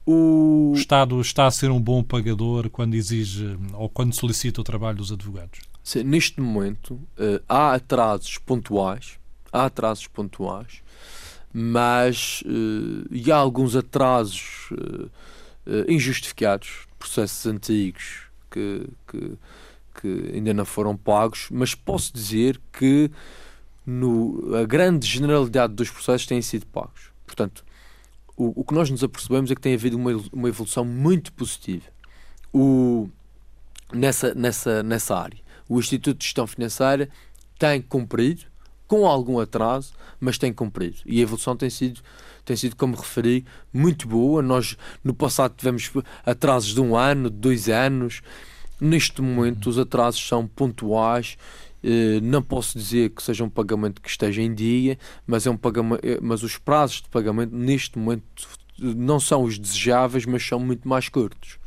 O... 0.05 0.73
o 0.73 0.75
Estado 0.75 1.21
está 1.21 1.47
a 1.47 1.51
ser 1.51 1.71
um 1.71 1.81
bom 1.81 2.03
pagador 2.03 2.69
quando 2.71 2.95
exige 2.95 3.57
ou 3.75 3.89
quando 3.89 4.13
solicita 4.15 4.61
o 4.61 4.65
trabalho 4.65 4.99
dos 4.99 5.13
advogados? 5.13 5.61
Sim, 5.83 6.05
neste 6.05 6.41
momento 6.41 6.95
uh, 6.95 7.43
há 7.49 7.75
atrasos 7.75 8.39
pontuais, 8.39 9.19
há 9.53 9.67
atrasos 9.67 10.07
pontuais, 10.07 10.83
mas 11.53 12.43
uh, 12.47 13.07
e 13.11 13.31
há 13.31 13.37
alguns 13.37 13.75
atrasos 13.75 14.71
uh, 14.73 15.11
injustificados, 15.89 16.87
processos 16.99 17.47
antigos 17.47 18.23
que, 18.51 18.89
que, 19.09 19.39
que, 20.01 20.31
ainda 20.35 20.55
não 20.55 20.65
foram 20.65 20.97
pagos, 20.97 21.49
mas 21.51 21.75
posso 21.75 22.13
dizer 22.13 22.61
que 22.73 23.11
no, 23.85 24.55
a 24.55 24.65
grande 24.65 25.07
generalidade 25.07 25.75
dos 25.75 25.91
processos 25.91 26.27
têm 26.27 26.41
sido 26.41 26.67
pagos. 26.67 27.11
Portanto, 27.27 27.65
o, 28.37 28.61
o 28.61 28.65
que 28.65 28.75
nós 28.75 28.91
nos 28.91 29.05
apercebemos 29.05 29.51
é 29.51 29.55
que 29.55 29.61
tem 29.61 29.75
havido 29.75 29.97
uma, 29.97 30.11
uma 30.33 30.49
evolução 30.49 30.85
muito 30.85 31.33
positiva 31.33 31.85
o, 32.53 33.09
nessa, 33.93 34.35
nessa, 34.35 34.83
nessa 34.83 35.17
área. 35.17 35.39
O 35.69 35.79
Instituto 35.79 36.19
de 36.19 36.25
Gestão 36.25 36.47
Financeira 36.47 37.09
tem 37.59 37.81
cumprido 37.81 38.43
com 38.87 39.07
algum 39.07 39.41
atraso, 39.41 39.95
mas 40.21 40.37
tem 40.37 40.53
cumprido. 40.53 40.99
E 41.07 41.21
a 41.21 41.23
evolução 41.23 41.57
tem 41.57 41.71
sido, 41.71 42.01
tem 42.45 42.55
sido, 42.57 42.77
como 42.77 42.95
referi, 42.95 43.45
muito 43.73 44.07
boa. 44.07 44.43
Nós, 44.43 44.77
no 45.03 45.15
passado, 45.15 45.55
tivemos 45.57 45.91
atrasos 46.27 46.75
de 46.75 46.81
um 46.81 46.95
ano, 46.95 47.31
de 47.31 47.37
dois 47.37 47.69
anos. 47.69 48.21
Neste 48.79 49.23
momento, 49.23 49.71
os 49.71 49.79
atrasos 49.79 50.27
são 50.27 50.47
pontuais. 50.47 51.39
Eh, 51.83 52.21
não 52.21 52.43
posso 52.43 52.79
dizer 52.79 53.11
que 53.11 53.23
seja 53.23 53.43
um 53.43 53.51
pagamento 53.51 54.01
que 54.01 54.09
esteja 54.09 54.41
em 54.41 54.55
dia, 54.55 54.99
mas, 55.27 55.47
é 55.47 55.51
um 55.51 55.57
pagamento, 55.57 56.01
eh, 56.05 56.19
mas 56.23 56.43
os 56.43 56.57
prazos 56.57 57.03
de 57.03 57.09
pagamento, 57.09 57.55
neste 57.55 57.99
momento, 57.99 58.49
não 58.79 59.19
são 59.19 59.43
os 59.43 59.59
desejáveis, 59.59 60.25
mas 60.25 60.47
são 60.47 60.61
muito 60.61 60.89
mais 60.89 61.09
curtos. 61.09 61.59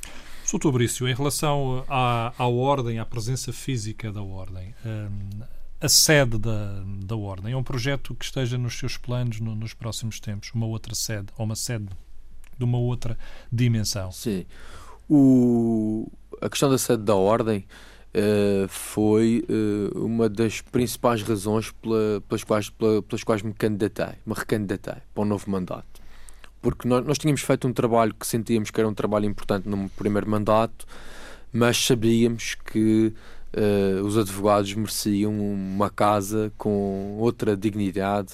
Sr. 0.45 0.59
Fabrício, 0.61 1.07
em 1.07 1.13
relação 1.13 1.83
à, 1.89 2.33
à 2.37 2.47
ordem, 2.47 2.99
à 2.99 3.05
presença 3.05 3.51
física 3.51 4.11
da 4.11 4.21
ordem, 4.21 4.73
hum, 4.85 5.41
a 5.81 5.89
sede 5.89 6.37
da, 6.37 6.83
da 7.03 7.15
ordem 7.15 7.53
é 7.53 7.57
um 7.57 7.63
projeto 7.63 8.15
que 8.15 8.25
esteja 8.25 8.57
nos 8.57 8.77
seus 8.77 8.95
planos 8.95 9.39
no, 9.39 9.55
nos 9.55 9.73
próximos 9.73 10.19
tempos, 10.19 10.51
uma 10.53 10.65
outra 10.65 10.95
sede, 10.95 11.27
ou 11.37 11.45
uma 11.45 11.55
sede 11.55 11.87
de 12.57 12.63
uma 12.63 12.77
outra 12.77 13.17
dimensão? 13.51 14.11
Sim. 14.11 14.45
O, 15.09 16.09
a 16.41 16.49
questão 16.49 16.69
da 16.69 16.77
sede 16.77 17.03
da 17.03 17.15
ordem 17.15 17.65
uh, 18.15 18.67
foi 18.69 19.45
uh, 19.49 20.05
uma 20.05 20.29
das 20.29 20.61
principais 20.61 21.21
razões 21.21 21.71
pela, 21.71 22.21
pelas, 22.27 22.43
quais, 22.43 22.69
pela, 22.69 23.01
pelas 23.01 23.23
quais 23.23 23.41
me 23.41 23.53
candidatei, 23.53 24.15
me 24.25 24.33
recandidatei 24.33 25.01
para 25.13 25.23
um 25.23 25.25
novo 25.25 25.49
mandato. 25.51 26.01
Porque 26.61 26.87
nós, 26.87 27.05
nós 27.05 27.17
tínhamos 27.17 27.41
feito 27.41 27.67
um 27.67 27.73
trabalho 27.73 28.13
que 28.13 28.25
sentíamos 28.25 28.71
que 28.71 28.79
era 28.79 28.87
um 28.87 28.93
trabalho 28.93 29.25
importante 29.25 29.67
no 29.67 29.89
primeiro 29.89 30.29
mandato, 30.29 30.85
mas 31.51 31.77
sabíamos 31.77 32.55
que 32.55 33.13
uh, 33.53 34.03
os 34.05 34.17
advogados 34.17 34.73
mereciam 34.73 35.37
uma 35.37 35.89
casa 35.89 36.51
com 36.57 37.17
outra 37.19 37.55
dignidade 37.55 38.33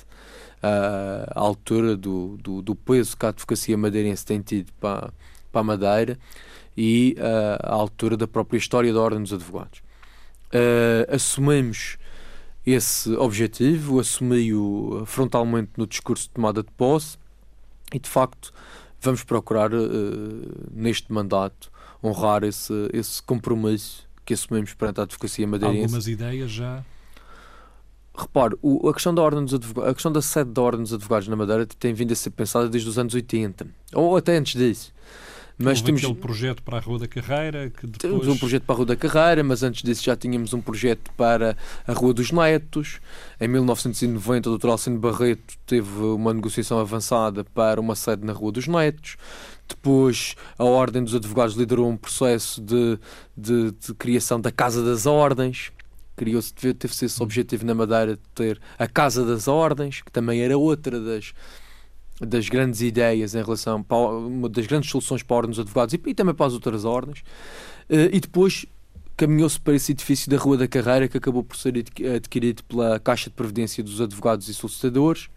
à 0.63 1.39
altura 1.39 1.97
do, 1.97 2.37
do, 2.37 2.61
do, 2.61 2.75
peso 2.75 3.17
que 3.17 3.25
a 3.25 3.29
advocacia 3.29 3.75
madeirense 3.75 4.23
tem 4.23 4.39
tido 4.41 4.71
para, 4.79 5.11
para 5.51 5.61
a 5.61 5.63
Madeira 5.63 6.19
e 6.75 7.15
uh, 7.17 7.67
à 7.67 7.73
altura 7.73 8.15
da 8.15 8.27
própria 8.27 8.57
história 8.57 8.93
da 8.93 8.99
Ordem 8.99 9.21
dos 9.21 9.33
Advogados. 9.33 9.79
Uh, 10.47 11.13
assumimos 11.13 11.97
esse 12.65 13.11
objetivo, 13.15 13.99
assumi-o 13.99 15.03
frontalmente 15.05 15.71
no 15.77 15.87
discurso 15.87 16.23
de 16.23 16.29
tomada 16.31 16.61
de 16.61 16.71
posse 16.71 17.17
e 17.93 17.99
de 17.99 18.09
facto 18.09 18.53
vamos 19.01 19.23
procurar, 19.23 19.73
uh, 19.73 19.87
neste 20.71 21.11
mandato, 21.11 21.71
honrar 22.03 22.43
esse, 22.43 22.73
esse 22.93 23.21
compromisso 23.23 24.07
que 24.25 24.33
assumimos 24.33 24.73
perante 24.73 24.99
a 24.99 25.03
advocacia 25.03 25.47
madeirense. 25.47 25.83
Algumas 25.85 26.07
ideias 26.07 26.51
já? 26.51 26.83
Repare, 28.15 28.55
o, 28.61 28.89
a, 28.89 28.93
questão 28.93 29.15
da 29.15 29.21
ordem 29.21 29.45
dos 29.45 29.53
a 29.77 29.93
questão 29.93 30.11
da 30.11 30.21
sede 30.21 30.51
da 30.51 30.61
Ordem 30.61 30.83
dos 30.83 30.93
Advogados 30.93 31.27
na 31.29 31.35
Madeira 31.35 31.65
tem 31.65 31.93
vindo 31.93 32.11
a 32.11 32.15
ser 32.15 32.29
pensada 32.31 32.67
desde 32.67 32.89
os 32.89 32.99
anos 32.99 33.13
80, 33.13 33.65
ou 33.93 34.17
até 34.17 34.35
antes 34.35 34.59
disso. 34.59 34.93
Mas 35.63 35.79
Houve 35.79 35.85
temos 35.85 36.01
aquele 36.01 36.15
projeto 36.15 36.63
para 36.63 36.77
a 36.77 36.79
Rua 36.79 36.99
da 36.99 37.07
Carreira 37.07 37.69
que 37.69 37.87
depois... 37.87 37.99
Temos 37.99 38.27
um 38.27 38.37
projeto 38.37 38.63
para 38.63 38.75
a 38.75 38.77
Rua 38.77 38.85
da 38.85 38.95
Carreira, 38.95 39.43
mas 39.43 39.63
antes 39.63 39.83
disso 39.83 40.03
já 40.03 40.15
tínhamos 40.15 40.53
um 40.53 40.61
projeto 40.61 41.11
para 41.15 41.55
a 41.87 41.93
Rua 41.93 42.13
dos 42.13 42.31
Netos. 42.31 42.99
Em 43.39 43.47
1990 43.47 44.49
o 44.49 44.57
Dr. 44.57 44.69
Alcino 44.69 44.99
Barreto 44.99 45.57
teve 45.65 46.03
uma 46.03 46.33
negociação 46.33 46.79
avançada 46.79 47.43
para 47.43 47.79
uma 47.79 47.95
sede 47.95 48.25
na 48.25 48.33
Rua 48.33 48.51
dos 48.51 48.67
Netos. 48.67 49.17
Depois 49.67 50.35
a 50.57 50.63
Ordem 50.63 51.03
dos 51.03 51.15
Advogados 51.15 51.55
liderou 51.55 51.89
um 51.89 51.97
processo 51.97 52.61
de, 52.61 52.99
de, 53.37 53.71
de 53.71 53.93
criação 53.93 54.39
da 54.39 54.51
Casa 54.51 54.83
das 54.83 55.05
Ordens. 55.05 55.71
Criou-se, 56.15 56.53
teve-se 56.53 57.05
esse 57.05 57.23
objetivo 57.23 57.65
na 57.65 57.73
Madeira 57.73 58.15
de 58.15 58.21
ter 58.35 58.59
a 58.77 58.87
Casa 58.87 59.25
das 59.25 59.47
Ordens, 59.47 60.01
que 60.01 60.11
também 60.11 60.41
era 60.41 60.57
outra 60.57 60.99
das, 60.99 61.33
das 62.25 62.47
grandes 62.49 62.81
ideias 62.81 63.35
em 63.35 63.43
relação 63.43 63.81
para 63.81 63.97
uma 63.97 64.47
das 64.47 64.65
grandes 64.67 64.89
soluções 64.89 65.23
para 65.23 65.35
a 65.35 65.37
ordem 65.37 65.51
dos 65.51 65.59
advogados 65.59 65.93
e, 65.93 66.01
e 66.05 66.13
também 66.13 66.33
para 66.33 66.45
as 66.45 66.53
outras 66.53 66.85
ordens 66.85 67.19
uh, 67.89 68.09
e 68.11 68.19
depois 68.19 68.65
caminhou-se 69.17 69.59
para 69.59 69.75
esse 69.75 69.91
edifício 69.91 70.29
da 70.29 70.37
Rua 70.37 70.57
da 70.57 70.67
Carreira 70.67 71.07
que 71.07 71.17
acabou 71.17 71.43
por 71.43 71.55
ser 71.57 71.73
adquirido 72.15 72.63
pela 72.63 72.99
Caixa 72.99 73.29
de 73.29 73.35
Previdência 73.35 73.83
dos 73.83 73.99
Advogados 73.99 74.47
e 74.49 74.53
Solicitadores 74.53 75.29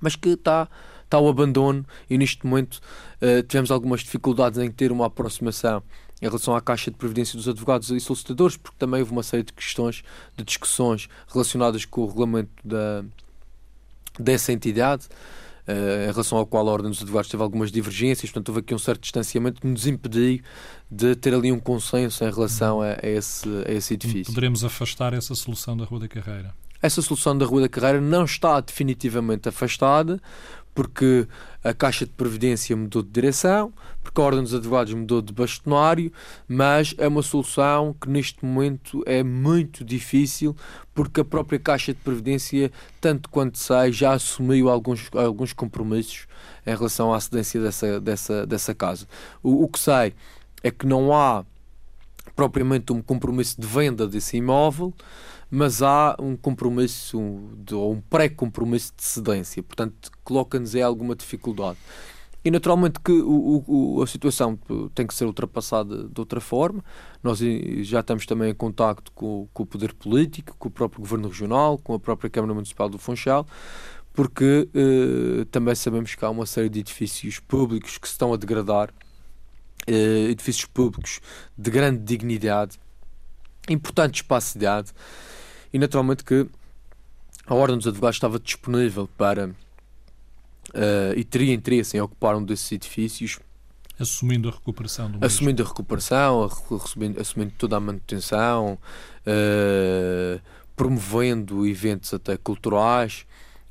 mas 0.00 0.16
que 0.16 0.30
está 0.30 0.68
está 1.04 1.18
ao 1.18 1.28
abandono 1.28 1.86
e 2.10 2.18
neste 2.18 2.44
momento 2.44 2.80
uh, 3.22 3.42
tivemos 3.44 3.70
algumas 3.70 4.00
dificuldades 4.00 4.58
em 4.58 4.70
ter 4.70 4.90
uma 4.90 5.06
aproximação 5.06 5.82
em 6.20 6.26
relação 6.26 6.54
à 6.54 6.60
Caixa 6.60 6.90
de 6.90 6.96
Previdência 6.96 7.36
dos 7.36 7.48
Advogados 7.48 7.90
e 7.90 8.00
Solicitadores, 8.00 8.56
porque 8.56 8.76
também 8.78 9.00
houve 9.00 9.12
uma 9.12 9.22
série 9.22 9.42
de 9.42 9.52
questões, 9.52 10.02
de 10.36 10.44
discussões 10.44 11.08
relacionadas 11.28 11.84
com 11.84 12.02
o 12.02 12.06
regulamento 12.06 12.50
da, 12.64 13.04
dessa 14.18 14.52
entidade 14.52 15.08
em 15.68 16.12
relação 16.12 16.38
ao 16.38 16.46
qual 16.46 16.68
a 16.68 16.72
Ordem 16.72 16.90
dos 16.90 17.02
Advogados 17.02 17.30
teve 17.30 17.42
algumas 17.42 17.72
divergências, 17.72 18.30
portanto 18.30 18.48
houve 18.50 18.60
aqui 18.60 18.74
um 18.74 18.78
certo 18.78 19.00
distanciamento 19.00 19.60
que 19.60 19.66
nos 19.66 19.86
impediu 19.86 20.40
de 20.90 21.16
ter 21.16 21.34
ali 21.34 21.50
um 21.50 21.58
consenso 21.58 22.24
em 22.24 22.30
relação 22.30 22.80
a, 22.80 22.96
a, 23.02 23.08
esse, 23.08 23.48
a 23.66 23.72
esse 23.72 23.94
edifício. 23.94 24.32
Poderemos 24.32 24.64
afastar 24.64 25.12
essa 25.12 25.34
solução 25.34 25.76
da 25.76 25.84
Rua 25.84 26.00
da 26.00 26.08
Carreira? 26.08 26.54
Essa 26.80 27.02
solução 27.02 27.36
da 27.36 27.44
Rua 27.46 27.62
da 27.62 27.68
Carreira 27.68 28.00
não 28.00 28.24
está 28.24 28.60
definitivamente 28.60 29.48
afastada, 29.48 30.20
porque 30.76 31.26
a 31.64 31.72
Caixa 31.72 32.04
de 32.04 32.12
Previdência 32.12 32.76
mudou 32.76 33.02
de 33.02 33.08
direção, 33.08 33.72
porque 34.02 34.20
a 34.20 34.24
Ordem 34.24 34.42
dos 34.42 34.52
Advogados 34.52 34.92
mudou 34.92 35.22
de 35.22 35.32
bastonário, 35.32 36.12
mas 36.46 36.94
é 36.98 37.08
uma 37.08 37.22
solução 37.22 37.96
que 37.98 38.10
neste 38.10 38.44
momento 38.44 39.02
é 39.06 39.22
muito 39.22 39.82
difícil, 39.82 40.54
porque 40.94 41.22
a 41.22 41.24
própria 41.24 41.58
Caixa 41.58 41.94
de 41.94 42.00
Previdência, 42.00 42.70
tanto 43.00 43.30
quanto 43.30 43.56
sei, 43.58 43.90
já 43.90 44.12
assumiu 44.12 44.68
alguns, 44.68 45.08
alguns 45.14 45.54
compromissos 45.54 46.26
em 46.66 46.76
relação 46.76 47.12
à 47.12 47.18
cedência 47.20 47.58
dessa, 47.58 47.98
dessa, 47.98 48.46
dessa 48.46 48.74
casa. 48.74 49.08
O, 49.42 49.64
o 49.64 49.68
que 49.68 49.78
sei 49.78 50.12
é 50.62 50.70
que 50.70 50.86
não 50.86 51.16
há 51.16 51.42
propriamente 52.34 52.92
um 52.92 53.00
compromisso 53.00 53.58
de 53.58 53.66
venda 53.66 54.06
desse 54.06 54.36
imóvel, 54.36 54.92
mas 55.50 55.82
há 55.82 56.16
um 56.18 56.36
compromisso 56.36 57.18
ou 57.72 57.92
um 57.92 58.00
pré-compromisso 58.00 58.92
de 58.96 59.04
cedência, 59.04 59.62
portanto 59.62 60.10
coloca-nos 60.24 60.74
em 60.74 60.82
alguma 60.82 61.14
dificuldade. 61.14 61.78
E 62.46 62.50
naturalmente 62.50 63.00
que 63.00 63.10
o, 63.10 63.64
o, 63.66 64.02
a 64.02 64.06
situação 64.06 64.56
tem 64.94 65.04
que 65.04 65.12
ser 65.12 65.24
ultrapassada 65.24 66.04
de 66.04 66.20
outra 66.20 66.40
forma. 66.40 66.80
Nós 67.20 67.40
já 67.80 67.98
estamos 67.98 68.24
também 68.24 68.50
em 68.50 68.54
contacto 68.54 69.10
com, 69.10 69.48
com, 69.52 69.64
o 69.64 69.66
poder 69.66 69.92
político, 69.92 70.54
com 70.56 70.68
o 70.68 70.70
próprio 70.70 71.00
governo 71.00 71.26
regional, 71.26 71.76
com 71.76 71.92
a 71.92 71.98
própria 71.98 72.30
Câmara 72.30 72.54
Municipal 72.54 72.88
do 72.88 72.98
Funchal, 72.98 73.44
porque 74.14 74.68
eh, 74.72 75.44
também 75.50 75.74
sabemos 75.74 76.14
que 76.14 76.24
há 76.24 76.30
uma 76.30 76.46
série 76.46 76.68
de 76.68 76.78
edifícios 76.78 77.40
públicos 77.40 77.98
que 77.98 78.06
se 78.06 78.12
estão 78.12 78.32
a 78.32 78.36
degradar, 78.36 78.94
eh, 79.84 80.30
edifícios 80.30 80.66
públicos 80.66 81.20
de 81.58 81.68
grande 81.68 81.98
dignidade, 82.04 82.78
importante 83.72 84.16
espaço-cidade, 84.16 84.92
e 85.72 85.78
naturalmente 85.78 86.24
que 86.24 86.46
a 87.46 87.54
Ordem 87.54 87.76
dos 87.76 87.86
Advogados 87.86 88.16
estava 88.16 88.40
disponível 88.40 89.08
para 89.16 89.48
uh, 89.48 91.14
e 91.16 91.24
teria 91.24 91.54
interesse 91.54 91.96
em 91.96 92.00
ocupar 92.00 92.36
um 92.36 92.44
desses 92.44 92.70
edifícios. 92.72 93.38
Assumindo 93.98 94.48
a 94.48 94.52
recuperação 94.52 95.10
do 95.10 95.24
Assumindo 95.24 95.62
a 95.62 95.66
recuperação, 95.66 96.44
assumindo, 96.44 97.20
assumindo 97.20 97.52
toda 97.56 97.76
a 97.76 97.80
manutenção, 97.80 98.78
uh, 99.26 100.40
promovendo 100.74 101.66
eventos 101.66 102.12
até 102.12 102.36
culturais. 102.36 103.26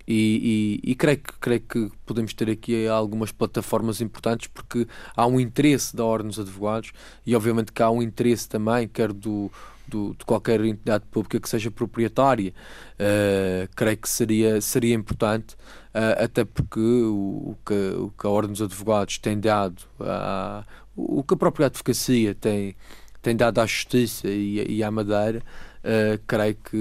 E, 0.08 0.80
e, 0.84 0.92
e, 0.92 0.96
creio, 0.96 1.18
que, 1.18 1.34
creio 1.40 1.62
que 1.62 1.92
podemos 2.06 2.32
ter 2.32 2.48
aqui 2.48 2.88
algumas 2.88 3.32
plataformas 3.32 4.02
importantes 4.02 4.48
porque 4.54 4.88
há 5.16 5.26
um 5.26 5.40
interesse 5.40 5.96
da 5.96 6.06
Ordem 6.06 6.28
dos 6.28 6.40
Advogados 6.40 6.92
e 7.26 7.36
obviamente 7.36 7.72
que 7.72 7.82
há 7.82 7.90
um 7.90 8.04
interesse 8.04 8.48
também, 8.48 8.88
quer 8.88 9.12
do, 9.12 9.52
do, 9.88 10.16
de 10.18 10.26
qualquer 10.26 10.64
entidade 10.64 11.06
pública 11.12 11.40
que 11.40 11.50
seja 11.50 11.70
proprietária. 11.72 12.54
Uh, 12.94 13.70
creio 13.76 13.98
que 13.98 14.10
seria, 14.10 14.62
seria 14.62 14.96
importante, 14.96 15.56
uh, 15.56 16.24
até 16.24 16.46
porque 16.46 16.80
o, 16.80 17.52
o, 17.52 17.58
que, 17.66 17.74
o 17.74 18.12
que 18.12 18.28
a 18.28 18.30
Ordem 18.30 18.52
dos 18.52 18.62
Advogados 18.62 19.18
tem 19.18 19.40
dado, 19.40 19.84
a, 20.00 20.64
o 20.96 21.24
que 21.24 21.34
a 21.34 21.38
própria 21.38 21.68
advocacia 21.68 22.34
tem, 22.36 22.76
tem 23.22 23.36
dado 23.36 23.60
à 23.60 23.66
Justiça 23.66 24.28
e, 24.28 24.78
e 24.78 24.84
à 24.84 24.90
Madeira, 24.92 25.42
uh, 25.84 26.22
creio 26.26 26.56
que 26.56 26.78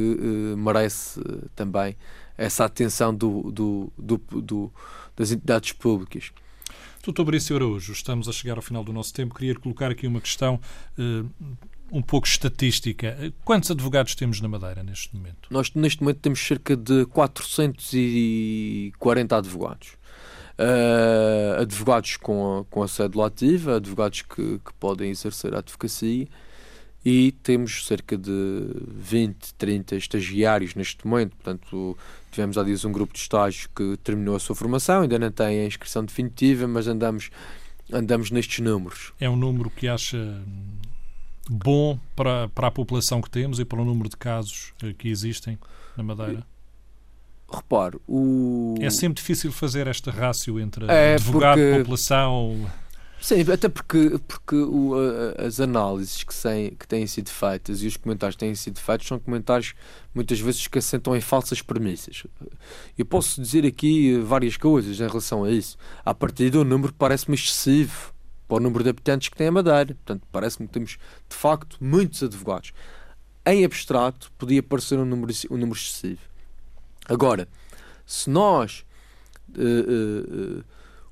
merece 0.56 1.20
também 1.54 1.96
essa 2.36 2.64
atenção 2.64 3.14
do, 3.14 3.50
do, 3.50 3.92
do, 3.98 4.72
das 5.16 5.30
entidades 5.30 5.72
públicas. 5.72 6.32
Doutor 7.04 7.24
Brício 7.26 7.54
Araújo, 7.54 7.92
estamos 7.92 8.28
a 8.28 8.32
chegar 8.32 8.56
ao 8.56 8.62
final 8.62 8.82
do 8.82 8.90
nosso 8.90 9.12
tempo. 9.12 9.34
Queria 9.34 9.54
colocar 9.54 9.90
aqui 9.90 10.06
uma 10.06 10.22
questão 10.22 10.58
um 11.92 12.02
pouco 12.02 12.26
estatística. 12.26 13.16
Quantos 13.44 13.70
advogados 13.70 14.14
temos 14.14 14.40
na 14.40 14.48
Madeira 14.48 14.82
neste 14.82 15.14
momento? 15.14 15.48
Nós, 15.50 15.72
neste 15.74 16.02
momento, 16.02 16.20
temos 16.20 16.40
cerca 16.40 16.74
de 16.76 17.04
440 17.06 19.36
advogados. 19.36 19.88
Uh, 20.56 21.62
advogados 21.62 22.16
com 22.16 22.60
a, 22.60 22.64
com 22.64 22.82
a 22.82 22.88
cédula 22.88 23.26
ativa, 23.26 23.76
advogados 23.76 24.22
que, 24.22 24.58
que 24.58 24.72
podem 24.78 25.10
exercer 25.10 25.54
a 25.54 25.58
advocacia 25.58 26.28
e 27.04 27.32
temos 27.42 27.86
cerca 27.86 28.16
de 28.16 28.30
20, 28.88 29.54
30 29.54 29.96
estagiários 29.96 30.74
neste 30.74 31.06
momento. 31.06 31.36
Portanto, 31.36 31.98
tivemos 32.30 32.56
há 32.56 32.62
dias 32.62 32.84
um 32.84 32.92
grupo 32.92 33.12
de 33.12 33.18
estágios 33.18 33.68
que 33.76 33.96
terminou 33.98 34.36
a 34.36 34.40
sua 34.40 34.56
formação, 34.56 35.02
ainda 35.02 35.18
não 35.18 35.30
tem 35.30 35.60
a 35.60 35.66
inscrição 35.66 36.04
definitiva, 36.04 36.66
mas 36.66 36.86
andamos, 36.86 37.30
andamos 37.92 38.30
nestes 38.30 38.60
números. 38.60 39.12
É 39.20 39.28
um 39.28 39.36
número 39.36 39.68
que 39.68 39.86
acha 39.86 40.42
bom 41.48 41.98
para, 42.16 42.48
para 42.48 42.68
a 42.68 42.70
população 42.70 43.20
que 43.20 43.30
temos 43.30 43.58
e 43.58 43.64
para 43.64 43.80
o 43.80 43.84
número 43.84 44.08
de 44.08 44.16
casos 44.16 44.72
eh, 44.82 44.94
que 44.96 45.08
existem 45.08 45.58
na 45.96 46.02
Madeira? 46.02 46.46
Repare, 47.52 47.98
o... 48.08 48.74
É 48.80 48.90
sempre 48.90 49.16
difícil 49.16 49.52
fazer 49.52 49.86
esta 49.86 50.10
rácio 50.10 50.58
entre 50.58 50.86
é 50.86 51.14
advogado, 51.14 51.58
porque... 51.58 51.78
população... 51.78 52.70
Sim, 53.20 53.40
até 53.50 53.70
porque, 53.70 54.20
porque 54.28 54.54
o, 54.54 54.92
as 55.38 55.58
análises 55.58 56.22
que, 56.24 56.34
sem, 56.34 56.74
que 56.74 56.86
têm 56.86 57.06
sido 57.06 57.30
feitas 57.30 57.82
e 57.82 57.86
os 57.86 57.96
comentários 57.96 58.36
que 58.36 58.40
têm 58.40 58.54
sido 58.54 58.78
feitos 58.78 59.06
são 59.06 59.18
comentários 59.18 59.72
muitas 60.14 60.38
vezes 60.40 60.66
que 60.66 60.78
assentam 60.78 61.16
em 61.16 61.22
falsas 61.22 61.62
premissas. 61.62 62.24
Eu 62.98 63.06
posso 63.06 63.40
dizer 63.40 63.64
aqui 63.64 64.18
várias 64.18 64.58
coisas 64.58 65.00
em 65.00 65.06
relação 65.06 65.42
a 65.42 65.50
isso. 65.50 65.78
A 66.04 66.12
partir 66.12 66.50
do 66.50 66.66
número 66.66 66.92
parece-me 66.92 67.34
excessivo 67.34 68.13
para 68.54 68.60
o 68.60 68.62
número 68.62 68.84
de 68.84 68.90
habitantes 68.90 69.28
que 69.28 69.36
tem 69.36 69.48
a 69.48 69.52
Madeira. 69.52 69.86
Portanto, 69.86 70.22
parece-me 70.30 70.68
que 70.68 70.74
temos, 70.74 70.90
de 71.28 71.36
facto, 71.36 71.76
muitos 71.80 72.22
advogados. 72.22 72.72
Em 73.44 73.64
abstrato, 73.64 74.30
podia 74.38 74.62
parecer 74.62 74.96
um 74.96 75.04
número, 75.04 75.32
um 75.50 75.56
número 75.56 75.76
excessivo. 75.76 76.20
Agora, 77.08 77.48
se 78.06 78.30
nós 78.30 78.84
uh, 79.56 80.60
uh, 80.60 80.64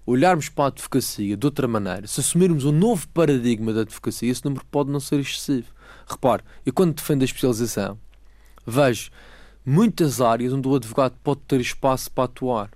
olharmos 0.07 0.49
para 0.49 0.67
a 0.67 0.69
advocacia 0.69 1.37
de 1.37 1.45
outra 1.45 1.67
maneira, 1.67 2.07
se 2.07 2.21
assumirmos 2.21 2.65
um 2.65 2.71
novo 2.71 3.09
paradigma 3.09 3.73
da 3.73 3.81
advocacia, 3.81 4.31
esse 4.31 4.45
número 4.45 4.65
pode 4.71 4.91
não 4.91 5.01
ser 5.01 5.19
excessivo. 5.19 5.67
Repare, 6.07 6.45
eu 6.65 6.73
quando 6.73 6.95
defendo 6.95 7.23
a 7.23 7.25
especialização, 7.25 7.99
vejo 8.65 9.11
muitas 9.67 10.21
áreas 10.21 10.53
onde 10.53 10.69
o 10.69 10.77
advogado 10.77 11.17
pode 11.25 11.41
ter 11.41 11.61
espaço 11.61 12.09
para 12.13 12.25
atuar. 12.25 12.71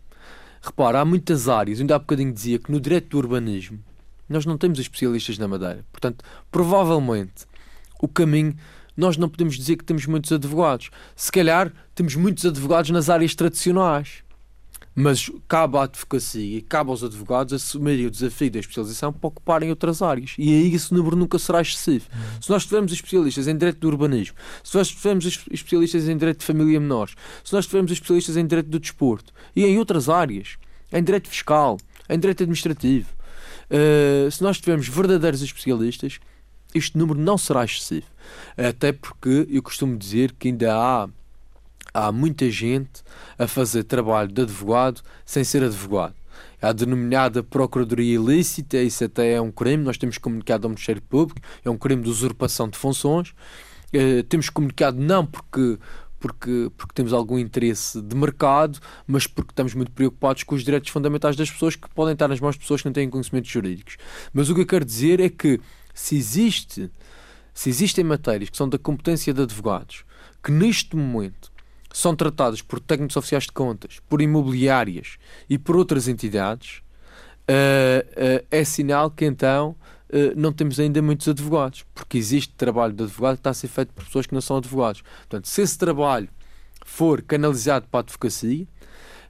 Repare, 0.60 0.96
há 0.96 1.04
muitas 1.04 1.48
áreas, 1.48 1.80
ainda 1.80 1.94
há 1.94 1.98
bocadinho 2.00 2.32
dizia 2.32 2.58
que 2.58 2.72
no 2.72 2.80
direito 2.80 3.10
do 3.10 3.18
urbanismo 3.18 3.78
nós 4.28 4.44
não 4.44 4.58
temos 4.58 4.78
especialistas 4.78 5.38
na 5.38 5.48
Madeira. 5.48 5.84
Portanto, 5.92 6.24
provavelmente, 6.50 7.46
o 8.00 8.08
caminho. 8.08 8.56
Nós 8.96 9.16
não 9.16 9.28
podemos 9.28 9.56
dizer 9.56 9.76
que 9.76 9.84
temos 9.84 10.06
muitos 10.06 10.32
advogados. 10.32 10.90
Se 11.14 11.30
calhar 11.30 11.72
temos 11.94 12.14
muitos 12.14 12.46
advogados 12.46 12.90
nas 12.90 13.10
áreas 13.10 13.34
tradicionais. 13.34 14.24
Mas 14.98 15.30
cabe 15.46 15.76
à 15.76 15.82
advocacia 15.82 16.56
e 16.56 16.62
cabe 16.62 16.88
aos 16.88 17.04
advogados 17.04 17.52
assumirem 17.52 18.06
o 18.06 18.10
desafio 18.10 18.50
da 18.50 18.60
especialização 18.60 19.12
para 19.12 19.28
ocuparem 19.28 19.68
outras 19.68 20.00
áreas. 20.00 20.34
E 20.38 20.48
aí 20.48 20.74
esse 20.74 20.94
número 20.94 21.14
nunca 21.14 21.38
será 21.38 21.60
excessivo. 21.60 22.06
Uhum. 22.10 22.40
Se 22.42 22.48
nós 22.48 22.64
tivermos 22.64 22.92
especialistas 22.92 23.46
em 23.46 23.58
direito 23.58 23.78
do 23.78 23.88
urbanismo, 23.88 24.34
se 24.64 24.74
nós 24.74 24.88
tivermos 24.88 25.26
especialistas 25.50 26.08
em 26.08 26.16
direito 26.16 26.38
de 26.38 26.46
família 26.46 26.80
menores, 26.80 27.14
se 27.44 27.52
nós 27.52 27.66
tivermos 27.66 27.92
especialistas 27.92 28.38
em 28.38 28.46
direito 28.46 28.70
do 28.70 28.80
desporto 28.80 29.34
e 29.54 29.66
em 29.66 29.76
outras 29.78 30.08
áreas, 30.08 30.56
em 30.90 31.04
direito 31.04 31.28
fiscal, 31.28 31.76
em 32.08 32.18
direito 32.18 32.44
administrativo, 32.44 33.08
Uh, 33.70 34.30
se 34.30 34.42
nós 34.42 34.58
tivermos 34.58 34.88
verdadeiros 34.88 35.42
especialistas, 35.42 36.18
este 36.74 36.96
número 36.96 37.18
não 37.18 37.38
será 37.38 37.64
excessivo. 37.64 38.06
Até 38.56 38.92
porque 38.92 39.46
eu 39.50 39.62
costumo 39.62 39.96
dizer 39.96 40.32
que 40.32 40.48
ainda 40.48 40.74
há, 40.74 41.08
há 41.92 42.12
muita 42.12 42.50
gente 42.50 43.02
a 43.38 43.46
fazer 43.46 43.84
trabalho 43.84 44.30
de 44.30 44.42
advogado 44.42 45.00
sem 45.24 45.42
ser 45.44 45.62
advogado. 45.62 46.14
A 46.60 46.72
denominada 46.72 47.42
Procuradoria 47.42 48.14
Ilícita, 48.14 48.78
isso 48.78 49.04
até 49.04 49.32
é 49.34 49.40
um 49.40 49.50
crime, 49.50 49.84
nós 49.84 49.98
temos 49.98 50.18
comunicado 50.18 50.66
ao 50.66 50.70
Ministério 50.70 51.02
Público, 51.02 51.40
é 51.64 51.70
um 51.70 51.78
crime 51.78 52.02
de 52.02 52.08
usurpação 52.08 52.68
de 52.68 52.78
funções. 52.78 53.34
Uh, 53.94 54.22
temos 54.24 54.50
comunicado 54.50 55.00
não 55.00 55.24
porque 55.24 55.78
porque, 56.26 56.70
porque 56.76 56.92
temos 56.92 57.12
algum 57.12 57.38
interesse 57.38 58.02
de 58.02 58.16
mercado, 58.16 58.80
mas 59.06 59.28
porque 59.28 59.52
estamos 59.52 59.74
muito 59.74 59.92
preocupados 59.92 60.42
com 60.42 60.56
os 60.56 60.64
direitos 60.64 60.90
fundamentais 60.90 61.36
das 61.36 61.48
pessoas 61.48 61.76
que 61.76 61.88
podem 61.90 62.14
estar 62.14 62.26
nas 62.26 62.40
mãos 62.40 62.56
de 62.56 62.60
pessoas 62.60 62.82
que 62.82 62.88
não 62.88 62.92
têm 62.92 63.08
conhecimentos 63.08 63.48
jurídicos. 63.48 63.96
Mas 64.32 64.50
o 64.50 64.54
que 64.54 64.62
eu 64.62 64.66
quero 64.66 64.84
dizer 64.84 65.20
é 65.20 65.28
que 65.28 65.60
se 65.94 66.16
existe, 66.16 66.90
se 67.54 67.68
existem 67.68 68.02
matérias 68.04 68.50
que 68.50 68.56
são 68.56 68.68
da 68.68 68.76
competência 68.76 69.32
de 69.32 69.40
advogados, 69.40 70.04
que 70.42 70.50
neste 70.50 70.96
momento 70.96 71.52
são 71.92 72.16
tratadas 72.16 72.60
por 72.60 72.80
técnicos 72.80 73.16
oficiais 73.16 73.44
de 73.44 73.52
contas, 73.52 74.00
por 74.08 74.20
imobiliárias 74.20 75.16
e 75.48 75.56
por 75.56 75.76
outras 75.76 76.08
entidades, 76.08 76.82
uh, 77.48 78.42
uh, 78.42 78.46
é 78.50 78.64
sinal 78.64 79.10
que 79.12 79.24
então 79.24 79.76
não 80.36 80.52
temos 80.52 80.78
ainda 80.78 81.02
muitos 81.02 81.28
advogados, 81.28 81.84
porque 81.94 82.16
existe 82.16 82.54
trabalho 82.54 82.92
de 82.92 83.04
advogado 83.04 83.34
que 83.34 83.40
está 83.40 83.50
a 83.50 83.54
ser 83.54 83.68
feito 83.68 83.92
por 83.92 84.04
pessoas 84.04 84.26
que 84.26 84.34
não 84.34 84.40
são 84.40 84.56
advogados. 84.56 85.02
Portanto, 85.02 85.48
se 85.48 85.62
esse 85.62 85.76
trabalho 85.76 86.28
for 86.84 87.22
canalizado 87.22 87.86
para 87.90 88.00
a 88.00 88.02
advocacia, 88.02 88.66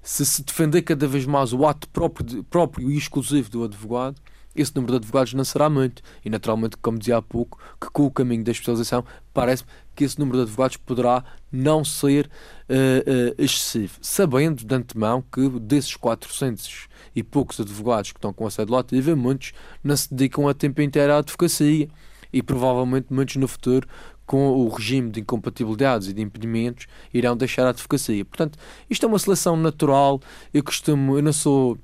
se 0.02 0.24
se 0.24 0.44
defender 0.44 0.82
cada 0.82 1.08
vez 1.08 1.26
mais 1.26 1.52
o 1.52 1.66
ato 1.66 1.88
próprio, 1.88 2.44
próprio 2.44 2.90
e 2.90 2.96
exclusivo 2.96 3.50
do 3.50 3.64
advogado, 3.64 4.20
esse 4.56 4.74
número 4.74 4.92
de 4.92 4.96
advogados 4.98 5.34
não 5.34 5.44
será 5.44 5.68
muito. 5.68 6.02
E, 6.24 6.30
naturalmente, 6.30 6.76
como 6.76 6.98
dizia 6.98 7.16
há 7.16 7.22
pouco, 7.22 7.58
que 7.80 7.88
com 7.90 8.06
o 8.06 8.10
caminho 8.10 8.44
da 8.44 8.52
especialização, 8.52 9.04
parece-me 9.32 9.70
que 9.94 10.04
esse 10.04 10.18
número 10.18 10.38
de 10.38 10.42
advogados 10.44 10.76
poderá 10.76 11.24
não 11.50 11.84
ser 11.84 12.26
uh, 12.26 12.72
uh, 12.72 13.34
excessivo. 13.42 13.98
Sabendo 14.00 14.64
de 14.64 14.74
antemão 14.74 15.22
que 15.32 15.48
desses 15.60 15.96
400 15.96 16.88
e 17.14 17.22
poucos 17.22 17.60
advogados 17.60 18.12
que 18.12 18.18
estão 18.18 18.32
com 18.32 18.46
a 18.46 18.50
sede 18.50 18.70
lotiva, 18.70 19.14
muitos 19.16 19.52
não 19.82 19.96
se 19.96 20.12
dedicam 20.12 20.48
a 20.48 20.54
tempo 20.54 20.82
inteiro 20.82 21.12
à 21.12 21.18
advocacia. 21.18 21.88
E 22.32 22.42
provavelmente 22.42 23.06
muitos 23.10 23.36
no 23.36 23.48
futuro 23.48 23.88
com 24.26 24.48
o 24.48 24.68
regime 24.68 25.10
de 25.10 25.20
incompatibilidades 25.20 26.08
e 26.08 26.12
de 26.12 26.20
impedimentos 26.20 26.86
irão 27.14 27.36
deixar 27.36 27.64
a 27.66 27.70
advocacia. 27.70 28.24
Portanto, 28.24 28.58
isto 28.90 29.06
é 29.06 29.08
uma 29.08 29.18
seleção 29.18 29.56
natural. 29.56 30.20
Eu 30.52 30.64
costumo, 30.64 31.16
eu 31.16 31.22
não 31.22 31.32
sou 31.32 31.78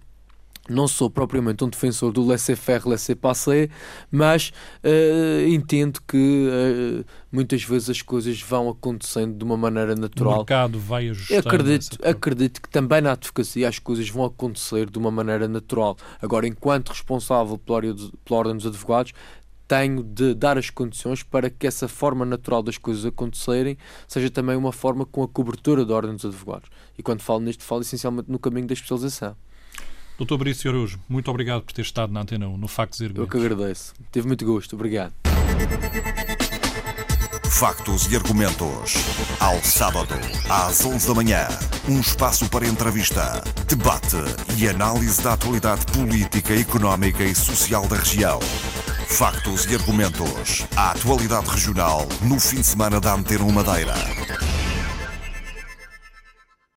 não 0.68 0.86
sou 0.86 1.10
propriamente 1.10 1.64
um 1.64 1.68
defensor 1.68 2.12
do 2.12 2.24
laissez-faire, 2.24 2.88
laissez-passer, 2.88 3.70
mas 4.10 4.52
uh, 4.84 5.48
entendo 5.48 6.00
que 6.06 6.16
uh, 6.16 7.04
muitas 7.30 7.64
vezes 7.64 7.90
as 7.90 8.02
coisas 8.02 8.40
vão 8.40 8.68
acontecendo 8.68 9.36
de 9.36 9.44
uma 9.44 9.56
maneira 9.56 9.94
natural. 9.96 10.34
O 10.34 10.36
mercado 10.38 10.78
vai 10.78 11.08
ajustando. 11.08 11.48
Acredito, 11.48 11.98
acredito 12.06 12.62
que 12.62 12.68
também 12.68 13.00
na 13.00 13.12
advocacia 13.12 13.68
as 13.68 13.78
coisas 13.78 14.08
vão 14.08 14.24
acontecer 14.24 14.88
de 14.88 14.98
uma 14.98 15.10
maneira 15.10 15.48
natural. 15.48 15.96
Agora, 16.20 16.46
enquanto 16.46 16.90
responsável 16.90 17.58
pela 17.58 17.78
Ordem 18.30 18.56
dos 18.56 18.66
Advogados, 18.66 19.12
tenho 19.66 20.02
de 20.02 20.34
dar 20.34 20.58
as 20.58 20.70
condições 20.70 21.22
para 21.22 21.48
que 21.48 21.66
essa 21.66 21.88
forma 21.88 22.24
natural 22.24 22.62
das 22.62 22.76
coisas 22.76 23.06
acontecerem 23.06 23.78
seja 24.06 24.30
também 24.30 24.54
uma 24.54 24.72
forma 24.72 25.06
com 25.06 25.22
a 25.22 25.28
cobertura 25.28 25.84
da 25.84 25.94
Ordem 25.94 26.14
dos 26.14 26.24
Advogados. 26.24 26.68
E 26.96 27.02
quando 27.02 27.22
falo 27.22 27.40
nisto, 27.40 27.64
falo 27.64 27.80
essencialmente 27.80 28.30
no 28.30 28.38
caminho 28.38 28.66
da 28.66 28.74
especialização. 28.74 29.34
Doutor 30.22 30.38
Barício 30.38 30.70
Araújo, 30.70 31.00
muito 31.08 31.28
obrigado 31.32 31.62
por 31.62 31.72
ter 31.72 31.82
estado 31.82 32.12
na 32.12 32.20
Antena 32.20 32.46
1, 32.46 32.56
no 32.56 32.68
Factos 32.68 33.00
e 33.00 33.06
Argumentos. 33.06 33.34
Eu 33.34 33.40
que 33.40 33.44
agradeço. 33.44 33.92
Tive 34.12 34.28
muito 34.28 34.46
gosto. 34.46 34.76
Obrigado. 34.76 35.12
Factos 37.50 38.06
e 38.06 38.14
Argumentos. 38.14 38.94
Ao 39.40 39.60
sábado, 39.64 40.14
às 40.48 40.84
11 40.84 41.08
da 41.08 41.14
manhã. 41.14 41.48
Um 41.88 41.98
espaço 41.98 42.48
para 42.48 42.68
entrevista, 42.68 43.42
debate 43.66 44.16
e 44.56 44.68
análise 44.68 45.20
da 45.20 45.32
atualidade 45.32 45.84
política, 45.86 46.54
económica 46.54 47.24
e 47.24 47.34
social 47.34 47.88
da 47.88 47.96
região. 47.96 48.38
Factos 49.08 49.64
e 49.64 49.74
Argumentos. 49.74 50.64
A 50.76 50.92
atualidade 50.92 51.50
regional 51.50 52.06
no 52.22 52.38
fim 52.38 52.60
de 52.60 52.66
semana 52.66 53.00
da 53.00 53.14
Antena 53.14 53.50
Madeira. 53.50 53.94